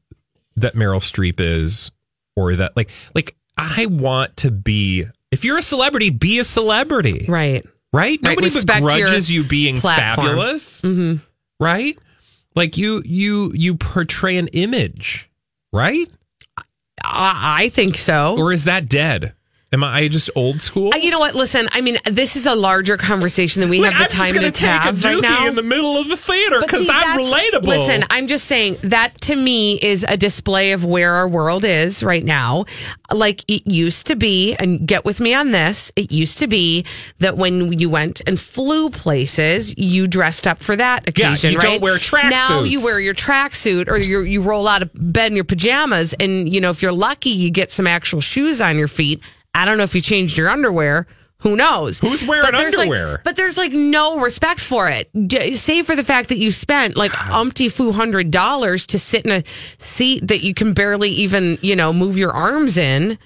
that 0.58 0.76
Meryl 0.76 1.00
Streep 1.02 1.40
is, 1.40 1.92
or 2.36 2.56
that 2.56 2.76
like 2.78 2.90
like 3.14 3.36
I 3.58 3.86
want 3.88 4.38
to 4.38 4.52
be. 4.52 5.06
If 5.32 5.44
you're 5.44 5.58
a 5.58 5.62
celebrity, 5.64 6.10
be 6.10 6.40
a 6.40 6.44
celebrity, 6.44 7.26
right. 7.28 7.66
right? 7.94 8.22
Nobody 8.22 8.48
your 8.48 8.64
begrudges 8.64 9.30
you 9.32 9.44
being 9.44 9.78
platform. 9.78 10.28
fabulous, 10.28 10.82
Mm-hmm. 10.82 11.16
right? 11.60 11.98
Like 12.56 12.78
you 12.78 13.02
you 13.06 13.52
you 13.54 13.76
portray 13.76 14.38
an 14.38 14.48
image, 14.50 15.30
right? 15.74 16.10
I, 17.04 17.64
I 17.64 17.70
think 17.70 17.98
so. 17.98 18.36
Or 18.38 18.54
is 18.54 18.64
that 18.66 18.88
dead? 18.88 19.34
Am 19.76 19.84
I 19.84 20.08
just 20.08 20.30
old 20.38 20.62
school? 20.62 20.92
Uh, 20.94 20.98
You 21.00 21.12
know 21.12 21.20
what? 21.20 21.36
Listen, 21.36 21.68
I 21.74 21.82
mean, 21.82 21.98
this 22.06 22.38
is 22.38 22.46
a 22.46 22.56
larger 22.56 22.96
conversation 22.96 23.60
than 23.60 23.70
we 23.70 23.82
Like, 23.82 23.92
have 23.92 24.10
the 24.10 24.16
I'm 24.16 24.34
time 24.34 24.52
to 24.54 24.66
have 24.66 25.04
right 25.04 25.22
now. 25.22 25.48
in 25.48 25.56
the 25.56 25.64
middle 25.64 25.98
of 25.98 26.08
the 26.08 26.16
theater 26.16 26.62
because 26.62 26.88
I'm 26.90 27.20
relatable. 27.20 27.68
Listen, 27.68 28.06
I'm 28.10 28.28
just 28.28 28.46
saying 28.46 28.78
that 28.84 29.20
to 29.22 29.36
me 29.36 29.78
is 29.82 30.06
a 30.08 30.16
display 30.16 30.72
of 30.72 30.86
where 30.86 31.12
our 31.16 31.28
world 31.28 31.66
is 31.66 32.06
right 32.06 32.24
now. 32.24 32.64
Like 33.12 33.44
it 33.52 33.68
used 33.68 34.08
to 34.08 34.16
be, 34.16 34.56
and 34.56 34.88
get 34.88 35.04
with 35.04 35.20
me 35.20 35.34
on 35.34 35.52
this, 35.52 35.92
it 35.98 36.10
used 36.10 36.38
to 36.38 36.48
be 36.48 36.86
that 37.20 37.36
when 37.36 37.74
you 37.78 37.90
went 37.90 38.22
and 38.26 38.40
flew 38.40 38.90
places, 38.90 39.78
you 39.78 40.08
dressed 40.08 40.48
up 40.48 40.60
for 40.64 40.78
that 40.78 41.04
Yeah, 41.18 41.28
occasion, 41.34 41.52
you 41.52 41.58
right? 41.58 41.64
don't 41.64 41.82
wear 41.82 41.98
tracksuits. 41.98 42.30
Now 42.30 42.64
you 42.64 42.82
wear 42.82 42.98
your 43.02 43.14
tracksuit 43.14 43.90
or 43.90 43.98
you 43.98 44.22
you 44.22 44.42
roll 44.42 44.70
out 44.70 44.82
of 44.84 44.90
bed 44.94 45.32
in 45.32 45.36
your 45.36 45.44
pajamas, 45.44 46.14
and 46.14 46.48
you 46.48 46.62
know 46.62 46.70
if 46.70 46.82
you're 46.82 46.94
lucky, 46.94 47.32
you 47.32 47.52
get 47.52 47.74
some 47.74 47.88
actual 47.88 48.22
shoes 48.22 48.62
on 48.62 48.78
your 48.78 48.88
feet. 48.88 49.22
I 49.56 49.66
don't 49.66 49.78
know 49.78 49.84
if 49.84 49.96
you 49.96 50.02
changed 50.02 50.38
your 50.38 50.50
underwear. 50.50 51.08
Who 51.40 51.56
knows? 51.56 52.00
Who's 52.00 52.24
wearing 52.26 52.52
like- 52.54 52.54
underwear? 52.76 53.22
but 53.24 53.36
there's 53.36 53.58
like 53.58 53.72
no 53.72 54.20
respect 54.20 54.60
for 54.62 54.88
it. 54.90 55.10
D- 55.28 55.54
Save 55.56 55.86
for 55.86 55.96
the 55.96 56.04
fact 56.04 56.30
that 56.30 56.38
you 56.38 56.52
spent 56.52 56.96
like 56.98 57.12
umpty 57.32 57.70
foo 57.70 57.92
hundred 57.92 58.32
dollars 58.32 58.86
to 58.88 59.00
sit 59.00 59.26
in 59.26 59.32
a 59.32 59.44
seat 59.78 60.28
that 60.28 60.44
you 60.44 60.54
can 60.54 60.74
barely 60.74 61.10
even, 61.10 61.58
you 61.62 61.76
know, 61.76 61.94
move 61.94 62.18
your 62.18 62.32
arms 62.32 62.78
in. 62.78 63.18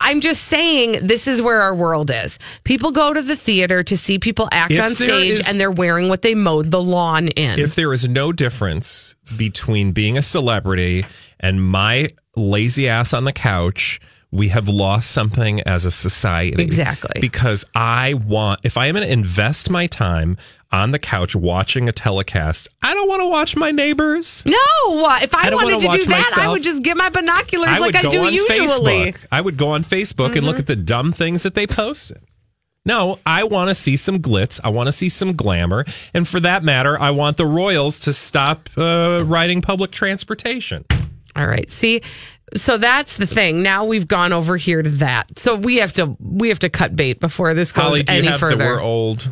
I'm 0.00 0.20
just 0.20 0.44
saying 0.44 1.06
this 1.06 1.28
is 1.28 1.40
where 1.40 1.60
our 1.62 1.74
world 1.74 2.10
is. 2.10 2.38
People 2.64 2.90
go 2.90 3.12
to 3.12 3.22
the 3.22 3.36
theater 3.36 3.82
to 3.84 3.96
see 3.96 4.18
people 4.18 4.48
act 4.50 4.72
If 4.72 4.80
on 4.80 4.94
stage 4.96 5.38
is- 5.40 5.48
and 5.48 5.60
they're 5.60 5.70
wearing 5.70 6.08
what 6.08 6.22
they 6.22 6.34
mowed 6.34 6.70
the 6.70 6.82
lawn 6.82 7.28
in. 7.28 7.58
if 7.60 7.74
there 7.74 7.92
is 7.92 8.08
no 8.08 8.32
difference 8.32 9.14
between 9.36 9.92
being 9.92 10.18
a 10.18 10.22
celebrity 10.22 11.04
and 11.40 11.62
my 11.64 12.08
lazy 12.36 12.88
ass 12.88 13.12
on 13.12 13.24
the 13.24 13.32
couch, 13.32 14.00
we 14.30 14.48
have 14.48 14.68
lost 14.68 15.10
something 15.10 15.60
as 15.62 15.86
a 15.86 15.90
society. 15.90 16.62
Exactly. 16.62 17.20
Because 17.20 17.64
I 17.74 18.14
want, 18.14 18.60
if 18.62 18.76
I 18.76 18.86
am 18.86 18.94
going 18.94 19.06
to 19.06 19.12
invest 19.12 19.70
my 19.70 19.86
time 19.86 20.36
on 20.70 20.90
the 20.90 20.98
couch 20.98 21.34
watching 21.34 21.88
a 21.88 21.92
telecast, 21.92 22.68
I 22.82 22.92
don't 22.92 23.08
want 23.08 23.20
to 23.20 23.26
watch 23.26 23.56
my 23.56 23.70
neighbors. 23.70 24.42
no, 24.44 24.52
if 24.54 25.34
I, 25.34 25.48
I 25.48 25.54
wanted 25.54 25.82
wanna 25.82 25.98
do 25.98 26.04
that, 26.06 26.36
I 26.38 26.48
would 26.48 26.62
just 26.62 26.82
get 26.82 26.96
my 26.96 27.08
binoculars 27.08 27.70
I 27.70 27.78
like 27.78 27.96
I 27.96 28.02
do 28.02 28.28
usually. 28.28 28.58
Mm-hmm. 28.58 29.16
Facebook. 29.16 29.26
I 29.32 29.40
would 29.40 29.56
go 29.56 29.68
on 29.68 29.82
Facebook 29.82 30.36
and 30.36 30.44
look 30.44 30.58
at 30.58 30.66
the 30.66 30.76
dumb 30.76 31.12
things 31.12 31.42
that 31.44 31.54
they 31.54 31.66
posted. 31.66 32.20
No, 32.84 33.18
I 33.26 33.44
want 33.44 33.68
to 33.68 33.74
see 33.74 33.98
some 33.98 34.18
glitz. 34.18 34.60
I 34.64 34.70
want 34.70 34.86
to 34.86 34.92
see 34.92 35.10
some 35.10 35.34
glamour. 35.34 35.84
And 36.14 36.26
for 36.26 36.40
that 36.40 36.64
matter, 36.64 36.98
I 36.98 37.10
want 37.10 37.36
the 37.36 37.44
Royals 37.44 37.98
to 38.00 38.14
stop 38.14 38.70
uh, 38.78 39.22
riding 39.24 39.60
public 39.60 39.90
transportation. 39.90 40.86
All 41.36 41.46
right. 41.46 41.70
See, 41.70 42.00
so 42.56 42.78
that's 42.78 43.16
the 43.16 43.26
thing. 43.26 43.62
Now 43.62 43.84
we've 43.84 44.06
gone 44.08 44.32
over 44.32 44.56
here 44.56 44.82
to 44.82 44.90
that. 44.90 45.38
So 45.38 45.54
we 45.56 45.76
have 45.76 45.92
to 45.94 46.16
we 46.20 46.48
have 46.50 46.58
to 46.60 46.68
cut 46.68 46.94
bait 46.96 47.20
before 47.20 47.54
this 47.54 47.72
goes 47.72 47.84
Holly, 47.84 48.02
do 48.02 48.12
you 48.12 48.18
any 48.18 48.28
have 48.28 48.40
further. 48.40 48.56
the 48.56 48.64
we're 48.64 48.80
old 48.80 49.30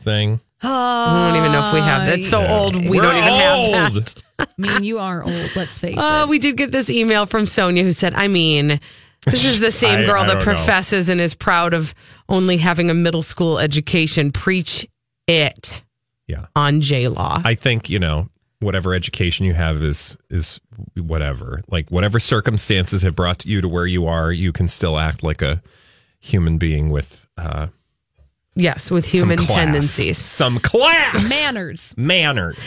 thing? 0.00 0.40
I 0.60 1.28
don't 1.30 1.40
even 1.40 1.52
know 1.52 1.68
if 1.68 1.72
we 1.72 1.80
have 1.80 2.06
that. 2.08 2.18
It's 2.18 2.28
so 2.28 2.44
old 2.44 2.74
we 2.74 2.90
We're 2.90 3.02
don't 3.02 3.14
even 3.16 3.28
have 3.28 3.94
that. 3.94 4.22
I 4.40 4.46
mean, 4.56 4.82
you 4.82 4.98
are 4.98 5.22
old. 5.22 5.50
Let's 5.56 5.78
face 5.78 5.96
Oh, 5.98 6.24
it. 6.24 6.28
we 6.28 6.38
did 6.40 6.56
get 6.56 6.72
this 6.72 6.90
email 6.90 7.26
from 7.26 7.46
Sonia 7.46 7.84
who 7.84 7.92
said, 7.92 8.14
I 8.14 8.26
mean, 8.26 8.80
this 9.24 9.44
is 9.44 9.60
the 9.60 9.70
same 9.84 10.00
I- 10.00 10.06
girl 10.06 10.22
I 10.22 10.26
that 10.26 10.32
don't 10.34 10.38
know. 10.38 10.44
professes 10.44 11.08
and 11.08 11.20
is 11.20 11.34
proud 11.34 11.74
of 11.74 11.94
only 12.28 12.56
having 12.56 12.90
a 12.90 12.94
middle 12.94 13.22
school 13.22 13.60
education. 13.60 14.32
Preach 14.32 14.84
it 15.28 15.84
Yeah. 16.26 16.46
on 16.56 16.80
J 16.80 17.06
Law. 17.06 17.40
I 17.44 17.54
think, 17.54 17.88
you 17.88 18.00
know, 18.00 18.28
whatever 18.60 18.94
education 18.94 19.46
you 19.46 19.54
have 19.54 19.82
is 19.82 20.16
is 20.30 20.60
whatever. 20.96 21.62
Like 21.68 21.90
whatever 21.90 22.18
circumstances 22.18 23.02
have 23.02 23.14
brought 23.14 23.44
you 23.46 23.60
to 23.60 23.68
where 23.68 23.86
you 23.86 24.06
are, 24.06 24.32
you 24.32 24.52
can 24.52 24.68
still 24.68 24.98
act 24.98 25.22
like 25.22 25.42
a 25.42 25.62
human 26.20 26.58
being 26.58 26.90
with 26.90 27.26
uh 27.36 27.68
Yes, 28.54 28.90
with 28.90 29.04
some 29.06 29.18
human 29.20 29.38
class. 29.38 29.52
tendencies. 29.52 30.18
Some 30.18 30.58
class. 30.58 31.28
Manners. 31.28 31.94
Manners. 31.96 32.58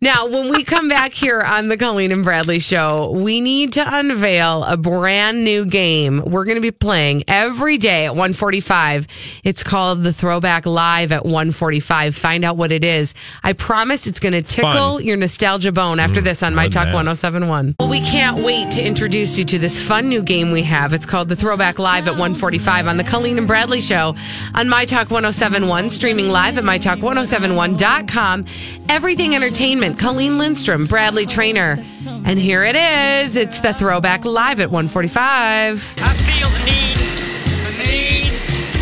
Now, 0.00 0.26
when 0.26 0.50
we 0.50 0.64
come 0.64 0.88
back 0.88 1.14
here 1.14 1.40
on 1.40 1.68
the 1.68 1.76
Colleen 1.76 2.12
and 2.12 2.24
Bradley 2.24 2.58
show, 2.58 3.10
we 3.12 3.40
need 3.40 3.74
to 3.74 3.98
unveil 3.98 4.64
a 4.64 4.76
brand 4.76 5.44
new 5.44 5.64
game 5.64 6.22
we're 6.24 6.44
going 6.44 6.56
to 6.56 6.60
be 6.60 6.70
playing 6.72 7.24
every 7.28 7.78
day 7.78 8.06
at 8.06 8.10
145. 8.10 9.06
It's 9.44 9.62
called 9.62 10.02
the 10.02 10.12
Throwback 10.12 10.66
Live 10.66 11.12
at 11.12 11.24
145. 11.24 12.14
Find 12.14 12.44
out 12.44 12.56
what 12.56 12.72
it 12.72 12.84
is. 12.84 13.14
I 13.42 13.52
promise 13.52 14.06
it's 14.06 14.20
going 14.20 14.32
to 14.32 14.42
tickle 14.42 15.00
your 15.00 15.16
nostalgia 15.16 15.72
bone 15.72 16.00
after 16.00 16.20
this 16.20 16.42
on 16.42 16.54
My 16.54 16.68
Talk 16.68 16.86
that. 16.86 16.94
1071. 16.94 17.76
Well, 17.78 17.88
we 17.88 18.00
can't 18.00 18.44
wait 18.44 18.72
to 18.72 18.82
introduce 18.84 19.38
you 19.38 19.44
to 19.46 19.58
this 19.58 19.80
fun 19.80 20.08
new 20.08 20.22
game 20.22 20.50
we 20.50 20.62
have. 20.62 20.92
It's 20.92 21.06
called 21.06 21.28
the 21.28 21.36
Throwback 21.36 21.78
Live 21.78 22.08
at 22.08 22.12
145 22.14 22.88
on 22.88 22.96
the 22.96 23.04
Colleen 23.04 23.38
and 23.38 23.46
Bradley 23.46 23.80
show 23.80 24.16
on 24.54 24.68
My 24.68 24.84
Talk 24.84 25.10
1071, 25.10 25.90
streaming 25.90 26.28
live 26.28 26.58
at 26.58 26.64
MyTalk1071.com. 26.64 28.44
Everything 28.88 29.34
Entertainment 29.34 29.83
Entertainment, 29.84 29.98
Colleen 30.00 30.38
Lindstrom, 30.38 30.86
Bradley 30.86 31.26
Traynor. 31.26 31.84
And 32.06 32.38
here 32.38 32.64
it 32.64 32.74
is. 32.74 33.36
It's 33.36 33.60
the 33.60 33.74
throwback 33.74 34.24
live 34.24 34.58
at 34.60 34.70
145. 34.70 35.94
I 35.98 36.12
feel 36.14 36.48
the 36.48 36.64
need, 36.64 36.96
the 37.66 37.84
need 37.84 38.32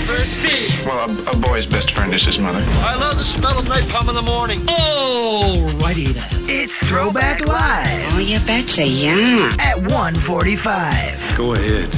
for 0.07 0.17
speed. 0.25 0.87
Well, 0.87 1.11
a, 1.11 1.31
a 1.33 1.37
boy's 1.37 1.67
best 1.67 1.91
friend 1.91 2.15
is 2.15 2.25
his 2.25 2.39
mother. 2.39 2.63
I 2.85 2.95
love 3.01 3.19
the 3.19 3.25
smell 3.25 3.59
of 3.59 3.65
napalm 3.65 4.09
in 4.11 4.15
the 4.15 4.23
morning. 4.23 4.61
Alrighty 4.61 6.15
then. 6.15 6.29
It's 6.49 6.77
Throwback 6.77 7.41
Live 7.41 8.15
Oh, 8.15 8.19
you 8.19 8.39
betcha, 8.47 8.87
yeah. 8.87 9.51
at 9.59 9.79
145. 9.79 11.37
Go 11.37 11.55
ahead, 11.55 11.89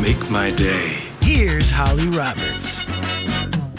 make 0.00 0.30
my 0.30 0.50
day. 0.52 1.02
Here's 1.20 1.70
Holly 1.70 2.08
Roberts. 2.08 2.86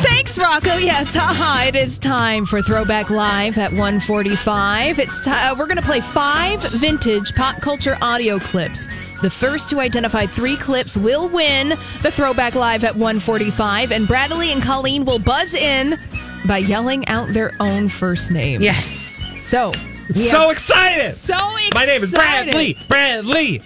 Thanks, 0.08 0.38
Rocco. 0.38 0.78
Yes, 0.78 1.16
haha, 1.16 1.64
it 1.68 1.76
is 1.76 1.98
time 1.98 2.46
for 2.46 2.62
Throwback 2.62 3.10
Live 3.10 3.58
at 3.58 3.72
145. 3.72 5.00
It's 5.00 5.24
ti 5.26 5.32
uh, 5.32 5.56
we're 5.58 5.66
going 5.66 5.78
to 5.78 5.84
play 5.84 6.00
five 6.00 6.62
vintage 6.74 7.34
pop 7.34 7.60
culture 7.60 7.98
audio 8.04 8.38
clips. 8.38 8.88
The 9.24 9.30
first 9.30 9.70
to 9.72 9.80
identify 9.80 10.28
three 10.28 10.58
clips 10.58 10.96
will 10.96 11.28
win 11.30 11.70
the 12.04 12.12
Throwback 12.12 12.54
Live 12.54 12.84
at 12.84 12.94
145, 12.94 13.92
and 13.92 14.08
Bradley 14.08 14.52
and 14.52 14.62
Colleen 14.62 15.06
will 15.06 15.20
buzz 15.20 15.56
in 15.56 16.00
by 16.48 16.60
yelling 16.60 17.08
out 17.08 17.30
their 17.30 17.54
own 17.60 17.88
first 17.88 18.30
names. 18.30 18.62
Yes. 18.62 18.86
So, 19.44 19.72
So 20.14 20.52
excited! 20.52 21.14
so 21.14 21.36
excited. 21.36 21.74
My 21.74 21.86
name 21.86 22.04
is 22.04 22.12
Bradley. 22.14 22.78
Bradley. 22.88 23.62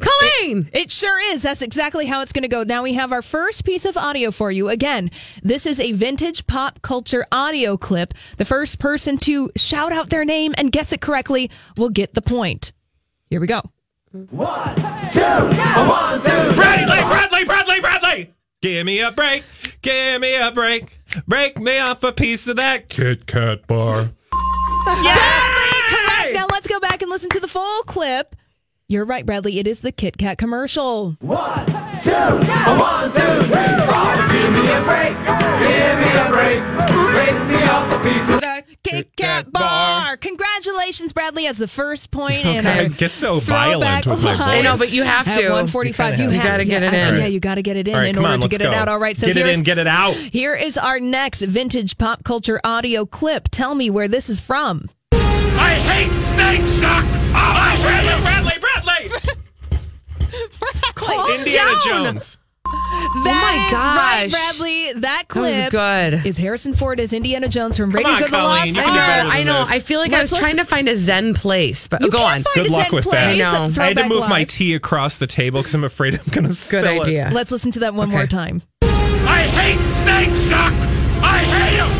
Colleen. 0.00 0.68
It 0.72 0.90
sure 0.90 1.18
is. 1.32 1.42
That's 1.42 1.62
exactly 1.62 2.06
how 2.06 2.22
it's 2.22 2.32
going 2.32 2.42
to 2.42 2.48
go. 2.48 2.62
Now 2.62 2.82
we 2.82 2.94
have 2.94 3.12
our 3.12 3.22
first 3.22 3.64
piece 3.64 3.84
of 3.84 3.96
audio 3.96 4.30
for 4.30 4.50
you. 4.50 4.68
Again, 4.68 5.10
this 5.42 5.66
is 5.66 5.80
a 5.80 5.92
vintage 5.92 6.46
pop 6.46 6.82
culture 6.82 7.26
audio 7.32 7.76
clip. 7.76 8.14
The 8.36 8.44
first 8.44 8.78
person 8.78 9.18
to 9.18 9.50
shout 9.56 9.92
out 9.92 10.10
their 10.10 10.24
name 10.24 10.54
and 10.56 10.72
guess 10.72 10.92
it 10.92 11.00
correctly 11.00 11.50
will 11.76 11.90
get 11.90 12.14
the 12.14 12.22
point. 12.22 12.72
Here 13.30 13.40
we 13.40 13.46
go. 13.46 13.62
One, 14.12 14.74
two, 15.12 15.20
one, 15.20 16.20
two. 16.20 16.54
Bradley, 16.54 17.00
Bradley, 17.00 17.44
Bradley, 17.44 17.80
Bradley. 17.80 18.34
Give 18.62 18.86
me 18.86 19.00
a 19.00 19.12
break. 19.12 19.44
Give 19.82 20.20
me 20.20 20.34
a 20.34 20.50
break. 20.50 20.98
Break 21.26 21.58
me 21.58 21.78
off 21.78 22.02
a 22.02 22.12
piece 22.12 22.48
of 22.48 22.56
that 22.56 22.88
Kit 22.88 23.26
Kat 23.26 23.66
bar. 23.66 24.10
Correct. 24.84 26.34
Now 26.34 26.46
let's 26.50 26.66
go 26.66 26.80
back 26.80 27.02
and 27.02 27.10
listen 27.10 27.30
to 27.30 27.40
the 27.40 27.48
full 27.48 27.82
clip. 27.82 28.34
You're 28.90 29.04
right, 29.04 29.26
Bradley. 29.26 29.58
It 29.58 29.66
is 29.66 29.80
the 29.80 29.92
Kit 29.92 30.16
Kat 30.16 30.38
commercial. 30.38 31.14
One, 31.20 31.66
two, 31.66 32.10
one, 32.10 33.12
two, 33.12 33.20
three, 33.44 33.84
four. 33.84 34.16
Give 34.32 34.50
me 34.50 34.64
a 34.64 34.80
break. 34.82 35.12
Give 35.60 35.98
me 36.00 36.10
a 36.16 36.28
break. 36.32 36.62
Break 37.12 37.48
me 37.48 37.62
off 37.68 37.92
a 37.92 38.02
piece 38.02 38.26
of 38.30 38.40
The 38.40 38.64
Kit 38.82 39.14
Kat 39.14 39.52
bar. 39.52 40.16
Congratulations, 40.16 41.12
Bradley, 41.12 41.46
as 41.46 41.58
the 41.58 41.68
first 41.68 42.10
point 42.10 42.36
in 42.46 42.66
I 42.66 42.84
our 42.84 42.88
get 42.88 43.10
so 43.10 43.40
Throwback 43.40 44.04
violent 44.04 44.06
with 44.06 44.22
my 44.24 44.30
Live. 44.30 44.38
voice. 44.38 44.46
I 44.48 44.60
know, 44.62 44.78
but 44.78 44.90
you 44.90 45.02
have 45.02 45.28
At 45.28 45.34
to. 45.34 45.40
145, 45.42 46.18
you, 46.18 46.24
You 46.24 46.30
have 46.30 46.46
gotta 46.50 46.64
get 46.64 46.80
yeah, 46.82 46.88
it 46.88 46.94
I- 46.94 47.08
in. 47.14 47.20
Yeah, 47.20 47.26
you 47.26 47.40
got 47.40 47.56
to 47.56 47.62
get 47.62 47.76
it 47.76 47.88
in 47.88 47.94
All 47.94 48.00
right, 48.00 48.08
in 48.08 48.16
order 48.16 48.28
on, 48.32 48.38
to 48.40 48.44
let's 48.46 48.56
get 48.56 48.62
it 48.66 48.72
out. 48.72 48.88
All 48.88 48.98
right, 48.98 49.18
so 49.18 49.26
get 49.26 49.36
it 49.36 49.40
here's- 49.44 49.58
in, 49.58 49.64
get 49.64 49.76
it 49.76 49.86
out. 49.86 50.14
Here 50.14 50.54
is 50.54 50.78
our 50.78 50.98
next 50.98 51.42
vintage 51.42 51.98
pop 51.98 52.24
culture 52.24 52.58
audio 52.64 53.04
clip. 53.04 53.50
Tell 53.50 53.74
me 53.74 53.90
where 53.90 54.08
this 54.08 54.30
is 54.30 54.40
from. 54.40 54.88
I 55.12 55.74
hate 55.74 56.18
snakes 56.22 56.80
Jacques. 56.80 57.04
Oh, 57.34 57.78
Bradley, 57.82 58.24
Bradley, 58.24 58.52
Bradley. 60.60 61.34
Indiana 61.38 61.72
Jones. 61.84 62.38
That 63.24 63.64
oh 63.64 63.66
is 63.66 63.72
right, 63.72 64.28
gosh. 64.28 64.30
Bradley. 64.30 64.92
That 64.92 65.00
That 65.00 65.28
clip 65.28 65.44
was 65.44 65.70
good. 65.70 66.26
is 66.26 66.36
Harrison 66.36 66.74
Ford 66.74 67.00
as 67.00 67.12
Indiana 67.14 67.48
Jones 67.48 67.76
from 67.78 67.90
Come 67.90 67.98
Raiders 68.04 68.18
on, 68.18 68.24
of 68.24 68.30
the 68.30 68.36
Colleen, 68.36 68.74
Lost 68.74 68.76
can 68.76 68.92
do 68.92 68.98
Ark. 68.98 69.06
better 69.08 69.22
than 69.28 69.36
I 69.36 69.42
know. 69.42 69.60
this. 69.60 69.70
I 69.70 69.78
feel 69.78 70.00
like 70.00 70.12
I 70.12 70.20
was 70.20 70.32
Let's 70.32 70.40
trying 70.42 70.56
to 70.58 70.64
find 70.66 70.88
a 70.88 70.96
Zen 70.96 71.32
place, 71.34 71.88
but 71.88 72.02
You 72.02 72.10
go 72.10 72.18
can't 72.18 72.28
on. 72.38 72.42
find 72.42 72.54
Good 72.54 72.66
a 72.66 72.72
luck 72.72 72.86
Zen 72.88 72.94
with 72.94 73.04
that. 73.06 73.10
place 73.10 73.46
I 73.46 73.52
know. 73.52 73.58
I 73.58 73.62
had 73.62 73.68
to 73.68 73.74
Throwback 73.74 74.08
move 74.08 74.28
my 74.28 74.38
Live. 74.40 74.48
tea 74.48 74.74
across 74.74 75.16
the 75.16 75.26
table 75.26 75.60
because 75.60 75.74
I'm 75.74 75.84
afraid 75.84 76.14
I'm 76.14 76.24
going 76.30 76.46
to 76.46 76.52
spill 76.52 76.82
Good 76.82 76.96
it. 76.96 77.00
idea. 77.00 77.30
Let's 77.32 77.50
listen 77.50 77.70
to 77.72 77.80
that 77.80 77.94
one 77.94 78.08
Okay. 78.08 78.16
more 78.18 78.26
time. 78.26 78.60
I 78.82 79.42
hate 79.48 79.88
snakes 79.88 80.40
Jacques. 80.48 80.74
I 81.22 81.38
hate 81.38 81.76
him. 81.78 81.97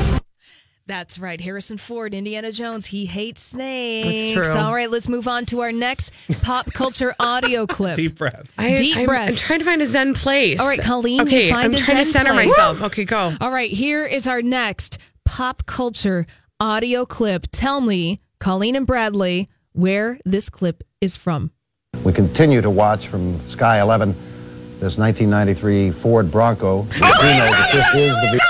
That's 0.88 1.18
right. 1.18 1.38
Harrison 1.38 1.76
Ford, 1.76 2.14
Indiana 2.14 2.50
Jones. 2.50 2.86
He 2.86 3.04
hates 3.04 3.42
snakes. 3.42 4.34
That's 4.34 4.48
true. 4.48 4.58
All 4.58 4.74
right, 4.74 4.90
let's 4.90 5.06
move 5.06 5.28
on 5.28 5.44
to 5.46 5.60
our 5.60 5.70
next 5.70 6.10
pop 6.42 6.72
culture 6.72 7.14
audio 7.20 7.66
clip. 7.66 7.96
Deep 7.96 8.16
breath. 8.16 8.54
I, 8.56 8.74
Deep 8.76 8.96
I'm, 8.96 9.04
breath. 9.06 9.28
I'm 9.28 9.36
trying 9.36 9.58
to 9.58 9.64
find 9.66 9.82
a 9.82 9.86
Zen 9.86 10.14
place. 10.14 10.58
All 10.58 10.66
right, 10.66 10.80
Colleen, 10.82 11.20
Okay, 11.20 11.48
you 11.48 11.52
find 11.52 11.66
I'm 11.66 11.74
a 11.74 11.76
trying 11.76 11.98
to 11.98 12.04
center 12.06 12.32
place. 12.32 12.48
myself. 12.48 12.82
Okay, 12.84 13.04
go. 13.04 13.34
All 13.38 13.52
right, 13.52 13.70
here 13.70 14.02
is 14.04 14.26
our 14.26 14.40
next 14.40 14.96
pop 15.26 15.66
culture 15.66 16.26
audio 16.58 17.04
clip. 17.04 17.46
Tell 17.52 17.82
me, 17.82 18.22
Colleen 18.40 18.74
and 18.74 18.86
Bradley, 18.86 19.50
where 19.72 20.18
this 20.24 20.48
clip 20.48 20.82
is 21.02 21.16
from. 21.16 21.50
We 22.02 22.14
continue 22.14 22.62
to 22.62 22.70
watch 22.70 23.08
from 23.08 23.38
Sky 23.40 23.82
11 23.82 24.14
this 24.80 24.96
1993 24.96 25.90
Ford 25.90 26.30
Bronco. 26.30 26.78
Oh, 26.78 26.82
we 26.82 26.88
do 26.88 27.02
know 27.02 27.10
that 27.50 27.70
this 27.72 27.94
is 27.94 28.12
the 28.32 28.40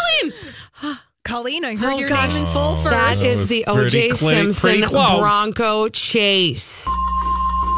Colleen. 1.28 1.62
Colleen, 1.62 1.64
I 1.64 1.76
heard 1.76 1.94
Oh, 1.94 1.98
your 1.98 2.08
gosh. 2.08 2.34
name 2.34 2.46
in 2.46 2.52
full 2.52 2.76
first. 2.76 2.90
That 2.90 3.16
That 3.18 3.26
is 3.26 3.48
the 3.48 3.64
OJ 3.68 4.16
Simpson. 4.16 4.80
Bronco 4.88 5.88
chase. 5.88 6.84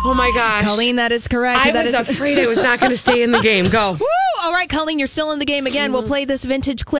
Oh 0.02 0.14
my 0.16 0.30
gosh. 0.34 0.64
Colleen, 0.64 0.96
that 0.96 1.12
is 1.12 1.28
correct. 1.28 1.66
I 1.66 1.72
That 1.72 1.84
was 1.84 1.94
is- 1.94 2.08
afraid 2.16 2.38
I 2.38 2.46
was 2.46 2.62
not 2.62 2.80
going 2.80 2.92
to 2.92 2.96
stay 2.96 3.22
in 3.22 3.32
the 3.32 3.40
game. 3.40 3.68
Go. 3.68 3.92
Woo! 4.00 4.06
All 4.42 4.52
right, 4.52 4.68
Colleen, 4.68 4.98
you're 4.98 5.08
still 5.08 5.32
in 5.32 5.38
the 5.38 5.44
game 5.44 5.66
again. 5.66 5.92
We'll 5.92 6.02
mm-hmm. 6.02 6.08
play 6.08 6.24
this 6.24 6.44
vintage 6.44 6.84
clip. 6.84 6.99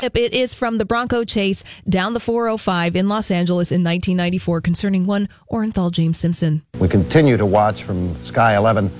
It 0.00 0.32
is 0.32 0.54
from 0.54 0.78
the 0.78 0.84
Bronco 0.84 1.24
chase 1.24 1.64
down 1.88 2.14
the 2.14 2.20
405 2.20 2.94
in 2.94 3.08
Los 3.08 3.32
Angeles 3.32 3.72
in 3.72 3.82
1994 3.82 4.60
concerning 4.60 5.06
one 5.06 5.28
Orenthal 5.50 5.90
James 5.90 6.20
Simpson. 6.20 6.62
We 6.78 6.86
continue 6.86 7.36
to 7.36 7.44
watch 7.44 7.82
from 7.82 8.14
Sky 8.22 8.56
11 8.56 8.90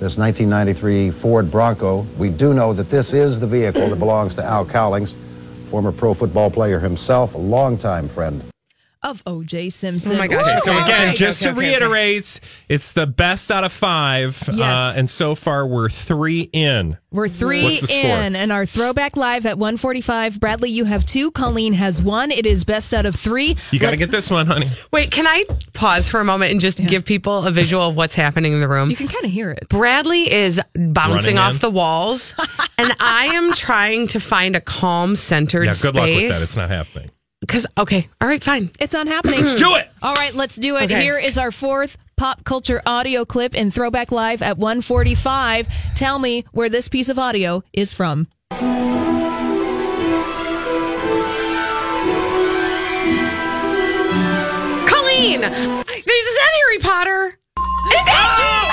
this 0.00 0.18
1993 0.18 1.12
Ford 1.12 1.48
Bronco. 1.48 2.04
We 2.18 2.30
do 2.30 2.54
know 2.54 2.72
that 2.72 2.90
this 2.90 3.12
is 3.12 3.38
the 3.38 3.46
vehicle 3.46 3.88
that 3.88 4.00
belongs 4.00 4.34
to 4.34 4.44
Al 4.44 4.66
Cowlings, 4.66 5.14
former 5.70 5.92
pro 5.92 6.12
football 6.12 6.50
player 6.50 6.80
himself, 6.80 7.36
a 7.36 7.38
longtime 7.38 8.08
friend. 8.08 8.42
Of 9.04 9.20
O.J. 9.26 9.70
Simpson. 9.70 10.14
Oh 10.14 10.18
my 10.18 10.28
gosh. 10.28 10.46
Woo! 10.46 10.58
So 10.60 10.78
again, 10.80 11.08
right. 11.08 11.16
just 11.16 11.42
Okay, 11.42 11.52
to 11.52 11.58
okay, 11.58 11.68
okay. 11.74 11.78
reiterate, 11.86 12.38
it's 12.68 12.92
the 12.92 13.06
best 13.06 13.50
out 13.50 13.64
of 13.64 13.72
five, 13.72 14.40
Yes. 14.52 14.60
uh, 14.60 14.94
and 14.96 15.10
so 15.10 15.34
far 15.34 15.66
we're 15.66 15.88
three 15.88 16.42
in. 16.52 16.96
We're 17.10 17.26
three 17.28 17.64
What's 17.64 17.92
score? 17.92 18.00
in, 18.00 18.36
and 18.36 18.52
our 18.52 18.64
throwback 18.64 19.16
live 19.16 19.44
at 19.44 19.58
145. 19.58 20.38
Bradley, 20.38 20.70
you 20.70 20.84
have 20.84 21.04
two. 21.04 21.30
Colleen 21.32 21.72
has 21.74 22.00
one. 22.02 22.30
It 22.30 22.46
is 22.46 22.64
best 22.64 22.94
out 22.94 23.04
of 23.04 23.16
three. 23.16 23.56
You 23.72 23.80
got 23.80 23.86
to 23.86 23.90
Let's- 23.90 23.98
get 23.98 24.10
this 24.12 24.30
one, 24.30 24.46
honey. 24.46 24.68
Wait, 24.92 25.10
can 25.10 25.26
I 25.26 25.44
pause 25.74 26.08
for 26.08 26.20
a 26.20 26.24
moment 26.24 26.52
and 26.52 26.60
just 26.60 26.78
give 26.86 27.04
people 27.04 27.44
a 27.44 27.50
visual 27.50 27.88
of 27.88 27.96
what's 27.96 28.14
happening 28.14 28.52
in 28.52 28.60
the 28.60 28.68
room? 28.68 28.88
You 28.88 28.96
can 28.96 29.08
kind 29.08 29.24
of 29.24 29.32
hear 29.32 29.50
it. 29.50 29.68
Bradley 29.68 30.32
is 30.32 30.60
bouncing 30.74 31.34
Running 31.34 31.38
off 31.38 31.54
in. 31.54 31.58
the 31.58 31.70
walls, 31.70 32.34
and 32.78 32.94
I 33.00 33.26
am 33.34 33.52
trying 33.52 34.06
to 34.08 34.20
find 34.20 34.54
a 34.54 34.60
calm, 34.60 35.16
centered 35.16 35.64
Yeah, 35.64 35.74
good 35.82 35.94
luck 35.96 36.06
with 36.06 36.28
that. 36.30 36.40
It's 36.42 36.56
not 36.56 36.70
happening. 36.70 37.10
Because 37.42 37.66
okay, 37.76 38.08
all 38.20 38.28
right, 38.28 38.42
fine. 38.42 38.70
It's 38.78 38.92
not 38.92 39.08
happening. 39.08 39.40
Let's 39.40 39.56
do 39.56 39.74
it. 39.74 39.90
All 40.00 40.14
right, 40.14 40.32
let's 40.32 40.54
do 40.54 40.76
it. 40.76 40.84
Okay. 40.84 41.02
Here 41.02 41.18
is 41.18 41.36
our 41.36 41.50
fourth 41.50 41.98
pop 42.16 42.44
culture 42.44 42.80
audio 42.86 43.24
clip 43.24 43.56
in 43.56 43.72
Throwback 43.72 44.12
Live 44.12 44.42
at 44.42 44.58
145. 44.58 45.66
Tell 45.96 46.20
me 46.20 46.44
where 46.52 46.68
this 46.68 46.86
piece 46.88 47.08
of 47.08 47.18
audio 47.18 47.64
is 47.72 47.92
from. 47.92 48.28
Colleen, 54.86 55.42
is 55.42 56.36
that 56.38 56.52
Harry 56.54 56.78
Potter? 56.78 57.26
Is 57.26 58.06
oh! 58.08 58.68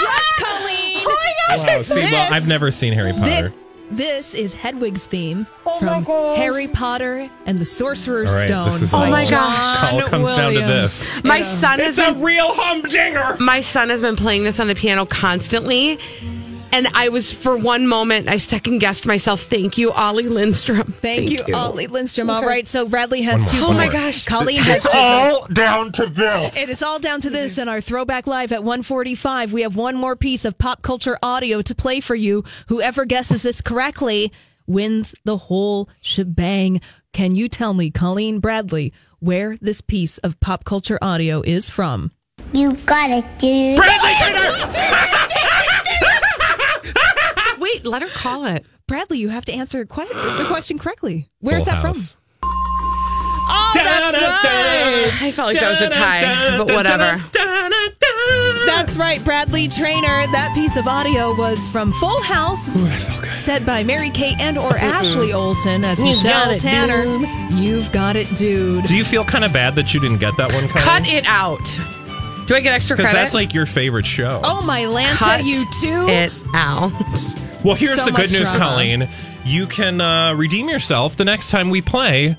Yes, 0.00 0.32
Colleen. 0.38 1.02
Oh 1.06 1.16
my 1.24 1.32
gosh! 1.56 1.66
Wow. 1.66 1.80
See, 1.82 2.00
well, 2.00 2.32
I've 2.32 2.48
never 2.48 2.70
seen 2.70 2.92
Harry 2.92 3.12
Potter. 3.12 3.50
Thi- 3.50 3.56
This 3.90 4.34
is 4.34 4.54
Hedwig's 4.54 5.04
theme 5.06 5.46
Oh 5.66 5.78
from. 5.78 6.04
Harry 6.36 6.66
Potter 6.68 7.30
and 7.46 7.58
the 7.58 7.64
Sorcerer's 7.64 8.30
All 8.32 8.38
right, 8.38 8.46
Stone. 8.48 8.64
this 8.66 8.82
is 8.82 8.94
Oh 8.94 8.98
my 9.06 9.24
all- 9.24 9.30
gosh. 9.30 9.80
John 9.80 9.94
All 9.94 10.08
comes 10.08 10.36
down 10.36 10.52
to 10.54 10.60
Williams. 10.60 11.06
this. 11.06 11.24
My 11.24 11.42
son 11.42 11.78
has 11.80 11.98
It's 11.98 12.08
a 12.08 12.14
real 12.14 12.48
humdinger. 12.54 13.36
my 13.38 13.60
son 13.60 13.90
has 13.90 14.00
been 14.00 14.16
playing 14.16 14.44
this 14.44 14.58
on 14.58 14.68
the 14.68 14.74
piano 14.74 15.04
constantly. 15.06 15.98
And 16.74 16.88
I 16.88 17.08
was, 17.08 17.32
for 17.32 17.56
one 17.56 17.86
moment, 17.86 18.28
I 18.28 18.38
second 18.38 18.80
guessed 18.80 19.06
myself. 19.06 19.42
Thank 19.42 19.78
you, 19.78 19.92
Ollie 19.92 20.24
Lindstrom. 20.26 20.82
Thank, 20.82 21.30
you, 21.30 21.54
Ollie 21.54 21.86
Lindstrom. 21.86 22.28
All 22.28 22.44
right, 22.44 22.66
so 22.66 22.88
Bradley 22.88 23.22
has 23.22 23.46
two. 23.48 23.58
Oh 23.60 23.72
my 23.72 23.88
gosh. 23.88 24.24
Colleen 24.24 24.56
has 24.60 24.84
It's 24.84 24.92
two. 24.92 24.98
all 24.98 25.46
down 25.46 25.92
to 25.92 26.06
this. 26.06 26.56
It 26.56 26.68
is 26.68 26.82
all 26.82 26.98
down 26.98 27.20
to 27.20 27.30
this 27.30 27.58
in 27.58 27.68
our 27.68 27.80
throwback 27.80 28.26
live 28.26 28.50
at 28.50 28.64
145. 28.64 29.52
We 29.52 29.62
have 29.62 29.76
one 29.76 29.94
more 29.94 30.16
piece 30.16 30.44
of 30.44 30.58
pop 30.58 30.82
culture 30.82 31.16
audio 31.22 31.62
to 31.62 31.74
play 31.76 32.00
for 32.00 32.16
you. 32.16 32.42
Whoever 32.66 33.04
guesses 33.04 33.44
this 33.44 33.60
correctly 33.60 34.32
wins 34.66 35.14
the 35.22 35.36
whole 35.36 35.88
shebang. 36.00 36.80
Can 37.12 37.36
you 37.36 37.48
tell 37.48 37.72
me, 37.72 37.92
Colleen 37.92 38.40
Bradley, 38.40 38.92
where 39.20 39.56
this 39.60 39.80
piece 39.80 40.18
of 40.18 40.40
pop 40.40 40.64
culture 40.64 40.98
audio 41.00 41.40
is 41.40 41.70
from? 41.70 42.10
You've 42.52 42.84
got 42.84 43.10
it, 43.10 43.24
dude. 43.38 43.78
Wait, 47.84 47.90
let 47.90 48.02
her 48.02 48.08
call 48.08 48.44
it. 48.46 48.64
Bradley, 48.86 49.18
you 49.18 49.28
have 49.28 49.44
to 49.46 49.52
answer 49.52 49.84
que- 49.84 50.04
the 50.08 50.44
question 50.48 50.78
correctly. 50.78 51.28
Where's 51.40 51.64
Full 51.64 51.74
that 51.74 51.82
House. 51.82 52.12
from? 52.12 52.50
Oh, 53.46 53.72
that's 53.74 54.20
right. 54.22 55.22
I 55.22 55.30
felt 55.32 55.48
like 55.48 55.60
that 55.60 55.70
was 55.72 55.82
a 55.82 55.90
tie, 55.90 56.56
but 56.58 56.70
whatever. 56.72 57.22
That's 58.66 58.96
right, 58.96 59.22
Bradley 59.24 59.68
Traynor. 59.68 60.26
That 60.32 60.52
piece 60.54 60.76
of 60.76 60.86
audio 60.86 61.34
was 61.34 61.68
from 61.68 61.92
Full 61.94 62.22
House, 62.22 62.74
Ooh, 62.76 62.84
I 62.86 62.90
felt 62.90 63.22
good. 63.22 63.38
said 63.38 63.66
by 63.66 63.82
Mary 63.84 64.08
Kate 64.10 64.40
and 64.40 64.56
or 64.56 64.76
Ashley 64.78 65.32
Olsen 65.32 65.84
as 65.84 66.02
You've 66.02 66.22
got 66.22 66.48
Michelle 66.48 66.50
it, 66.52 66.60
Tanner. 66.60 67.54
You've 67.54 67.92
got 67.92 68.16
it, 68.16 68.34
dude. 68.34 68.84
Do 68.86 68.94
you 68.94 69.04
feel 69.04 69.24
kind 69.24 69.44
of 69.44 69.52
bad 69.52 69.74
that 69.76 69.92
you 69.92 70.00
didn't 70.00 70.18
get 70.18 70.36
that 70.38 70.52
one? 70.52 70.66
Cut 70.68 71.06
it 71.06 71.24
out. 71.26 71.64
Do 72.46 72.54
I 72.54 72.60
get 72.60 72.72
extra 72.72 72.96
Because 72.96 73.10
credit? 73.10 73.22
that's 73.24 73.34
like 73.34 73.52
your 73.54 73.66
favorite 73.66 74.06
show. 74.06 74.40
Oh 74.44 74.62
my 74.62 74.82
Lanta, 74.82 75.16
Cut 75.16 75.44
you 75.44 75.64
too. 75.80 76.06
it 76.08 76.32
out. 76.54 76.92
Well, 77.64 77.74
here's 77.74 77.98
So 77.98 78.06
the 78.06 78.12
good 78.12 78.30
news, 78.30 78.50
drama. 78.50 78.58
Colleen. 78.58 79.08
You 79.44 79.66
can 79.66 80.00
uh, 80.00 80.34
redeem 80.34 80.68
yourself 80.68 81.16
the 81.16 81.24
next 81.24 81.50
time 81.50 81.70
we 81.70 81.80
play 81.80 82.36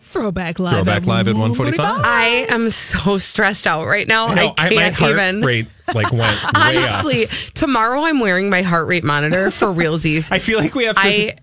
Throwback 0.00 0.58
live. 0.58 0.74
Throwback 0.74 1.02
at 1.02 1.08
Live 1.08 1.28
at 1.28 1.34
145. 1.34 2.04
I 2.04 2.46
am 2.48 2.70
so 2.70 3.18
stressed 3.18 3.66
out 3.66 3.86
right 3.86 4.06
now. 4.06 4.28
I, 4.28 4.34
know, 4.34 4.52
can't 4.52 4.74
my 4.74 4.90
heart 4.90 5.12
even. 5.12 5.42
rate 5.42 5.66
like 5.94 6.12
went 6.12 6.20
way 6.22 6.28
up. 6.28 6.54
Honestly, 6.54 7.26
tomorrow 7.54 8.02
I'm 8.02 8.20
wearing 8.20 8.48
my 8.50 8.62
heart 8.62 8.86
rate 8.88 9.02
monitor 9.02 9.50
for 9.50 9.66
realsies. 9.68 10.28
I 10.32 10.38
feel 10.38 10.58
like 10.58 10.74
we 10.74 10.84
have 10.84 10.96
to. 10.96 11.02
I 11.02 11.36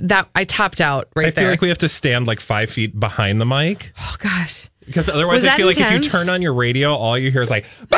that 0.00 0.28
I 0.34 0.44
topped 0.44 0.80
out 0.80 1.08
right 1.16 1.34
there. 1.34 1.44
I 1.44 1.46
feel 1.46 1.50
like 1.52 1.60
we 1.62 1.68
have 1.68 1.78
to 1.78 1.88
stand 1.88 2.26
like 2.26 2.40
five 2.40 2.70
feet 2.70 2.98
behind 2.98 3.40
the 3.40 3.46
mic 3.46 3.92
oh 3.98 4.16
gosh. 4.18 4.68
Because 4.86 5.08
otherwise, 5.08 5.44
I 5.44 5.48
that 5.48 5.56
feel 5.56 5.66
like 5.66 5.78
if 5.78 5.90
you 5.92 6.00
turn 6.00 6.28
on 6.28 6.42
your 6.42 6.54
radio, 6.54 6.94
all 6.94 7.18
you 7.18 7.30
hear 7.30 7.42
is 7.42 7.50
like. 7.50 7.66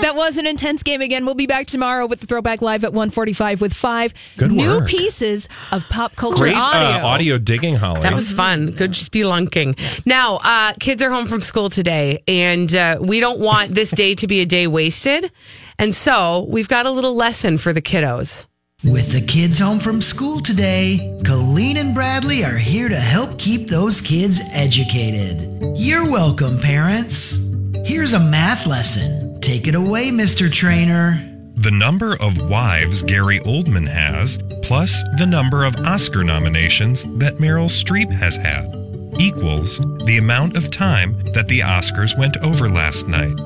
That 0.00 0.14
was 0.14 0.38
an 0.38 0.46
intense 0.46 0.82
game 0.84 1.00
again. 1.00 1.24
We'll 1.24 1.34
be 1.34 1.46
back 1.46 1.66
tomorrow 1.66 2.06
with 2.06 2.20
the 2.20 2.26
Throwback 2.26 2.62
Live 2.62 2.84
at 2.84 2.92
145 2.92 3.60
with 3.60 3.74
five 3.74 4.14
Good 4.36 4.52
new 4.52 4.78
work. 4.78 4.88
pieces 4.88 5.48
of 5.72 5.88
pop 5.88 6.14
culture 6.14 6.44
Great 6.44 6.56
audio. 6.56 7.02
uh, 7.02 7.06
audio 7.06 7.38
digging, 7.38 7.74
Holly. 7.74 8.02
That 8.02 8.14
was 8.14 8.30
fun. 8.30 8.70
Good 8.70 8.92
spelunking. 8.92 9.76
Now, 10.06 10.36
uh, 10.44 10.74
kids 10.78 11.02
are 11.02 11.10
home 11.10 11.26
from 11.26 11.40
school 11.40 11.68
today, 11.68 12.22
and 12.28 12.72
uh, 12.74 12.98
we 13.00 13.18
don't 13.18 13.40
want 13.40 13.74
this 13.74 13.90
day 13.90 14.14
to 14.14 14.26
be 14.28 14.40
a 14.40 14.46
day 14.46 14.66
wasted. 14.66 15.32
And 15.78 15.94
so 15.94 16.46
we've 16.48 16.68
got 16.68 16.86
a 16.86 16.90
little 16.90 17.14
lesson 17.14 17.58
for 17.58 17.72
the 17.72 17.82
kiddos. 17.82 18.46
With 18.84 19.10
the 19.10 19.20
kids 19.20 19.58
home 19.58 19.80
from 19.80 20.00
school 20.00 20.38
today, 20.38 21.20
Colleen 21.24 21.78
and 21.78 21.92
Bradley 21.92 22.44
are 22.44 22.56
here 22.56 22.88
to 22.88 22.94
help 22.94 23.36
keep 23.36 23.66
those 23.66 24.00
kids 24.00 24.40
educated. 24.52 25.48
You're 25.76 26.08
welcome, 26.08 26.60
parents. 26.60 27.50
Here's 27.84 28.12
a 28.12 28.20
math 28.20 28.68
lesson. 28.68 29.40
Take 29.40 29.66
it 29.66 29.74
away, 29.74 30.10
Mr. 30.10 30.48
Traynor. 30.48 31.20
The 31.56 31.72
number 31.72 32.14
of 32.20 32.48
wives 32.48 33.02
Gary 33.02 33.40
Oldman 33.40 33.88
has, 33.88 34.38
plus 34.62 35.02
the 35.18 35.26
number 35.26 35.64
of 35.64 35.74
Oscar 35.80 36.22
nominations 36.22 37.02
that 37.18 37.38
Meryl 37.38 37.68
Streep 37.68 38.12
has 38.12 38.36
had, 38.36 38.72
equals 39.20 39.78
the 40.04 40.18
amount 40.18 40.56
of 40.56 40.70
time 40.70 41.20
that 41.32 41.48
the 41.48 41.60
Oscars 41.60 42.16
went 42.16 42.36
over 42.44 42.70
last 42.70 43.08
night. 43.08 43.36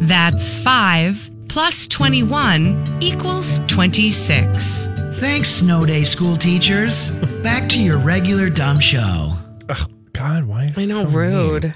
That's 0.00 0.56
5 0.56 1.37
plus 1.48 1.86
21 1.86 2.98
equals 3.00 3.60
26. 3.68 4.86
Thanks, 5.14 5.48
Snow 5.48 5.84
Day 5.84 6.04
school 6.04 6.36
teachers. 6.36 7.18
Back 7.42 7.68
to 7.70 7.82
your 7.82 7.98
regular 7.98 8.48
dumb 8.48 8.78
show. 8.80 9.32
Oh, 9.68 9.86
God, 10.12 10.44
why? 10.44 10.66
Is 10.66 10.78
I 10.78 10.84
know, 10.84 11.04
rude. 11.04 11.74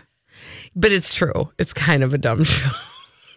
But 0.77 0.93
it's 0.93 1.15
true. 1.15 1.51
It's 1.59 1.73
kind 1.73 2.03
of 2.03 2.15
a 2.15 2.19
dumb 2.19 2.45
show. 2.45 2.71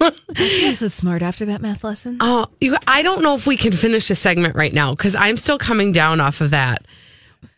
I 0.01 0.11
feel 0.35 0.71
so 0.73 0.87
smart 0.87 1.21
after 1.21 1.45
that 1.45 1.61
math 1.61 1.83
lesson. 1.83 2.17
Oh, 2.19 2.47
you, 2.59 2.77
I 2.85 3.01
don't 3.01 3.23
know 3.23 3.33
if 3.33 3.47
we 3.47 3.57
can 3.57 3.71
finish 3.71 4.09
a 4.09 4.15
segment 4.15 4.55
right 4.55 4.73
now 4.73 4.91
because 4.93 5.15
I'm 5.15 5.37
still 5.37 5.57
coming 5.57 5.91
down 5.91 6.19
off 6.19 6.41
of 6.41 6.51
that. 6.51 6.85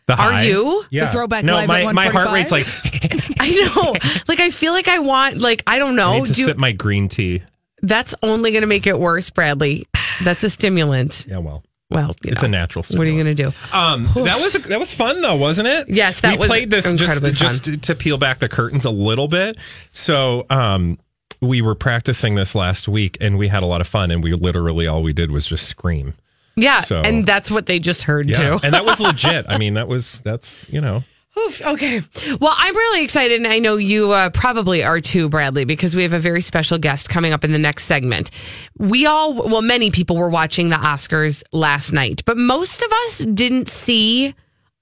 The 0.06 0.14
Are 0.16 0.42
you? 0.42 0.84
Yeah. 0.90 1.06
The 1.06 1.12
throwback 1.12 1.44
no, 1.44 1.54
live 1.54 1.68
my, 1.68 1.82
at 1.84 1.94
my 1.94 2.06
heart 2.06 2.30
rate's 2.32 2.50
like. 2.52 2.66
I 3.40 3.50
know. 3.50 3.92
like 4.26 4.40
I 4.40 4.50
feel 4.50 4.72
like 4.72 4.88
I 4.88 5.00
want. 5.00 5.36
Like 5.38 5.62
I 5.66 5.78
don't 5.78 5.98
I 5.98 6.02
know. 6.02 6.18
need 6.18 6.26
to 6.26 6.32
Do, 6.32 6.44
sip 6.44 6.56
my 6.56 6.72
green 6.72 7.08
tea. 7.08 7.42
That's 7.82 8.14
only 8.22 8.50
going 8.52 8.62
to 8.62 8.66
make 8.66 8.86
it 8.86 8.98
worse, 8.98 9.30
Bradley. 9.30 9.86
That's 10.22 10.42
a 10.44 10.50
stimulant. 10.50 11.26
Yeah, 11.28 11.38
well, 11.38 11.62
Well, 11.90 12.14
it's 12.24 12.42
know. 12.42 12.46
a 12.46 12.50
natural. 12.50 12.84
What 12.90 13.06
are 13.06 13.10
you 13.10 13.22
going 13.22 13.34
to 13.36 13.42
do? 13.42 13.52
Um, 13.72 14.04
that 14.14 14.40
was 14.40 14.52
that 14.54 14.78
was 14.80 14.92
fun 14.92 15.20
though, 15.22 15.36
wasn't 15.36 15.68
it? 15.68 15.88
Yes, 15.88 16.20
that 16.20 16.32
we 16.32 16.38
was 16.38 16.48
played 16.48 16.70
this 16.70 16.92
just 16.94 17.22
fun. 17.22 17.32
just 17.32 17.64
to, 17.64 17.76
to 17.76 17.94
peel 17.94 18.18
back 18.18 18.38
the 18.40 18.48
curtains 18.48 18.84
a 18.84 18.90
little 18.90 19.28
bit. 19.28 19.56
So, 19.92 20.44
um, 20.50 20.98
we 21.40 21.62
were 21.62 21.76
practicing 21.76 22.34
this 22.34 22.54
last 22.56 22.88
week, 22.88 23.16
and 23.20 23.38
we 23.38 23.46
had 23.48 23.62
a 23.62 23.66
lot 23.66 23.80
of 23.80 23.86
fun. 23.86 24.10
And 24.10 24.22
we 24.24 24.34
literally 24.34 24.86
all 24.88 25.02
we 25.02 25.12
did 25.12 25.30
was 25.30 25.46
just 25.46 25.66
scream. 25.68 26.14
Yeah, 26.56 26.80
So- 26.80 27.00
and 27.02 27.24
that's 27.24 27.50
what 27.52 27.66
they 27.66 27.78
just 27.78 28.02
heard 28.02 28.28
Yeah, 28.28 28.36
too. 28.58 28.60
and 28.64 28.74
that 28.74 28.84
was 28.84 28.98
legit. 29.10 29.46
I 29.48 29.56
mean, 29.58 29.74
that 29.74 29.86
was 29.86 30.20
that's 30.22 30.68
you 30.70 30.80
know. 30.80 31.04
Oof, 31.46 31.62
okay. 31.62 32.00
Well, 32.40 32.54
I'm 32.56 32.74
really 32.76 33.04
excited, 33.04 33.36
and 33.36 33.46
I 33.46 33.58
know 33.58 33.76
you 33.76 34.12
uh, 34.12 34.30
probably 34.30 34.82
are 34.82 35.00
too, 35.00 35.28
Bradley, 35.28 35.64
because 35.64 35.94
we 35.94 36.02
have 36.02 36.12
a 36.12 36.18
very 36.18 36.40
special 36.40 36.78
guest 36.78 37.08
coming 37.08 37.32
up 37.32 37.44
in 37.44 37.52
the 37.52 37.58
next 37.58 37.84
segment. 37.84 38.30
We 38.78 39.06
all, 39.06 39.34
well, 39.34 39.62
many 39.62 39.90
people 39.90 40.16
were 40.16 40.30
watching 40.30 40.68
the 40.70 40.76
Oscars 40.76 41.42
last 41.52 41.92
night, 41.92 42.22
but 42.24 42.36
most 42.36 42.82
of 42.82 42.90
us 43.04 43.18
didn't 43.18 43.68
see 43.68 44.34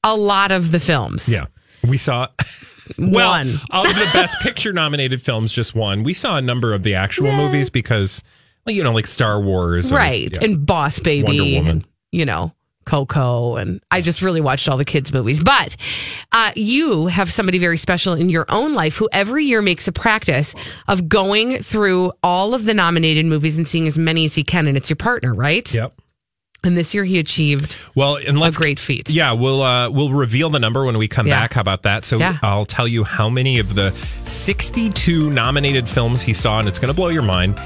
a 0.04 0.16
lot 0.16 0.52
of 0.52 0.72
the 0.72 0.80
films. 0.80 1.28
Yeah, 1.28 1.46
we 1.86 1.98
saw. 1.98 2.28
Well, 2.98 3.30
One. 3.30 3.48
of 3.72 3.86
the 3.88 4.08
best 4.12 4.38
picture 4.42 4.72
nominated 4.72 5.20
films, 5.20 5.52
just 5.52 5.74
one. 5.74 6.04
We 6.04 6.14
saw 6.14 6.36
a 6.36 6.40
number 6.40 6.72
of 6.72 6.84
the 6.84 6.94
actual 6.94 7.32
movies 7.32 7.68
because, 7.68 8.22
well, 8.64 8.76
you 8.76 8.84
know, 8.84 8.92
like 8.92 9.08
Star 9.08 9.40
Wars, 9.40 9.86
and- 9.86 9.96
right. 9.98 10.30
yeah. 10.32 10.44
And 10.44 10.64
Boss 10.64 11.00
Baby, 11.00 11.24
Wonder 11.40 11.42
Woman. 11.56 11.66
and, 11.68 11.84
you 12.12 12.24
know, 12.24 12.52
Coco. 12.86 13.56
And 13.56 13.80
I 13.90 14.00
just 14.00 14.22
really 14.22 14.40
watched 14.40 14.68
all 14.68 14.78
the 14.78 14.84
kids' 14.84 15.12
movies. 15.12 15.42
But 15.42 15.76
uh, 16.32 16.52
you 16.56 17.08
have 17.08 17.30
somebody 17.30 17.58
very 17.58 17.76
special 17.76 18.14
in 18.14 18.30
your 18.30 18.46
own 18.48 18.72
life 18.72 18.96
who 18.96 19.08
every 19.12 19.44
year 19.44 19.60
makes 19.60 19.86
a 19.86 19.92
practice 19.92 20.54
of 20.88 21.08
going 21.08 21.58
through 21.58 22.12
all 22.22 22.54
of 22.54 22.64
the 22.64 22.72
nominated 22.72 23.26
movies 23.26 23.58
and 23.58 23.68
seeing 23.68 23.86
as 23.86 23.98
many 23.98 24.24
as 24.24 24.34
he 24.34 24.42
can. 24.42 24.66
And 24.66 24.76
it's 24.76 24.88
your 24.88 24.96
partner, 24.96 25.34
right? 25.34 25.72
Yep. 25.74 26.00
And 26.64 26.76
this 26.76 26.94
year 26.94 27.04
he 27.04 27.18
achieved 27.20 27.76
Well, 27.94 28.16
and 28.16 28.40
let's 28.40 28.56
a 28.56 28.60
great 28.60 28.80
feat. 28.80 29.08
Yeah, 29.08 29.32
we'll 29.34 29.62
uh, 29.62 29.88
we'll 29.88 30.10
reveal 30.10 30.50
the 30.50 30.58
number 30.58 30.84
when 30.84 30.98
we 30.98 31.06
come 31.06 31.26
Yeah. 31.28 31.38
back. 31.42 31.52
How 31.52 31.60
about 31.60 31.84
that? 31.84 32.04
So 32.04 32.18
Yeah. 32.18 32.38
I'll 32.42 32.64
tell 32.64 32.88
you 32.88 33.04
how 33.04 33.28
many 33.28 33.60
of 33.60 33.76
the 33.76 33.92
62 34.24 35.30
nominated 35.30 35.88
films 35.88 36.22
he 36.22 36.34
saw, 36.34 36.58
and 36.58 36.66
it's 36.66 36.78
going 36.80 36.88
to 36.92 36.94
blow 36.96 37.08
your 37.08 37.22
mind. 37.22 37.56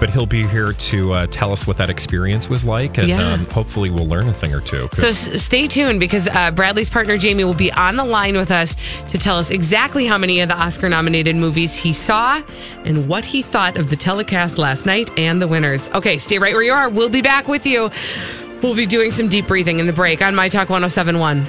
But 0.00 0.10
he'll 0.10 0.26
be 0.26 0.46
here 0.46 0.72
to 0.72 1.12
uh, 1.12 1.26
tell 1.28 1.50
us 1.52 1.66
what 1.66 1.76
that 1.78 1.90
experience 1.90 2.48
was 2.48 2.64
like, 2.64 2.98
and 2.98 3.08
Yeah. 3.08 3.32
um, 3.32 3.46
hopefully 3.46 3.90
we'll 3.90 4.06
learn 4.06 4.28
a 4.28 4.32
thing 4.34 4.54
or 4.54 4.60
two. 4.60 4.88
So 4.92 5.10
stay 5.10 5.66
tuned 5.66 5.98
because 5.98 6.28
uh, 6.28 6.50
Bradley's 6.52 6.88
partner 6.90 7.18
Jamie 7.18 7.44
will 7.44 7.54
be 7.54 7.72
on 7.72 7.96
the 7.96 8.04
line 8.04 8.36
with 8.36 8.50
us 8.50 8.76
to 9.10 9.18
tell 9.18 9.36
us 9.38 9.50
exactly 9.50 10.06
how 10.06 10.16
many 10.18 10.40
of 10.40 10.48
the 10.48 10.54
Oscar 10.56 10.88
nominated 10.88 11.34
movies 11.36 11.74
he 11.76 11.92
saw 11.92 12.40
and 12.84 13.08
what 13.08 13.24
he 13.24 13.42
thought 13.42 13.76
of 13.76 13.90
the 13.90 13.96
telecast 13.96 14.56
last 14.58 14.86
night 14.86 15.10
and 15.18 15.42
the 15.42 15.48
winners. 15.48 15.90
Okay, 15.94 16.18
stay 16.18 16.38
right 16.38 16.54
where 16.54 16.62
you 16.62 16.72
are. 16.72 16.88
We'll 16.88 17.08
be 17.08 17.22
back 17.22 17.48
with 17.48 17.66
you. 17.66 17.90
We'll 18.62 18.74
be 18.76 18.86
doing 18.86 19.10
some 19.10 19.28
deep 19.28 19.46
breathing 19.46 19.78
in 19.78 19.86
the 19.86 19.92
break 19.92 20.22
on 20.22 20.34
My 20.34 20.48
Talk 20.48 20.68
1071. 20.70 21.44